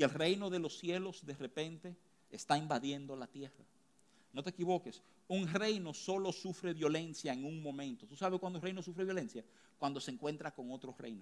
y 0.00 0.02
el 0.02 0.08
reino 0.08 0.48
de 0.48 0.58
los 0.58 0.78
cielos 0.78 1.26
de 1.26 1.34
repente 1.34 1.94
está 2.30 2.56
invadiendo 2.56 3.14
la 3.14 3.26
tierra. 3.26 3.62
No 4.32 4.42
te 4.42 4.48
equivoques, 4.48 5.02
un 5.28 5.46
reino 5.46 5.92
solo 5.92 6.32
sufre 6.32 6.72
violencia 6.72 7.34
en 7.34 7.44
un 7.44 7.62
momento. 7.62 8.06
¿Tú 8.06 8.16
sabes 8.16 8.40
cuándo 8.40 8.58
un 8.58 8.62
reino 8.62 8.82
sufre 8.82 9.04
violencia? 9.04 9.44
Cuando 9.78 10.00
se 10.00 10.10
encuentra 10.10 10.54
con 10.54 10.70
otro 10.70 10.94
reino. 10.98 11.20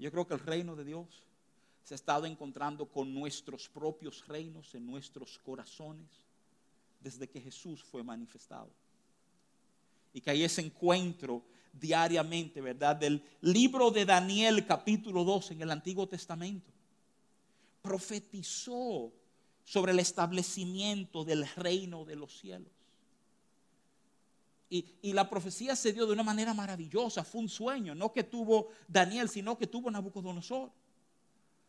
Yo 0.00 0.10
creo 0.10 0.26
que 0.26 0.34
el 0.34 0.40
reino 0.40 0.74
de 0.74 0.84
Dios 0.84 1.06
se 1.84 1.94
ha 1.94 1.96
estado 1.96 2.26
encontrando 2.26 2.86
con 2.86 3.14
nuestros 3.14 3.68
propios 3.68 4.26
reinos 4.26 4.74
en 4.74 4.84
nuestros 4.84 5.38
corazones 5.38 6.10
desde 6.98 7.28
que 7.28 7.40
Jesús 7.40 7.84
fue 7.84 8.02
manifestado. 8.02 8.70
Y 10.12 10.20
que 10.20 10.30
hay 10.30 10.42
ese 10.42 10.60
encuentro 10.60 11.44
diariamente, 11.72 12.60
¿verdad? 12.60 12.96
Del 12.96 13.22
libro 13.42 13.92
de 13.92 14.04
Daniel 14.04 14.66
capítulo 14.66 15.22
2 15.22 15.52
en 15.52 15.62
el 15.62 15.70
Antiguo 15.70 16.08
Testamento. 16.08 16.72
Profetizó 17.86 19.12
sobre 19.64 19.92
el 19.92 20.00
establecimiento 20.00 21.24
del 21.24 21.46
reino 21.54 22.04
de 22.04 22.16
los 22.16 22.36
cielos. 22.36 22.72
Y, 24.68 25.12
la 25.12 25.30
profecía 25.30 25.76
se 25.76 25.92
dio 25.92 26.04
de 26.04 26.12
una 26.12 26.24
manera 26.24 26.52
maravillosa, 26.52 27.22
fue 27.22 27.42
un 27.42 27.48
sueño, 27.48 27.94
no 27.94 28.12
que 28.12 28.24
tuvo 28.24 28.70
Daniel, 28.88 29.28
sino 29.28 29.56
que 29.56 29.68
tuvo 29.68 29.88
Nabucodonosor. 29.88 30.72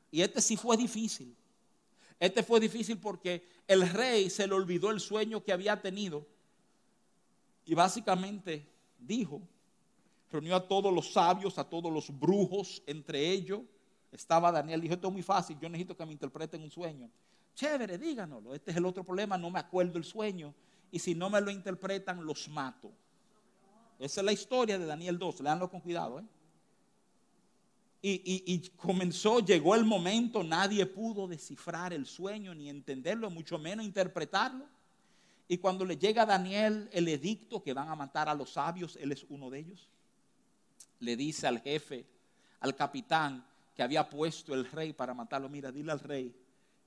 Y 0.10 0.22
este 0.22 0.42
sí 0.42 0.58
fue 0.58 0.76
difícil. 0.76 1.36
Este 2.20 2.42
fue 2.42 2.60
difícil 2.60 2.98
porque 2.98 3.48
el 3.68 3.88
rey 3.88 4.32
se 4.32 4.48
le 4.48 4.56
olvidó 4.56 4.90
el 4.90 5.00
sueño 5.00 5.44
que 5.44 5.54
había 5.54 5.80
tenido. 5.80 6.26
Y 7.64 7.76
básicamente 7.76 8.68
dijo, 8.98 9.40
reunió 10.32 10.56
a 10.56 10.68
todos 10.68 10.92
los 10.92 11.14
sabios, 11.14 11.60
a 11.60 11.64
todos 11.64 11.94
los 11.94 12.10
brujos, 12.20 12.82
entre 12.88 13.30
ellos 13.30 13.62
estaba 14.12 14.52
Daniel. 14.52 14.82
Dijo, 14.82 14.94
esto 14.94 15.08
es 15.08 15.14
muy 15.14 15.24
fácil, 15.24 15.58
yo 15.60 15.70
necesito 15.70 15.96
que 15.96 16.06
me 16.06 16.12
interpreten 16.12 16.62
un 16.62 16.72
sueño. 16.72 17.10
Chévere, 17.56 17.98
díganoslo. 17.98 18.54
Este 18.54 18.72
es 18.72 18.78
el 18.78 18.86
otro 18.86 19.04
problema, 19.04 19.38
no 19.38 19.50
me 19.50 19.60
acuerdo 19.60 19.98
el 19.98 20.04
sueño 20.04 20.54
y 20.92 21.00
si 21.00 21.16
no 21.16 21.30
me 21.30 21.42
lo 21.42 21.52
interpretan, 21.52 22.26
los 22.26 22.48
mato. 22.48 22.92
Esa 24.00 24.22
es 24.22 24.26
la 24.26 24.32
historia 24.32 24.78
de 24.78 24.86
Daniel 24.86 25.18
2, 25.18 25.42
leanlo 25.42 25.70
con 25.70 25.82
cuidado. 25.82 26.20
¿eh? 26.20 26.24
Y, 28.02 28.70
comenzó, 28.78 29.40
llegó 29.40 29.76
el 29.76 29.84
momento, 29.84 30.44
nadie 30.44 30.86
pudo 30.86 31.28
descifrar 31.28 31.94
el 31.94 32.06
sueño 32.06 32.54
ni 32.54 32.70
entenderlo, 32.70 33.30
mucho 33.30 33.58
menos 33.58 33.86
interpretarlo. 33.86 34.66
Y 35.48 35.58
cuando 35.58 35.84
le 35.84 35.98
llega 35.98 36.24
a 36.24 36.26
Daniel 36.26 36.90
el 36.92 37.08
edicto 37.08 37.64
que 37.64 37.74
van 37.74 37.90
a 37.90 37.96
matar 37.96 38.30
a 38.30 38.36
los 38.36 38.52
sabios, 38.52 38.98
él 39.02 39.12
es 39.12 39.26
uno 39.30 39.50
de 39.50 39.60
ellos, 39.60 39.90
le 41.00 41.16
dice 41.16 41.48
al 41.48 41.60
jefe, 41.60 42.06
al 42.60 42.76
capitán 42.76 43.46
que 43.78 43.84
había 43.84 44.10
puesto 44.10 44.56
el 44.56 44.66
rey 44.66 44.92
para 44.92 45.14
matarlo, 45.14 45.48
mira, 45.50 45.72
dile 45.72 45.92
al 45.92 46.00
rey 46.00 46.36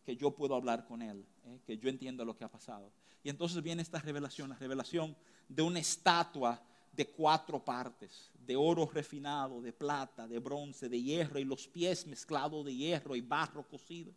que 0.05 0.17
yo 0.17 0.33
puedo 0.33 0.57
hablar 0.57 0.85
con 0.85 1.03
él, 1.03 1.25
¿eh? 1.47 1.61
que 1.65 1.79
yo 1.79 1.89
entiendo 1.89 2.25
lo 2.25 2.37
que 2.37 2.43
ha 2.43 2.51
pasado. 2.51 2.91
Y 3.23 3.29
entonces 3.31 3.63
viene 3.63 3.81
esta 3.81 4.01
revelación, 4.01 4.49
la 4.49 4.57
revelación 4.57 5.17
de 5.49 5.63
una 5.63 5.79
estatua 5.79 6.61
de 6.91 7.07
cuatro 7.07 7.65
partes, 7.65 8.33
de 8.45 8.57
oro 8.57 8.91
refinado, 8.93 9.63
de 9.63 9.73
plata, 9.73 10.27
de 10.27 10.41
bronce, 10.41 10.89
de 10.89 11.01
hierro 11.01 11.39
y 11.39 11.45
los 11.45 11.69
pies 11.69 12.09
mezclados 12.09 12.65
de 12.65 12.75
hierro 12.75 13.15
y 13.15 13.21
barro 13.21 13.63
cocido. 13.63 14.13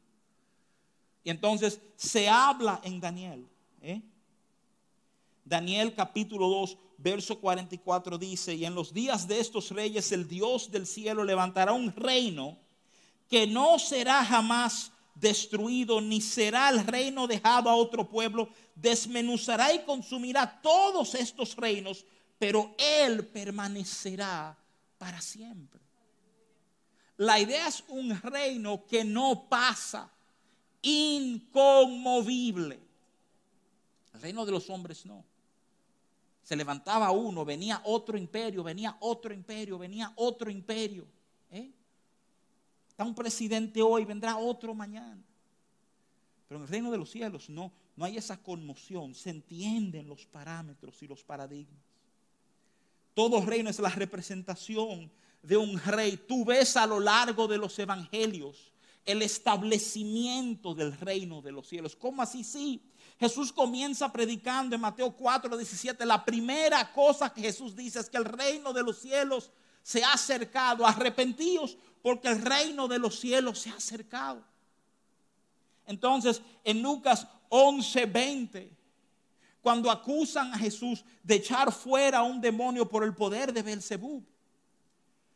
Y 1.24 1.30
entonces 1.30 1.80
se 1.96 2.28
habla 2.28 2.82
en 2.84 3.00
Daniel. 3.00 3.48
¿eh? 3.84 4.02
Daniel 5.46 5.94
capítulo 5.94 6.48
2, 6.50 6.78
verso 6.98 7.40
44 7.40 8.18
dice, 8.18 8.56
y 8.56 8.66
en 8.66 8.74
los 8.74 8.92
días 8.92 9.28
de 9.28 9.40
estos 9.40 9.70
reyes 9.70 10.12
el 10.12 10.28
Dios 10.28 10.72
del 10.72 10.88
cielo 10.88 11.24
levantará 11.24 11.74
un 11.74 11.96
reino 11.96 12.63
que 13.34 13.48
no 13.48 13.80
será 13.80 14.24
jamás 14.24 14.92
destruido, 15.16 16.00
ni 16.00 16.22
será 16.22 16.70
el 16.70 16.86
reino 16.86 17.26
dejado 17.26 17.68
a 17.68 17.76
otro 17.76 18.08
pueblo. 18.08 18.48
Desmenuzará 18.76 19.74
y 19.74 19.80
consumirá 19.86 20.62
todos 20.62 21.16
estos 21.16 21.56
reinos, 21.56 22.06
pero 22.38 22.76
Él 22.78 23.26
permanecerá 23.26 24.56
para 25.00 25.20
siempre. 25.20 25.82
La 27.18 27.40
idea 27.40 27.68
es 27.68 27.84
un 27.88 28.16
reino 28.22 28.86
que 28.86 29.04
no 29.04 29.50
pasa, 29.50 30.12
inconmovible. 30.84 32.80
El 34.14 34.22
reino 34.22 34.46
de 34.46 34.52
los 34.52 34.70
hombres 34.70 35.08
no. 35.08 35.26
Se 36.44 36.56
levantaba 36.56 37.10
uno, 37.10 37.44
venía 37.44 37.82
otro 37.86 38.16
imperio, 38.16 38.62
venía 38.62 38.96
otro 39.00 39.34
imperio, 39.34 39.80
venía 39.80 40.14
otro 40.18 40.52
imperio. 40.52 41.08
¿eh? 41.50 41.72
Un 43.04 43.16
presidente 43.16 43.82
hoy, 43.82 44.06
vendrá 44.06 44.38
otro 44.38 44.74
mañana. 44.74 45.22
Pero 46.48 46.60
en 46.60 46.64
el 46.64 46.70
reino 46.70 46.92
de 46.92 46.98
los 46.98 47.10
cielos 47.10 47.50
no, 47.50 47.72
no 47.96 48.06
hay 48.06 48.18
esa 48.18 48.42
conmoción, 48.42 49.14
se 49.14 49.30
entienden 49.30 50.08
los 50.08 50.26
parámetros 50.26 51.02
y 51.02 51.08
los 51.08 51.24
paradigmas. 51.24 51.84
Todo 53.14 53.46
reino 53.46 53.70
es 53.70 53.80
la 53.80 53.90
representación 53.90 55.12
de 55.42 55.58
un 55.58 55.80
rey. 55.80 56.18
Tú 56.18 56.46
ves 56.46 56.76
a 56.78 56.88
lo 56.88 57.00
largo 57.00 57.48
de 57.48 57.58
los 57.58 57.78
evangelios 57.78 58.72
el 59.06 59.22
establecimiento 59.22 60.74
del 60.74 60.98
reino 60.98 61.42
de 61.42 61.52
los 61.52 61.68
cielos. 61.68 61.96
¿Cómo 61.96 62.22
así? 62.22 62.44
Sí. 62.44 62.82
Jesús 63.20 63.52
comienza 63.52 64.12
predicando 64.12 64.76
en 64.76 64.82
Mateo 64.82 65.12
4, 65.12 65.58
17. 65.58 66.06
La 66.06 66.24
primera 66.24 66.92
cosa 66.92 67.32
que 67.32 67.42
Jesús 67.42 67.76
dice 67.76 68.00
es 68.00 68.10
que 68.10 68.18
el 68.18 68.26
reino 68.26 68.74
de 68.74 68.84
los 68.84 69.00
cielos 69.00 69.52
se 69.84 70.04
ha 70.04 70.14
acercado. 70.14 70.88
Arrepentíos 70.88 71.78
porque 72.02 72.30
el 72.30 72.42
reino 72.42 72.88
de 72.88 72.98
los 72.98 73.20
cielos 73.20 73.60
se 73.60 73.70
ha 73.70 73.76
acercado. 73.76 74.44
Entonces, 75.86 76.42
en 76.64 76.82
Lucas 76.82 77.28
11, 77.50 78.06
20, 78.06 78.72
cuando 79.62 79.92
acusan 79.92 80.54
a 80.54 80.58
Jesús 80.58 81.04
de 81.22 81.36
echar 81.36 81.72
fuera 81.72 82.20
a 82.20 82.24
un 82.24 82.42
demonio 82.42 82.88
por 82.88 83.04
el 83.04 83.14
poder 83.14 83.54
de 83.54 83.62
Belzebub, 83.62 84.26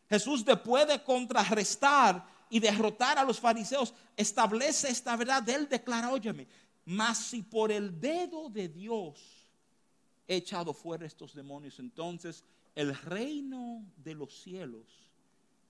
Jesús 0.09 0.43
después 0.43 0.87
de 0.87 1.03
contrarrestar 1.03 2.25
y 2.49 2.59
derrotar 2.59 3.19
a 3.19 3.25
los 3.25 3.39
fariseos, 3.39 3.93
establece 4.15 4.89
esta 4.89 5.15
verdad. 5.17 5.47
Él 5.49 5.67
declara, 5.67 6.11
óyeme, 6.11 6.47
mas 6.85 7.17
si 7.17 7.43
por 7.43 7.71
el 7.71 7.99
dedo 7.99 8.49
de 8.49 8.69
Dios 8.69 9.19
he 10.27 10.37
echado 10.37 10.73
fuera 10.73 11.05
estos 11.05 11.33
demonios, 11.33 11.79
entonces 11.79 12.43
el 12.77 12.95
reino 12.95 13.83
de 13.97 14.13
los 14.13 14.43
cielos 14.43 14.85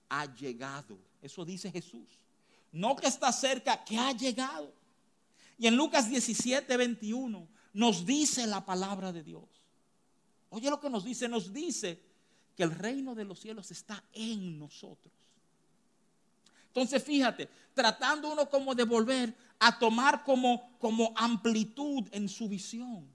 ha 0.09 0.25
llegado. 0.35 0.99
Eso 1.21 1.45
dice 1.45 1.71
Jesús. 1.71 2.19
No 2.73 2.97
que 2.97 3.07
está 3.07 3.31
cerca, 3.31 3.81
que 3.85 3.97
ha 3.97 4.11
llegado. 4.11 4.73
Y 5.57 5.67
en 5.67 5.77
Lucas 5.77 6.09
17, 6.09 6.75
21 6.75 7.47
nos 7.71 8.05
dice 8.05 8.45
la 8.45 8.65
palabra 8.65 9.13
de 9.13 9.23
Dios. 9.23 9.45
Oye 10.49 10.69
lo 10.69 10.81
que 10.81 10.89
nos 10.89 11.05
dice, 11.05 11.29
nos 11.29 11.53
dice 11.53 11.97
que 12.57 12.63
el 12.63 12.71
reino 12.71 13.15
de 13.15 13.23
los 13.23 13.39
cielos 13.39 13.71
está 13.71 14.03
en 14.11 14.59
nosotros. 14.59 15.13
Entonces 16.67 17.01
fíjate, 17.01 17.47
tratando 17.73 18.29
uno 18.29 18.49
como 18.49 18.75
de 18.75 18.83
volver 18.83 19.33
a 19.59 19.79
tomar 19.79 20.25
como, 20.25 20.77
como 20.77 21.13
amplitud 21.15 22.05
en 22.11 22.27
su 22.27 22.49
visión. 22.49 23.07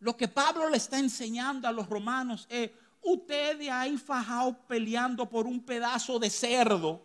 Lo 0.00 0.16
que 0.16 0.28
Pablo 0.28 0.68
le 0.68 0.76
está 0.76 0.98
enseñando 0.98 1.66
a 1.66 1.72
los 1.72 1.88
romanos 1.88 2.46
es, 2.48 2.70
ustedes 3.02 3.68
ahí 3.68 3.96
fajado 3.96 4.56
peleando 4.66 5.28
por 5.28 5.46
un 5.46 5.60
pedazo 5.60 6.18
de 6.18 6.30
cerdo 6.30 7.02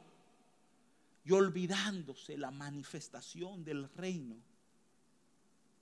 y 1.26 1.32
olvidándose 1.32 2.38
la 2.38 2.52
manifestación 2.52 3.64
del 3.64 3.90
reino 3.96 4.36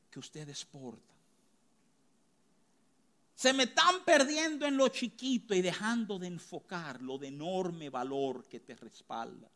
que 0.10 0.19
ustedes 0.19 0.65
portan. 0.65 1.12
Se 3.36 3.54
me 3.54 3.63
están 3.63 4.04
perdiendo 4.06 4.67
en 4.67 4.78
lo 4.78 4.88
chiquito 4.89 5.56
y 5.56 5.63
dejando 5.63 6.19
de 6.19 6.28
enfocar 6.28 7.02
lo 7.02 7.17
de 7.17 7.30
enorme 7.30 7.89
valor 7.89 8.45
que 8.45 8.60
te 8.60 8.76
respalda. 8.76 9.50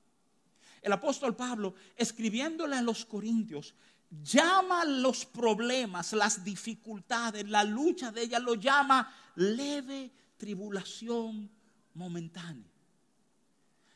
El 0.81 0.91
apóstol 0.91 1.35
Pablo, 1.35 1.75
escribiéndole 1.95 2.75
a 2.75 2.81
los 2.81 3.05
corintios, 3.05 3.75
llama 4.09 4.85
los 4.85 5.25
problemas, 5.25 6.13
las 6.13 6.43
dificultades, 6.43 7.47
la 7.47 7.63
lucha 7.63 8.11
de 8.11 8.23
ella, 8.23 8.39
lo 8.39 8.55
llama 8.55 9.13
leve 9.35 10.11
tribulación 10.37 11.49
momentánea. 11.93 12.69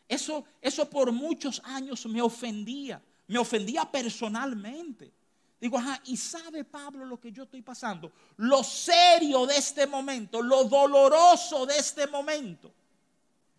Eso, 0.08 0.43
eso 0.62 0.89
por 0.89 1.12
muchos 1.12 1.62
años 1.63 2.06
me 2.08 2.22
ofendía, 2.22 3.02
me 3.28 3.38
ofendía 3.38 3.89
personalmente. 3.89 5.13
Digo, 5.62 5.78
ajá, 5.78 6.02
y 6.06 6.15
sabe 6.15 6.63
Pablo 6.63 7.06
lo 7.06 7.19
que 7.19 7.32
yo 7.32 7.43
estoy 7.43 7.62
pasando, 7.62 8.12
lo 8.38 8.63
serio 8.63 9.45
de 9.45 9.58
este 9.58 9.86
momento, 9.86 10.41
lo 10.41 10.63
doloroso 10.63 11.65
de 11.65 11.78
este 11.78 12.08
momento. 12.08 12.74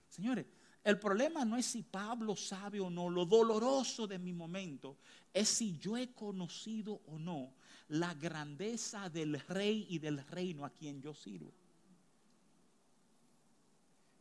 Señores, 0.08 0.46
el 0.82 0.98
problema 0.98 1.44
no 1.44 1.56
es 1.56 1.66
si 1.66 1.82
Pablo 1.82 2.34
sabe 2.36 2.80
o 2.80 2.88
no, 2.88 3.10
lo 3.10 3.26
doloroso 3.26 4.06
de 4.06 4.18
mi 4.18 4.32
momento 4.32 4.96
es 5.32 5.48
si 5.48 5.76
yo 5.78 5.96
he 5.96 6.12
conocido 6.12 7.00
o 7.06 7.18
no 7.18 7.52
la 7.88 8.14
grandeza 8.14 9.10
del 9.10 9.38
rey 9.40 9.86
y 9.90 9.98
del 9.98 10.24
reino 10.28 10.64
a 10.64 10.70
quien 10.70 11.02
yo 11.02 11.12
sirvo. 11.12 11.52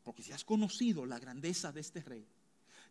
Porque 0.04 0.24
si 0.24 0.32
has 0.32 0.44
conocido 0.44 1.06
la 1.06 1.20
grandeza 1.20 1.72
de 1.72 1.82
este 1.82 2.02
rey 2.02 2.26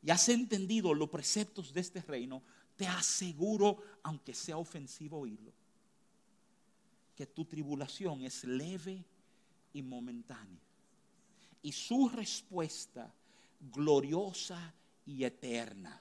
y 0.02 0.10
has 0.10 0.28
entendido 0.28 0.94
los 0.94 1.10
preceptos 1.10 1.74
de 1.74 1.80
este 1.80 2.00
reino, 2.00 2.42
te 2.76 2.86
aseguro, 2.86 3.82
aunque 4.04 4.32
sea 4.34 4.56
ofensivo 4.56 5.18
oírlo, 5.18 5.52
que 7.16 7.26
tu 7.26 7.44
tribulación 7.44 8.22
es 8.22 8.44
leve 8.44 9.04
y 9.72 9.82
momentánea. 9.82 10.60
Y 11.60 11.72
su 11.72 12.08
respuesta 12.08 13.12
gloriosa 13.60 14.74
y 15.06 15.24
eterna. 15.24 16.00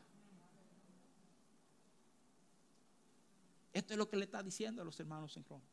Esto 3.74 3.94
es 3.94 3.98
lo 3.98 4.10
que 4.10 4.18
le 4.18 4.26
está 4.26 4.42
diciendo 4.42 4.82
a 4.82 4.86
los 4.86 5.00
hermanos 5.00 5.36
en 5.38 5.46
Roma. 5.46 5.64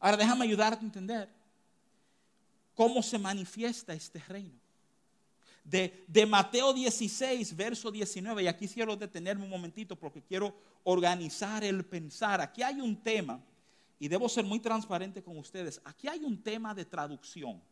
Ahora 0.00 0.16
déjame 0.16 0.44
ayudarte 0.44 0.84
a 0.84 0.86
entender 0.86 1.28
cómo 2.74 3.02
se 3.02 3.18
manifiesta 3.18 3.92
este 3.94 4.18
reino 4.20 4.62
de, 5.64 6.26
Mateo 6.26 6.72
16, 6.72 7.54
verso 7.56 7.90
19, 7.90 8.42
y 8.42 8.46
aquí 8.46 8.68
quiero 8.68 8.96
detenerme 8.96 9.44
un 9.44 9.50
momentito 9.50 9.96
porque 9.96 10.22
quiero 10.22 10.54
organizar 10.84 11.62
el 11.64 11.84
pensar. 11.84 12.40
Aquí 12.40 12.62
hay 12.62 12.80
un 12.80 12.96
tema, 12.96 13.40
y 13.98 14.08
debo 14.08 14.28
ser 14.28 14.44
muy 14.44 14.60
transparente 14.60 15.22
con 15.22 15.38
ustedes, 15.38 15.80
aquí 15.84 16.08
hay 16.08 16.24
un 16.24 16.42
tema 16.42 16.74
de 16.74 16.84
traducción. 16.84 17.62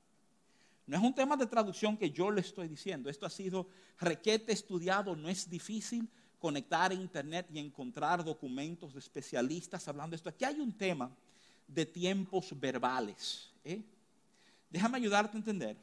No 0.90 0.96
es 0.96 1.04
un 1.04 1.14
tema 1.14 1.36
de 1.36 1.46
traducción 1.46 1.96
que 1.96 2.10
yo 2.10 2.32
le 2.32 2.40
estoy 2.40 2.66
diciendo, 2.66 3.08
esto 3.08 3.24
ha 3.24 3.30
sido 3.30 3.68
requete 4.00 4.52
estudiado, 4.52 5.14
no 5.14 5.28
es 5.28 5.48
difícil 5.48 6.08
conectar 6.40 6.90
a 6.90 6.94
internet 6.94 7.46
y 7.52 7.60
encontrar 7.60 8.24
documentos 8.24 8.92
de 8.92 8.98
especialistas 8.98 9.86
hablando 9.86 10.10
de 10.10 10.16
esto. 10.16 10.30
Aquí 10.30 10.44
hay 10.44 10.58
un 10.58 10.72
tema 10.72 11.08
de 11.68 11.86
tiempos 11.86 12.58
verbales. 12.58 13.52
¿eh? 13.64 13.84
Déjame 14.68 14.96
ayudarte 14.96 15.36
a 15.36 15.38
entender 15.38 15.76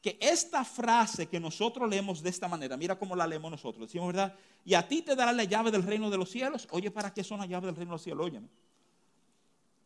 que 0.00 0.16
esta 0.20 0.64
frase 0.64 1.26
que 1.26 1.40
nosotros 1.40 1.90
leemos 1.90 2.22
de 2.22 2.30
esta 2.30 2.46
manera, 2.46 2.76
mira 2.76 2.96
cómo 2.96 3.16
la 3.16 3.26
leemos 3.26 3.50
nosotros, 3.50 3.88
decimos, 3.88 4.06
¿verdad? 4.06 4.36
Y 4.64 4.74
a 4.74 4.86
ti 4.86 5.02
te 5.02 5.16
dará 5.16 5.32
la 5.32 5.42
llave 5.42 5.72
del 5.72 5.82
reino 5.82 6.10
de 6.10 6.16
los 6.16 6.30
cielos. 6.30 6.68
Oye, 6.70 6.92
¿para 6.92 7.12
qué 7.12 7.24
son 7.24 7.40
las 7.40 7.48
llaves 7.48 7.66
del 7.66 7.74
reino 7.74 7.90
de 7.90 7.94
los 7.96 8.02
cielos? 8.02 8.24
Óyeme. 8.24 8.48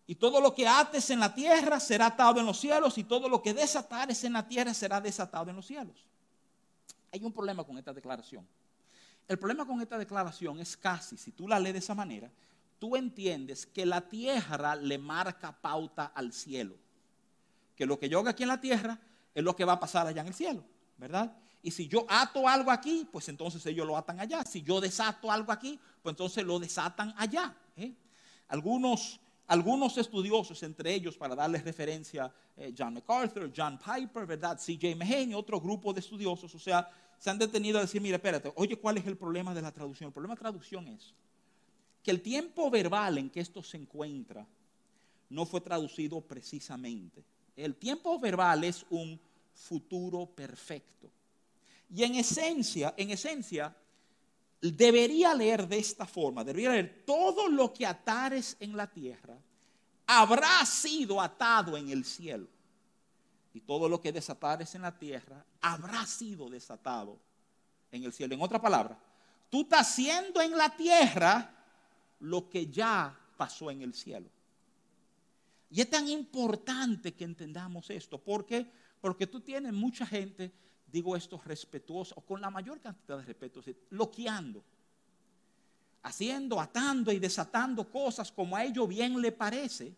Y 0.06 0.16
todo 0.16 0.40
lo 0.40 0.54
que 0.54 0.66
ates 0.66 1.10
en 1.10 1.20
la 1.20 1.34
tierra 1.34 1.78
será 1.78 2.06
atado 2.06 2.40
en 2.40 2.46
los 2.46 2.58
cielos, 2.58 2.98
y 2.98 3.04
todo 3.04 3.28
lo 3.28 3.40
que 3.40 3.54
desatares 3.54 4.24
en 4.24 4.32
la 4.32 4.46
tierra 4.46 4.74
será 4.74 5.00
desatado 5.00 5.50
en 5.50 5.56
los 5.56 5.66
cielos. 5.66 6.04
Hay 7.12 7.24
un 7.24 7.32
problema 7.32 7.64
con 7.64 7.78
esta 7.78 7.92
declaración. 7.92 8.46
El 9.28 9.38
problema 9.38 9.66
con 9.66 9.80
esta 9.80 9.98
declaración 9.98 10.58
es 10.60 10.76
casi, 10.76 11.16
si 11.16 11.30
tú 11.32 11.46
la 11.46 11.58
lees 11.58 11.74
de 11.74 11.78
esa 11.78 11.94
manera, 11.94 12.30
tú 12.78 12.96
entiendes 12.96 13.64
que 13.66 13.86
la 13.86 14.00
tierra 14.00 14.74
le 14.74 14.98
marca 14.98 15.52
pauta 15.52 16.06
al 16.06 16.32
cielo. 16.32 16.74
Que 17.76 17.86
lo 17.86 17.98
que 17.98 18.08
yo 18.08 18.18
haga 18.18 18.30
aquí 18.30 18.42
en 18.42 18.48
la 18.48 18.60
tierra 18.60 18.98
es 19.34 19.44
lo 19.44 19.54
que 19.54 19.64
va 19.64 19.74
a 19.74 19.80
pasar 19.80 20.06
allá 20.06 20.22
en 20.22 20.28
el 20.28 20.34
cielo, 20.34 20.64
¿verdad? 20.98 21.36
Y 21.62 21.70
si 21.70 21.86
yo 21.86 22.04
ato 22.08 22.48
algo 22.48 22.72
aquí, 22.72 23.08
pues 23.10 23.28
entonces 23.28 23.64
ellos 23.66 23.86
lo 23.86 23.96
atan 23.96 24.18
allá. 24.18 24.44
Si 24.44 24.62
yo 24.62 24.80
desato 24.80 25.30
algo 25.30 25.52
aquí, 25.52 25.78
pues 26.02 26.12
entonces 26.12 26.44
lo 26.44 26.58
desatan 26.58 27.14
allá. 27.16 27.54
¿eh? 27.76 27.94
Algunos, 28.48 29.20
algunos 29.46 29.98
estudiosos, 29.98 30.62
entre 30.62 30.94
ellos, 30.94 31.16
para 31.16 31.34
darles 31.34 31.64
referencia, 31.64 32.32
eh, 32.56 32.74
John 32.76 32.94
MacArthur, 32.94 33.52
John 33.54 33.78
Piper, 33.78 34.26
¿verdad? 34.26 34.58
C.J. 34.58 34.96
Mahaney, 34.96 35.34
otro 35.34 35.60
grupo 35.60 35.92
de 35.92 36.00
estudiosos, 36.00 36.54
o 36.54 36.58
sea, 36.58 36.88
se 37.18 37.30
han 37.30 37.38
detenido 37.38 37.78
a 37.78 37.82
decir, 37.82 38.00
mire, 38.00 38.16
espérate, 38.16 38.52
oye, 38.56 38.76
¿cuál 38.76 38.98
es 38.98 39.06
el 39.06 39.16
problema 39.16 39.54
de 39.54 39.62
la 39.62 39.72
traducción? 39.72 40.08
El 40.08 40.12
problema 40.12 40.34
de 40.34 40.38
la 40.38 40.50
traducción 40.50 40.88
es 40.88 41.14
que 42.02 42.10
el 42.10 42.20
tiempo 42.20 42.70
verbal 42.70 43.18
en 43.18 43.30
que 43.30 43.40
esto 43.40 43.62
se 43.62 43.76
encuentra 43.76 44.46
no 45.30 45.46
fue 45.46 45.60
traducido 45.60 46.20
precisamente. 46.20 47.24
El 47.56 47.76
tiempo 47.76 48.18
verbal 48.18 48.64
es 48.64 48.84
un 48.90 49.20
futuro 49.54 50.26
perfecto. 50.26 51.10
Y 51.94 52.02
en 52.02 52.16
esencia, 52.16 52.94
en 52.96 53.10
esencia, 53.10 53.74
debería 54.70 55.34
leer 55.34 55.66
de 55.66 55.78
esta 55.78 56.06
forma, 56.06 56.44
debería 56.44 56.70
leer 56.70 57.02
todo 57.04 57.48
lo 57.48 57.72
que 57.72 57.84
atares 57.84 58.56
en 58.60 58.76
la 58.76 58.86
tierra 58.86 59.36
habrá 60.06 60.64
sido 60.66 61.20
atado 61.20 61.76
en 61.76 61.88
el 61.90 62.04
cielo. 62.04 62.46
Y 63.54 63.60
todo 63.60 63.88
lo 63.88 64.00
que 64.00 64.12
desatares 64.12 64.74
en 64.74 64.82
la 64.82 64.96
tierra 64.98 65.44
habrá 65.60 66.06
sido 66.06 66.48
desatado 66.48 67.18
en 67.90 68.04
el 68.04 68.12
cielo. 68.12 68.34
En 68.34 68.40
otra 68.40 68.60
palabra, 68.60 68.98
tú 69.50 69.62
estás 69.62 69.88
haciendo 69.88 70.40
en 70.40 70.56
la 70.56 70.74
tierra 70.74 71.54
lo 72.20 72.48
que 72.48 72.66
ya 72.66 73.18
pasó 73.36 73.70
en 73.70 73.82
el 73.82 73.94
cielo. 73.94 74.28
Y 75.70 75.80
es 75.80 75.88
tan 75.88 76.08
importante 76.08 77.14
que 77.14 77.24
entendamos 77.24 77.90
esto. 77.90 78.18
¿Por 78.18 78.46
qué? 78.46 78.70
Porque 79.00 79.26
tú 79.26 79.40
tienes 79.40 79.72
mucha 79.72 80.06
gente, 80.06 80.52
digo 80.92 81.16
esto 81.16 81.40
respetuosa, 81.44 82.14
o 82.18 82.20
con 82.20 82.40
la 82.40 82.50
mayor 82.50 82.78
cantidad 82.78 83.16
de 83.16 83.24
respeto, 83.24 83.62
loqueando, 83.90 84.62
haciendo, 86.02 86.60
atando 86.60 87.10
y 87.10 87.18
desatando 87.18 87.90
cosas 87.90 88.30
como 88.30 88.54
a 88.54 88.64
ellos 88.64 88.86
bien 88.86 89.20
le 89.20 89.32
parece, 89.32 89.96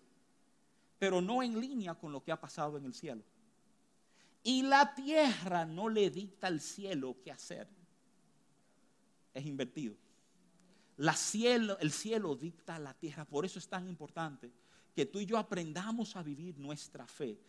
pero 0.99 1.21
no 1.21 1.43
en 1.43 1.61
línea 1.61 1.95
con 1.95 2.13
lo 2.13 2.23
que 2.23 2.31
ha 2.31 2.41
pasado 2.41 2.79
en 2.79 2.85
el 2.85 2.95
cielo. 2.95 3.23
Y 4.45 4.63
la 4.63 4.95
tierra 4.95 5.65
no 5.65 5.89
le 5.89 6.11
dicta 6.11 6.47
al 6.47 6.61
cielo 6.61 7.17
qué 7.25 7.33
hacer. 7.33 7.67
Es 9.33 9.45
invertido. 9.45 9.97
El 10.97 11.91
cielo 11.93 12.37
dicta 12.37 12.77
a 12.77 12.79
la 12.79 12.95
tierra. 12.95 13.25
Por 13.25 13.45
eso 13.45 13.59
es 13.59 13.67
tan 13.67 13.89
importante 13.89 14.53
que 14.95 15.07
tú 15.07 15.19
y 15.19 15.27
yo 15.27 15.39
aprendamos 15.39 16.15
a 16.15 16.23
vivir 16.23 16.57
nuestra 16.59 17.07
fe 17.07 17.41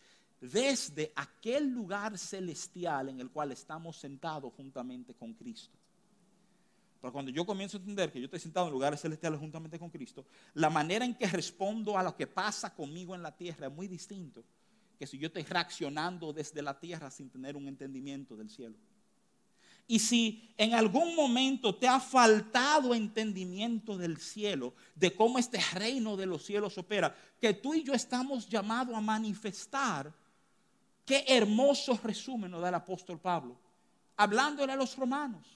desde 0.50 1.12
aquel 1.16 1.68
lugar 1.68 2.16
celestial 2.18 3.08
en 3.08 3.20
el 3.20 3.30
cual 3.30 3.52
estamos 3.52 3.96
sentados 3.96 4.52
juntamente 4.54 5.14
con 5.14 5.34
Cristo. 5.34 5.76
Pero 7.00 7.12
cuando 7.12 7.30
yo 7.30 7.44
comienzo 7.44 7.76
a 7.76 7.80
entender 7.80 8.10
que 8.10 8.18
yo 8.18 8.24
estoy 8.24 8.40
sentado 8.40 8.66
en 8.66 8.72
lugares 8.72 9.00
celestiales 9.00 9.38
juntamente 9.38 9.78
con 9.78 9.90
Cristo, 9.90 10.24
la 10.54 10.70
manera 10.70 11.04
en 11.04 11.14
que 11.14 11.26
respondo 11.26 11.96
a 11.96 12.02
lo 12.02 12.16
que 12.16 12.26
pasa 12.26 12.74
conmigo 12.74 13.14
en 13.14 13.22
la 13.22 13.36
tierra 13.36 13.66
es 13.66 13.72
muy 13.72 13.86
distinto 13.86 14.44
que 14.98 15.06
si 15.06 15.18
yo 15.18 15.26
estoy 15.26 15.42
reaccionando 15.42 16.32
desde 16.32 16.62
la 16.62 16.78
tierra 16.78 17.10
sin 17.10 17.28
tener 17.28 17.56
un 17.56 17.68
entendimiento 17.68 18.36
del 18.36 18.50
cielo. 18.50 18.76
Y 19.88 20.00
si 20.00 20.52
en 20.56 20.74
algún 20.74 21.14
momento 21.14 21.74
te 21.74 21.86
ha 21.86 22.00
faltado 22.00 22.92
entendimiento 22.92 23.96
del 23.96 24.18
cielo, 24.18 24.74
de 24.96 25.14
cómo 25.14 25.38
este 25.38 25.60
reino 25.74 26.16
de 26.16 26.26
los 26.26 26.44
cielos 26.44 26.76
opera, 26.76 27.14
que 27.40 27.54
tú 27.54 27.72
y 27.74 27.84
yo 27.84 27.92
estamos 27.92 28.48
llamados 28.48 28.96
a 28.96 29.00
manifestar, 29.00 30.12
qué 31.06 31.24
hermoso 31.28 31.98
resumen 32.02 32.50
nos 32.50 32.60
da 32.60 32.68
el 32.68 32.74
apóstol 32.74 33.18
Pablo, 33.18 33.56
hablándole 34.16 34.72
a 34.72 34.76
los 34.76 34.96
romanos. 34.96 35.46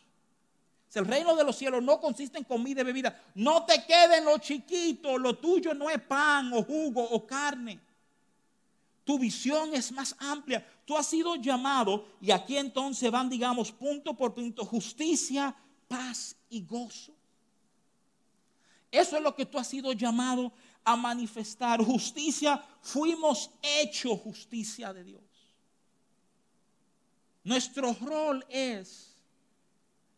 el 0.94 1.07
reino 1.07 1.36
de 1.36 1.44
los 1.44 1.57
cielos 1.57 1.82
no 1.82 2.01
consiste 2.01 2.38
en 2.38 2.44
comida 2.44 2.80
y 2.80 2.84
bebida. 2.84 3.20
No 3.34 3.64
te 3.64 3.84
queden 3.84 4.24
lo 4.24 4.38
chiquito, 4.38 5.18
lo 5.18 5.36
tuyo 5.36 5.74
no 5.74 5.90
es 5.90 6.01
pan 6.01 6.53
o 6.53 6.62
jugo 6.62 7.03
o 7.03 7.26
carne. 7.26 7.80
Tu 9.05 9.18
visión 9.18 9.74
es 9.74 9.92
más 9.92 10.14
amplia. 10.18 10.64
Tú 10.84 10.96
has 10.96 11.07
sido 11.07 11.36
llamado 11.36 12.07
y 12.20 12.30
aquí 12.30 12.57
entonces 12.57 13.11
van, 13.11 13.28
digamos, 13.28 13.72
punto 13.72 14.14
por 14.14 14.34
punto, 14.34 14.64
justicia, 14.64 15.55
paz 15.88 16.36
y 16.48 16.64
gozo. 16.64 17.12
Eso 18.90 19.16
es 19.16 19.22
lo 19.22 19.34
que 19.34 19.46
tú 19.46 19.59
has 19.59 19.68
sido 19.68 19.92
llamado 19.92 20.53
a 20.84 20.96
manifestar. 20.96 21.82
Justicia, 21.82 22.62
fuimos 22.80 23.51
hechos 23.62 24.18
justicia 24.20 24.92
de 24.92 25.05
Dios. 25.05 25.30
Nuestro 27.45 27.95
rol 27.95 28.45
es 28.49 29.16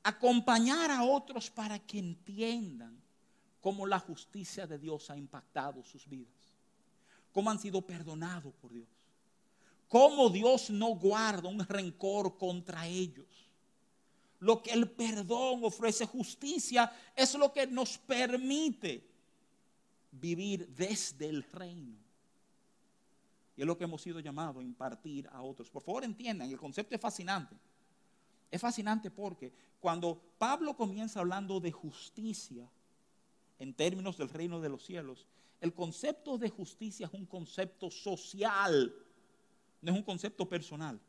acompañar 0.03 0.91
a 0.91 1.05
otros 1.05 1.51
para 1.51 1.79
que 1.79 1.99
entiendan 1.99 3.01
cómo 3.61 3.87
la 3.87 4.01
justicia 4.01 4.67
de 4.67 4.79
Dios 4.79 5.09
ha 5.11 5.17
impactado 5.17 5.83
sus 5.85 6.09
vidas 6.09 6.43
cómo 7.33 7.51
han 7.51 7.59
sido 7.59 7.81
perdonados 7.83 8.55
por 8.55 8.73
Dios. 8.73 8.89
cómo 9.89 10.31
Dios 10.31 10.71
no 10.71 10.95
guarda 10.95 11.51
un 11.51 11.61
rencor 11.67 12.39
contra 12.39 12.87
ellos. 12.87 13.27
Lo 14.39 14.63
que 14.63 14.71
el 14.71 14.91
perdón 14.91 15.63
ofrece 15.65 16.07
justicia 16.07 16.91
es 17.15 17.35
lo 17.35 17.53
que 17.53 17.67
nos 17.67 17.99
permite 17.99 19.07
vivir 20.11 20.67
desde 20.69 21.29
el 21.29 21.43
reino. 21.43 22.02
Y 23.57 23.61
es 23.61 23.67
lo 23.67 23.77
que 23.77 23.85
hemos 23.85 24.03
sido 24.03 24.21
llamados 24.21 24.63
a 24.63 24.65
impartir 24.65 25.29
a 25.33 25.43
otros. 25.43 25.71
Por 25.71 25.83
favor, 25.83 26.05
entiendan, 26.05 26.51
el 26.51 26.59
concepto 26.59 26.95
es 26.95 27.01
fascinante. 27.01 27.57
Es 28.51 28.61
fascinante 28.61 29.11
porque 29.11 29.53
cuando 29.81 30.21
Pablo 30.39 30.77
comienza 30.77 31.21
hablando 31.21 31.59
de 31.59 31.73
justicia 31.73 32.69
en 33.59 33.75
términos 33.75 34.17
del 34.19 34.29
reino 34.29 34.61
de 34.61 34.69
los 34.69 34.85
cielos, 34.85 35.27
el 35.61 35.73
concepto 35.73 36.39
de 36.39 36.51
justicia 36.51 37.07
es 37.07 37.13
un 37.13 37.25
concepto 37.25 37.91
social, 37.91 38.95
no 39.81 39.93
es 39.93 39.97
un 39.97 40.05
concepto 40.05 40.49
personal. 40.49 41.01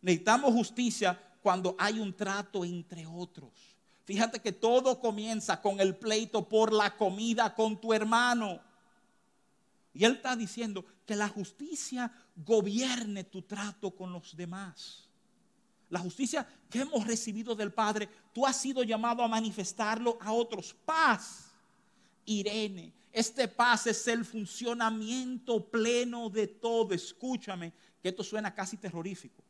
Necesitamos 0.00 0.54
justicia 0.54 1.20
cuando 1.42 1.74
hay 1.78 1.98
un 1.98 2.14
trato 2.14 2.64
entre 2.64 3.06
otros. 3.06 3.50
Fíjate 4.04 4.40
que 4.40 4.52
todo 4.52 5.00
comienza 5.00 5.60
con 5.60 5.80
el 5.80 5.96
pleito 5.96 6.48
por 6.48 6.72
la 6.72 6.96
comida 6.96 7.54
con 7.54 7.80
tu 7.80 7.92
hermano. 7.92 8.60
Y 9.98 10.04
él 10.04 10.12
está 10.12 10.36
diciendo 10.36 10.84
que 11.04 11.16
la 11.16 11.28
justicia 11.28 12.08
gobierne 12.36 13.24
tu 13.24 13.42
trato 13.42 13.90
con 13.90 14.12
los 14.12 14.36
demás. 14.36 15.08
La 15.90 15.98
justicia 15.98 16.46
que 16.70 16.82
hemos 16.82 17.04
recibido 17.04 17.52
del 17.56 17.72
Padre, 17.72 18.08
tú 18.32 18.46
has 18.46 18.56
sido 18.60 18.84
llamado 18.84 19.24
a 19.24 19.28
manifestarlo 19.28 20.16
a 20.20 20.30
otros. 20.30 20.72
Paz, 20.84 21.50
Irene. 22.26 22.92
Este 23.12 23.48
paz 23.48 23.88
es 23.88 24.06
el 24.06 24.24
funcionamiento 24.24 25.68
pleno 25.68 26.30
de 26.30 26.46
todo. 26.46 26.94
Escúchame, 26.94 27.72
que 28.00 28.10
esto 28.10 28.22
suena 28.22 28.54
casi 28.54 28.76
terrorífico. 28.76 29.42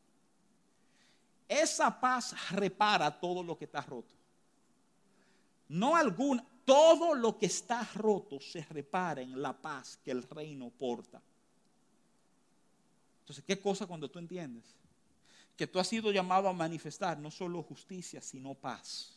Esa 1.47 1.99
paz 1.99 2.33
repara 2.49 3.19
todo 3.19 3.43
lo 3.43 3.55
que 3.55 3.65
está 3.65 3.81
roto 3.81 4.19
no 5.69 5.95
alguna, 5.95 6.43
todo 6.69 7.15
lo 7.15 7.35
que 7.35 7.47
está 7.47 7.83
roto 7.95 8.39
se 8.39 8.61
repara 8.61 9.23
en 9.23 9.41
la 9.41 9.59
paz 9.59 9.97
que 10.05 10.11
el 10.11 10.21
reino 10.21 10.69
porta. 10.69 11.19
Entonces, 13.21 13.43
¿qué 13.43 13.59
cosa 13.59 13.87
cuando 13.87 14.07
tú 14.07 14.19
entiendes? 14.19 14.65
Que 15.57 15.65
tú 15.65 15.79
has 15.79 15.87
sido 15.87 16.11
llamado 16.11 16.47
a 16.47 16.53
manifestar 16.53 17.17
no 17.17 17.31
solo 17.31 17.63
justicia, 17.63 18.21
sino 18.21 18.53
paz. 18.53 19.15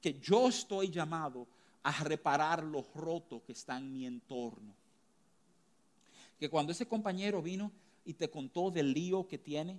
Que 0.00 0.18
yo 0.18 0.48
estoy 0.48 0.88
llamado 0.88 1.46
a 1.82 1.92
reparar 2.04 2.64
los 2.64 2.90
rotos 2.94 3.42
que 3.42 3.52
están 3.52 3.82
en 3.82 3.92
mi 3.92 4.06
entorno. 4.06 4.72
Que 6.40 6.48
cuando 6.48 6.72
ese 6.72 6.88
compañero 6.88 7.42
vino 7.42 7.70
y 8.06 8.14
te 8.14 8.30
contó 8.30 8.70
del 8.70 8.94
lío 8.94 9.28
que 9.28 9.36
tiene, 9.36 9.78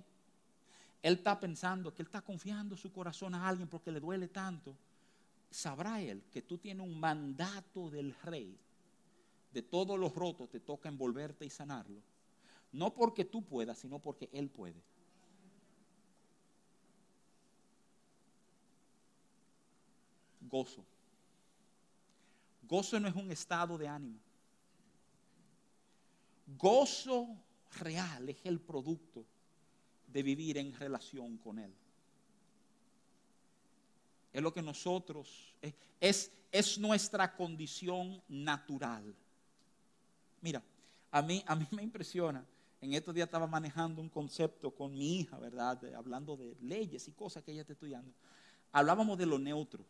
él 1.02 1.14
está 1.14 1.40
pensando 1.40 1.92
que 1.92 2.02
él 2.02 2.06
está 2.06 2.20
confiando 2.20 2.76
su 2.76 2.92
corazón 2.92 3.34
a 3.34 3.48
alguien 3.48 3.66
porque 3.66 3.90
le 3.90 3.98
duele 3.98 4.28
tanto 4.28 4.76
sabrá 5.54 6.00
él 6.00 6.24
que 6.32 6.42
tú 6.42 6.58
tienes 6.58 6.84
un 6.84 6.98
mandato 6.98 7.88
del 7.88 8.12
rey. 8.22 8.58
De 9.52 9.62
todos 9.62 9.96
los 9.96 10.12
rotos 10.12 10.50
te 10.50 10.58
toca 10.58 10.88
envolverte 10.88 11.46
y 11.46 11.50
sanarlo. 11.50 12.02
No 12.72 12.92
porque 12.92 13.24
tú 13.24 13.44
puedas, 13.44 13.78
sino 13.78 14.00
porque 14.00 14.28
él 14.32 14.50
puede. 14.50 14.82
Gozo. 20.40 20.84
Gozo 22.62 22.98
no 22.98 23.06
es 23.06 23.14
un 23.14 23.30
estado 23.30 23.78
de 23.78 23.86
ánimo. 23.86 24.18
Gozo 26.58 27.28
real 27.78 28.28
es 28.28 28.44
el 28.44 28.60
producto 28.60 29.24
de 30.08 30.22
vivir 30.24 30.58
en 30.58 30.72
relación 30.72 31.38
con 31.38 31.60
Él 31.60 31.72
es 34.34 34.42
lo 34.42 34.52
que 34.52 34.60
nosotros, 34.60 35.54
es, 36.00 36.32
es 36.50 36.78
nuestra 36.78 37.34
condición 37.36 38.20
natural. 38.28 39.14
Mira, 40.40 40.60
a 41.12 41.22
mí, 41.22 41.42
a 41.46 41.54
mí 41.54 41.66
me 41.70 41.84
impresiona, 41.84 42.44
en 42.80 42.92
estos 42.92 43.14
días 43.14 43.28
estaba 43.28 43.46
manejando 43.46 44.02
un 44.02 44.08
concepto 44.08 44.72
con 44.72 44.92
mi 44.92 45.20
hija, 45.20 45.38
¿verdad? 45.38 45.80
hablando 45.94 46.36
de 46.36 46.56
leyes 46.60 47.06
y 47.06 47.12
cosas 47.12 47.44
que 47.44 47.52
ella 47.52 47.60
está 47.60 47.74
estudiando. 47.74 48.12
Hablábamos 48.72 49.16
de 49.16 49.24
lo 49.24 49.38
neutro. 49.38 49.86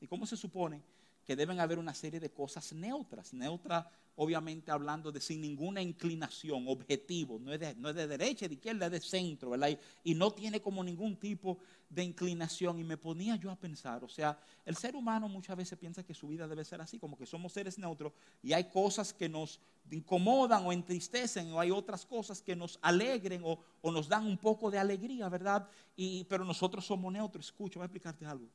¿Y 0.00 0.06
cómo 0.06 0.24
se 0.24 0.36
supone 0.36 0.80
que 1.24 1.36
deben 1.36 1.60
haber 1.60 1.78
una 1.78 1.94
serie 1.94 2.20
de 2.20 2.30
cosas 2.30 2.72
neutras. 2.72 3.32
Neutra, 3.32 3.90
obviamente, 4.16 4.70
hablando 4.70 5.10
de 5.10 5.20
sin 5.20 5.40
ninguna 5.40 5.80
inclinación, 5.80 6.68
objetivo. 6.68 7.38
No 7.38 7.52
es 7.52 7.60
de, 7.60 7.74
no 7.76 7.88
es 7.88 7.94
de 7.94 8.06
derecha, 8.06 8.46
de 8.46 8.54
izquierda, 8.54 8.86
es 8.86 8.92
de 8.92 9.00
centro, 9.00 9.50
¿verdad? 9.50 9.70
Y, 9.70 10.12
y, 10.12 10.14
no 10.14 10.30
tiene 10.30 10.60
como 10.60 10.84
ningún 10.84 11.16
tipo 11.16 11.58
de 11.88 12.04
inclinación. 12.04 12.78
Y 12.78 12.84
me 12.84 12.96
ponía 12.96 13.36
yo 13.36 13.50
a 13.50 13.56
pensar, 13.56 14.04
o 14.04 14.08
sea, 14.08 14.38
el 14.64 14.76
ser 14.76 14.94
humano 14.94 15.28
muchas 15.28 15.56
veces 15.56 15.78
piensa 15.78 16.04
que 16.04 16.14
su 16.14 16.28
vida 16.28 16.46
debe 16.46 16.64
ser 16.64 16.80
así, 16.80 16.98
como 16.98 17.16
que 17.16 17.26
somos 17.26 17.52
seres 17.52 17.78
neutros 17.78 18.12
y 18.42 18.52
hay 18.52 18.64
cosas 18.64 19.12
que 19.12 19.28
nos 19.28 19.60
incomodan 19.90 20.64
o 20.66 20.72
entristecen, 20.72 21.52
o 21.52 21.60
hay 21.60 21.70
otras 21.70 22.04
cosas 22.04 22.42
que 22.42 22.54
nos 22.56 22.78
alegren 22.82 23.42
o, 23.44 23.58
o 23.80 23.92
nos 23.92 24.08
dan 24.08 24.26
un 24.26 24.38
poco 24.38 24.70
de 24.70 24.78
alegría, 24.78 25.28
¿verdad? 25.28 25.68
Y, 25.96 26.24
pero 26.24 26.44
nosotros 26.44 26.84
somos 26.84 27.12
neutros. 27.12 27.46
Escucha, 27.46 27.78
voy 27.78 27.84
a 27.84 27.86
explicarte 27.86 28.26
algo 28.26 28.48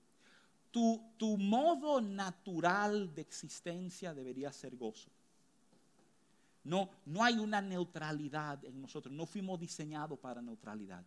tu, 0.72 1.38
modo 1.38 2.02
natural 2.02 3.14
de 3.14 3.22
existencia 3.22 4.14
debería 4.14 4.52
ser 4.52 4.76
gozo. 4.76 5.10
No, 6.64 6.90
no 7.06 7.24
hay 7.24 7.40
una 7.40 7.62
neutralidad 7.62 8.64
en 8.66 8.82
nosotros. 8.82 9.14
No 9.14 9.26
fuimos 9.26 9.60
diseñados 9.60 10.20
para 10.20 10.42
neutralidad. 10.42 11.04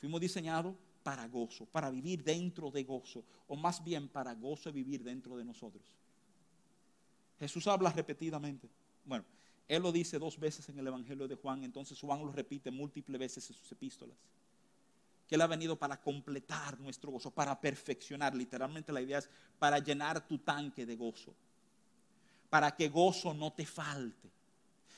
Fuimos 0.00 0.20
diseñados 0.20 0.74
para 1.02 1.26
gozo, 1.28 1.66
para 1.66 1.90
vivir 1.90 2.22
dentro 2.22 2.70
de 2.70 2.84
gozo, 2.84 3.24
o 3.48 3.56
más 3.56 3.82
bien 3.82 4.08
para 4.08 4.34
gozo 4.34 4.72
vivir 4.72 5.02
dentro 5.02 5.36
de 5.36 5.44
nosotros. 5.44 5.82
Jesús 7.38 7.66
habla 7.66 7.90
repetidamente. 7.90 8.68
Bueno, 9.04 9.24
Él 9.66 9.82
lo 9.82 9.92
dice 9.92 10.18
dos 10.18 10.38
veces 10.38 10.68
en 10.68 10.78
el 10.78 10.86
Evangelio 10.86 11.28
de 11.28 11.34
Juan, 11.34 11.64
entonces 11.64 12.00
Juan 12.00 12.20
lo 12.20 12.32
repite 12.32 12.70
múltiples 12.70 13.18
veces 13.18 13.50
en 13.50 13.56
sus 13.56 13.72
epístolas 13.72 14.16
que 15.28 15.34
Él 15.34 15.42
ha 15.42 15.46
venido 15.46 15.76
para 15.76 16.00
completar 16.00 16.80
nuestro 16.80 17.12
gozo, 17.12 17.30
para 17.30 17.60
perfeccionar. 17.60 18.34
Literalmente 18.34 18.92
la 18.92 19.02
idea 19.02 19.18
es 19.18 19.28
para 19.58 19.78
llenar 19.78 20.26
tu 20.26 20.38
tanque 20.38 20.86
de 20.86 20.96
gozo, 20.96 21.34
para 22.48 22.74
que 22.74 22.88
gozo 22.88 23.34
no 23.34 23.52
te 23.52 23.66
falte. 23.66 24.30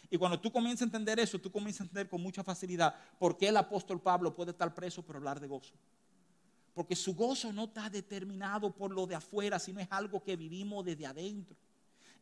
Y 0.08 0.16
cuando 0.16 0.40
tú 0.40 0.52
comienzas 0.52 0.82
a 0.82 0.84
entender 0.84 1.18
eso, 1.18 1.40
tú 1.40 1.50
comienzas 1.50 1.80
a 1.80 1.84
entender 1.84 2.08
con 2.08 2.22
mucha 2.22 2.44
facilidad 2.44 2.94
por 3.18 3.36
qué 3.36 3.48
el 3.48 3.56
apóstol 3.56 4.00
Pablo 4.00 4.32
puede 4.34 4.52
estar 4.52 4.72
preso 4.72 5.02
por 5.02 5.16
hablar 5.16 5.40
de 5.40 5.48
gozo. 5.48 5.74
Porque 6.74 6.94
su 6.94 7.14
gozo 7.14 7.52
no 7.52 7.64
está 7.64 7.90
determinado 7.90 8.72
por 8.72 8.92
lo 8.92 9.06
de 9.08 9.16
afuera, 9.16 9.58
sino 9.58 9.80
es 9.80 9.88
algo 9.90 10.22
que 10.22 10.36
vivimos 10.36 10.84
desde 10.84 11.06
adentro. 11.06 11.56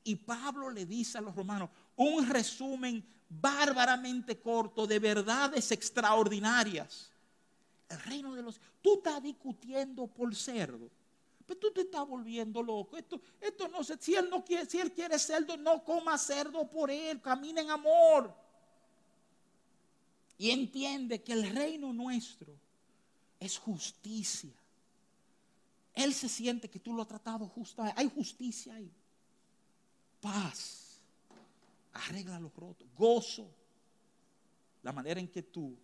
Y 0.03 0.17
Pablo 0.17 0.71
le 0.71 0.87
dice 0.87 1.19
a 1.19 1.21
los 1.21 1.35
romanos 1.35 1.69
un 1.97 2.27
resumen 2.27 3.05
bárbaramente 3.29 4.41
corto 4.41 4.87
de 4.87 4.99
verdades 4.99 5.71
extraordinarias 5.73 7.13
el 7.89 8.01
reino 8.03 8.35
de 8.35 8.43
los... 8.43 8.61
Tú 8.83 8.95
estás 8.95 9.23
discutiendo 9.23 10.07
por 10.07 10.35
cerdo. 10.35 10.91
Pero 11.47 11.59
tú 11.59 11.73
te 11.73 11.81
estás 11.81 12.07
volviendo 12.07 12.63
loco. 12.63 12.97
Esto, 12.97 13.21
esto 13.41 13.69
no 13.69 13.83
sé, 13.83 13.97
si 13.99 14.15
él 14.15 14.29
no 14.29 14.45
quiere, 14.45 14.67
si 14.67 14.79
él 14.79 14.93
quiere 14.93 15.19
cerdo, 15.19 15.57
no 15.57 15.83
coma 15.83 16.19
cerdo 16.19 16.69
por 16.69 16.91
él, 16.91 17.23
camina 17.23 17.63
en 17.63 17.71
amor. 17.71 18.35
Y 20.37 20.51
entiende 20.51 21.23
que 21.23 21.33
el 21.33 21.49
reino 21.51 21.93
nuestro 21.93 22.55
es 23.41 23.59
justicia. 23.59 24.53
Él 25.95 26.13
se 26.13 26.29
siente 26.29 26.69
que 26.69 26.79
tú 26.79 26.93
lo 26.93 27.03
has 27.03 27.09
tratado 27.09 27.49
justo. 27.49 27.83
Hay 27.97 28.11
justicia 28.11 28.75
ahí. 28.75 28.93
Paz. 30.21 31.01
Arregla 31.95 32.39
los 32.39 32.55
rotos. 32.55 32.87
Gozo. 32.97 33.49
La 34.83 34.93
manera 34.93 35.19
en 35.19 35.29
que 35.29 35.43
tú 35.43 35.77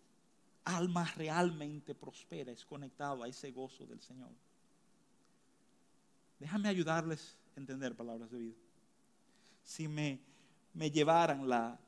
alma 0.64 1.04
realmente 1.16 1.94
prospera 1.94 2.52
es 2.52 2.64
conectado 2.64 3.22
a 3.22 3.28
ese 3.28 3.50
gozo 3.52 3.86
del 3.86 4.00
Señor. 4.00 4.30
Déjame 6.38 6.68
ayudarles 6.68 7.36
a 7.56 7.60
entender 7.60 7.94
palabras 7.94 8.30
de 8.30 8.38
vida. 8.38 8.56
Si 9.62 9.88
me, 9.88 10.20
me 10.74 10.90
llevaran 10.90 11.48
la, 11.48 11.78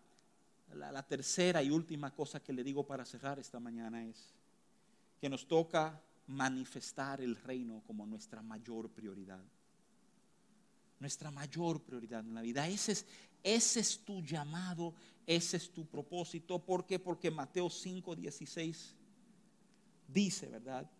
la, 0.75 0.93
la 0.93 1.03
tercera 1.03 1.63
y 1.63 1.71
última 1.71 2.15
cosa 2.15 2.41
que 2.41 2.53
le 2.53 2.63
digo 2.63 2.87
para 2.87 3.05
cerrar 3.05 3.39
esta 3.39 3.61
mañana 3.61 4.05
es 4.05 4.35
que 5.21 5.29
nos 5.29 5.47
toca 5.47 6.01
manifestar 6.27 7.21
el 7.21 7.37
reino 7.37 7.83
como 7.87 8.07
nuestra 8.07 8.43
mayor 8.43 8.91
prioridad. 8.91 9.43
Nuestra 10.99 11.31
mayor 11.31 11.83
prioridad 11.83 12.21
en 12.21 12.35
la 12.35 12.41
vida. 12.41 12.67
Ese 12.67 12.93
es, 12.93 13.07
ese 13.47 13.79
es 13.79 14.01
tu 14.01 14.21
llamado, 14.23 14.93
ese 15.25 15.57
es 15.57 15.71
tu 15.71 15.87
propósito. 15.87 16.59
¿Por 16.59 16.85
qué? 16.85 16.99
Porque 16.99 17.31
Mateo 17.31 17.71
5, 17.71 18.17
16 18.17 18.97
dice, 20.09 20.49
¿verdad? 20.49 20.91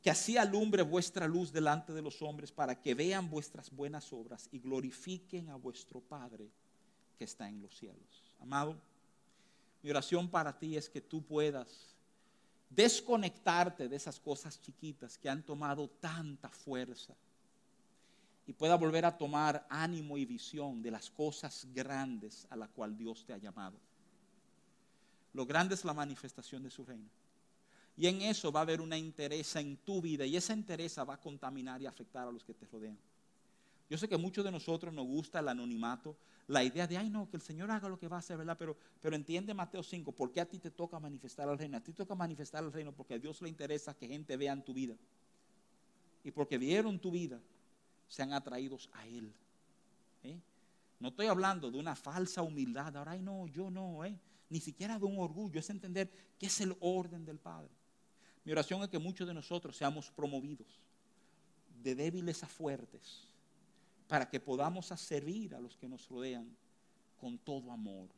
Que 0.00 0.08
así 0.08 0.36
alumbre 0.36 0.82
vuestra 0.82 1.26
luz 1.26 1.52
delante 1.52 1.92
de 1.92 2.00
los 2.00 2.22
hombres 2.22 2.52
para 2.52 2.80
que 2.80 2.94
vean 2.94 3.28
vuestras 3.28 3.72
buenas 3.72 4.12
obras 4.12 4.48
y 4.52 4.60
glorifiquen 4.60 5.50
a 5.50 5.56
vuestro 5.56 6.00
Padre 6.00 6.48
que 7.18 7.24
está 7.24 7.48
en 7.48 7.60
los 7.60 7.76
cielos. 7.76 8.36
Amado, 8.38 8.80
Mi 9.82 9.90
oración 9.90 10.28
para 10.28 10.56
ti 10.56 10.76
es 10.76 10.88
que 10.88 11.00
tú 11.00 11.22
puedas 11.22 11.96
desconectarte 12.68 13.88
de 13.88 13.96
esas 13.96 14.20
cosas 14.20 14.60
chiquitas 14.60 15.18
que 15.18 15.28
han 15.28 15.42
tomado 15.42 15.88
tanta 15.88 16.50
fuerza 16.50 17.16
y 18.46 18.52
pueda 18.52 18.74
volver 18.76 19.04
a 19.04 19.16
tomar 19.16 19.66
ánimo 19.68 20.18
y 20.18 20.24
visión 20.24 20.82
de 20.82 20.90
las 20.90 21.10
cosas 21.10 21.66
grandes 21.72 22.46
a 22.50 22.56
la 22.56 22.68
cual 22.68 22.96
Dios 22.96 23.24
te 23.24 23.32
ha 23.32 23.38
llamado. 23.38 23.76
Lo 25.32 25.46
grande 25.46 25.74
es 25.74 25.84
la 25.84 25.94
manifestación 25.94 26.62
de 26.62 26.70
su 26.70 26.84
reino. 26.84 27.08
Y 27.96 28.06
en 28.06 28.22
eso 28.22 28.50
va 28.50 28.60
a 28.60 28.62
haber 28.62 28.80
una 28.80 28.96
interés 28.96 29.54
en 29.56 29.76
tu 29.76 30.00
vida 30.00 30.24
y 30.24 30.36
esa 30.36 30.54
interés 30.54 30.98
va 30.98 31.14
a 31.14 31.20
contaminar 31.20 31.82
y 31.82 31.86
afectar 31.86 32.26
a 32.26 32.32
los 32.32 32.42
que 32.42 32.54
te 32.54 32.66
rodean. 32.66 32.98
Yo 33.90 33.98
sé 33.98 34.08
que 34.08 34.16
muchos 34.16 34.44
de 34.44 34.52
nosotros 34.52 34.94
nos 34.94 35.06
gusta 35.06 35.40
el 35.40 35.48
anonimato, 35.48 36.16
la 36.46 36.64
idea 36.64 36.86
de, 36.86 36.96
ay 36.96 37.10
no, 37.10 37.28
que 37.28 37.36
el 37.36 37.42
Señor 37.42 37.70
haga 37.70 37.88
lo 37.88 37.98
que 37.98 38.08
va 38.08 38.16
a 38.16 38.18
hacer, 38.20 38.38
¿verdad? 38.38 38.56
Pero, 38.56 38.76
pero 39.00 39.16
entiende 39.16 39.52
Mateo 39.52 39.82
5, 39.82 40.12
¿por 40.12 40.32
qué 40.32 40.40
a 40.40 40.46
ti 40.46 40.58
te 40.58 40.70
toca 40.70 40.98
manifestar 40.98 41.48
al 41.48 41.58
reino? 41.58 41.76
A 41.76 41.80
ti 41.80 41.92
te 41.92 41.98
toca 41.98 42.14
manifestar 42.14 42.64
al 42.64 42.72
reino 42.72 42.92
porque 42.92 43.14
a 43.14 43.18
Dios 43.18 43.42
le 43.42 43.48
interesa 43.48 43.94
que 43.94 44.08
gente 44.08 44.36
vea 44.36 44.52
en 44.52 44.64
tu 44.64 44.72
vida. 44.72 44.94
Y 46.22 46.30
porque 46.30 46.56
vieron 46.56 46.98
tu 46.98 47.10
vida, 47.10 47.40
sean 48.10 48.32
atraídos 48.32 48.90
a 48.92 49.06
Él. 49.06 49.32
¿eh? 50.24 50.38
No 50.98 51.08
estoy 51.08 51.28
hablando 51.28 51.70
de 51.70 51.78
una 51.78 51.94
falsa 51.96 52.42
humildad, 52.42 52.94
ahora, 52.96 53.12
ay 53.12 53.22
no, 53.22 53.46
yo 53.46 53.70
no, 53.70 54.04
¿eh? 54.04 54.18
ni 54.50 54.60
siquiera 54.60 54.98
de 54.98 55.04
un 55.06 55.18
orgullo, 55.18 55.60
es 55.60 55.70
entender 55.70 56.10
que 56.38 56.46
es 56.46 56.60
el 56.60 56.76
orden 56.80 57.24
del 57.24 57.38
Padre. 57.38 57.70
Mi 58.44 58.52
oración 58.52 58.82
es 58.82 58.88
que 58.88 58.98
muchos 58.98 59.28
de 59.28 59.32
nosotros 59.32 59.76
seamos 59.76 60.10
promovidos 60.10 60.80
de 61.82 61.94
débiles 61.94 62.42
a 62.42 62.48
fuertes 62.48 63.28
para 64.08 64.28
que 64.28 64.40
podamos 64.40 64.86
servir 64.86 65.54
a 65.54 65.60
los 65.60 65.76
que 65.76 65.88
nos 65.88 66.08
rodean 66.08 66.50
con 67.20 67.38
todo 67.38 67.70
amor, 67.70 68.08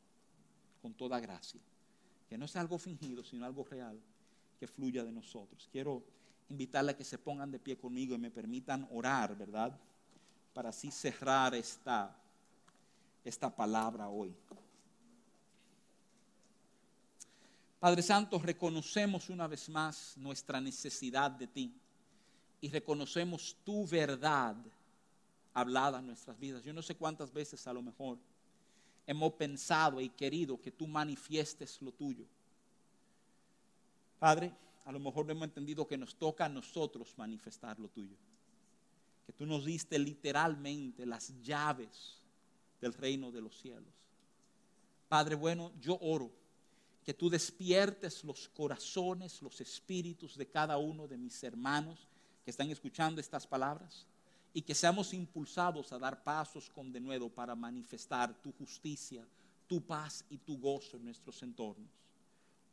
con 0.81 0.95
toda 0.95 1.21
gracia. 1.21 1.61
Que 2.31 2.39
no 2.39 2.49
sea 2.49 2.63
algo 2.63 2.79
fingido, 2.79 3.23
sino 3.23 3.45
algo 3.45 3.63
real 3.65 4.01
que 4.59 4.67
fluya 4.67 5.05
de 5.05 5.13
nosotros. 5.13 5.69
Quiero 5.71 6.03
invitarle 6.49 6.93
a 6.93 6.97
que 6.97 7.05
se 7.05 7.19
pongan 7.19 7.51
de 7.51 7.59
pie 7.59 7.77
conmigo 7.77 8.15
y 8.15 8.19
me 8.19 8.31
permitan 8.31 8.89
orar, 8.93 9.37
¿verdad? 9.37 9.79
Para 10.53 10.69
así 10.69 10.91
cerrar 10.91 11.55
esta, 11.55 12.15
esta 13.25 13.55
palabra 13.55 14.09
hoy. 14.09 14.35
Padre 17.81 18.03
Santo, 18.03 18.39
reconocemos 18.39 19.29
una 19.29 19.49
vez 19.49 19.69
más 19.69 20.15
nuestra 20.17 20.61
necesidad 20.61 21.31
de 21.31 21.49
ti 21.49 21.75
y 22.61 22.69
reconocemos 22.69 23.57
tu 23.65 23.87
verdad 23.89 24.55
hablada 25.53 25.99
en 25.99 26.07
nuestras 26.07 26.39
vidas. 26.39 26.63
Yo 26.63 26.73
no 26.73 26.83
sé 26.83 26.95
cuántas 26.95 27.33
veces 27.33 27.67
a 27.67 27.73
lo 27.73 27.83
mejor 27.83 28.19
hemos 29.07 29.33
pensado 29.33 30.01
y 30.01 30.09
querido 30.09 30.61
que 30.61 30.71
tú 30.71 30.87
manifiestes 30.87 31.83
lo 31.83 31.91
tuyo. 31.93 32.25
Padre, 34.19 34.53
a 34.85 34.93
lo 34.93 35.01
mejor 35.01 35.27
no 35.27 35.33
hemos 35.33 35.45
entendido 35.45 35.87
que 35.87 35.97
nos 35.97 36.15
toca 36.17 36.47
a 36.47 36.49
nosotros 36.49 37.15
manifestar 37.17 37.79
lo 37.79 37.89
tuyo. 37.89 38.17
Que 39.27 39.33
tú 39.33 39.47
nos 39.47 39.65
diste 39.65 39.99
literalmente 39.99 41.07
las 41.07 41.33
llaves 41.43 42.19
del 42.81 42.93
reino 42.93 43.31
de 43.31 43.41
los 43.41 43.57
cielos. 43.57 43.95
Padre 45.09 45.35
bueno, 45.37 45.73
yo 45.81 45.99
oro 46.01 46.31
que 47.05 47.15
tú 47.15 47.29
despiertes 47.29 48.25
los 48.25 48.49
corazones, 48.49 49.43
los 49.43 49.61
espíritus 49.61 50.37
de 50.37 50.49
cada 50.49 50.79
uno 50.79 51.07
de 51.07 51.19
mis 51.19 51.43
hermanos 51.43 52.09
que 52.45 52.51
están 52.51 52.71
escuchando 52.71 53.21
estas 53.21 53.47
palabras 53.47 54.07
y 54.55 54.63
que 54.63 54.75
seamos 54.75 55.15
impulsados 55.15 55.93
a 55.93 55.99
dar 55.99 56.23
pasos 56.23 56.69
con 56.71 56.93
denuedo 56.93 57.29
para 57.29 57.55
manifestar 57.55 58.35
tu 58.43 58.53
justicia, 58.53 59.27
tu 59.67 59.81
paz 59.81 60.25
y 60.29 60.39
tu 60.39 60.59
gozo 60.59 60.97
en 60.97 61.05
nuestros 61.05 61.43
entornos. 61.43 62.02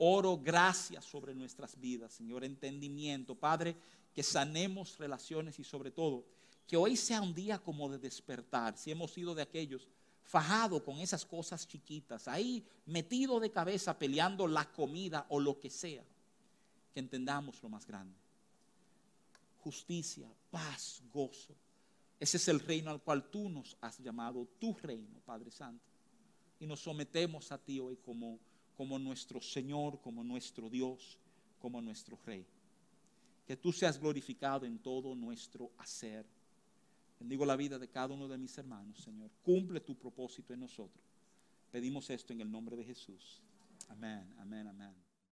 Oro 0.02 0.38
gracias 0.38 1.04
sobre 1.04 1.36
nuestras 1.36 1.78
vidas, 1.78 2.14
Señor, 2.14 2.46
entendimiento, 2.46 3.36
Padre, 3.36 3.76
que 4.16 4.24
sanemos 4.24 4.98
relaciones 4.98 5.60
y 5.60 5.64
sobre 5.64 5.92
todo 5.92 6.26
que 6.66 6.78
hoy 6.78 6.96
sea 6.96 7.22
un 7.22 7.34
día 7.34 7.60
como 7.60 7.90
de 7.90 7.98
despertar, 7.98 8.78
si 8.78 8.92
hemos 8.92 9.12
sido 9.12 9.36
de 9.36 9.42
aquellos 9.42 9.88
fajado 10.24 10.84
con 10.86 11.00
esas 11.00 11.26
cosas 11.26 11.68
chiquitas, 11.68 12.28
ahí 12.28 12.64
metido 12.86 13.40
de 13.40 13.52
cabeza 13.52 13.98
peleando 13.98 14.48
la 14.48 14.72
comida 14.72 15.26
o 15.30 15.40
lo 15.40 15.60
que 15.60 15.70
sea, 15.70 16.06
que 16.94 17.00
entendamos 17.00 17.62
lo 17.64 17.70
más 17.70 17.86
grande. 17.86 18.16
Justicia, 19.58 20.32
paz, 20.52 21.02
gozo. 21.12 21.56
Ese 22.20 22.38
es 22.38 22.48
el 22.48 22.60
reino 22.60 22.92
al 22.92 23.02
cual 23.02 23.30
tú 23.30 23.50
nos 23.50 23.76
has 23.82 23.98
llamado, 23.98 24.48
tu 24.60 24.74
reino, 24.76 25.20
Padre 25.26 25.50
Santo. 25.52 25.84
Y 26.60 26.68
nos 26.68 26.82
sometemos 26.82 27.52
a 27.52 27.58
ti 27.58 27.80
hoy 27.80 27.98
como, 27.98 28.40
como 28.80 28.98
nuestro 28.98 29.42
Señor, 29.42 30.00
como 30.00 30.24
nuestro 30.24 30.70
Dios, 30.70 31.18
como 31.60 31.82
nuestro 31.82 32.18
Rey. 32.26 32.46
Que 33.46 33.58
tú 33.58 33.74
seas 33.74 34.00
glorificado 34.00 34.66
en 34.66 34.80
todo 34.80 35.14
nuestro 35.16 35.70
hacer 35.78 36.26
Bendigo 37.20 37.46
la 37.46 37.58
vida 37.58 37.78
de 37.78 37.90
cada 37.90 38.14
uno 38.14 38.30
de 38.30 38.38
mis 38.38 38.58
hermanos, 38.58 38.98
Señor. 39.00 39.30
Cumple 39.44 39.82
tu 39.82 39.96
propósito 39.96 40.54
en 40.54 40.62
nosotros. 40.62 41.04
Pedimos 41.70 42.10
esto 42.10 42.32
en 42.32 42.40
el 42.40 42.50
nombre 42.50 42.78
de 42.78 42.86
Jesús. 42.86 43.42
Amén, 43.90 44.34
amén, 44.40 44.68
amén. 44.68 45.09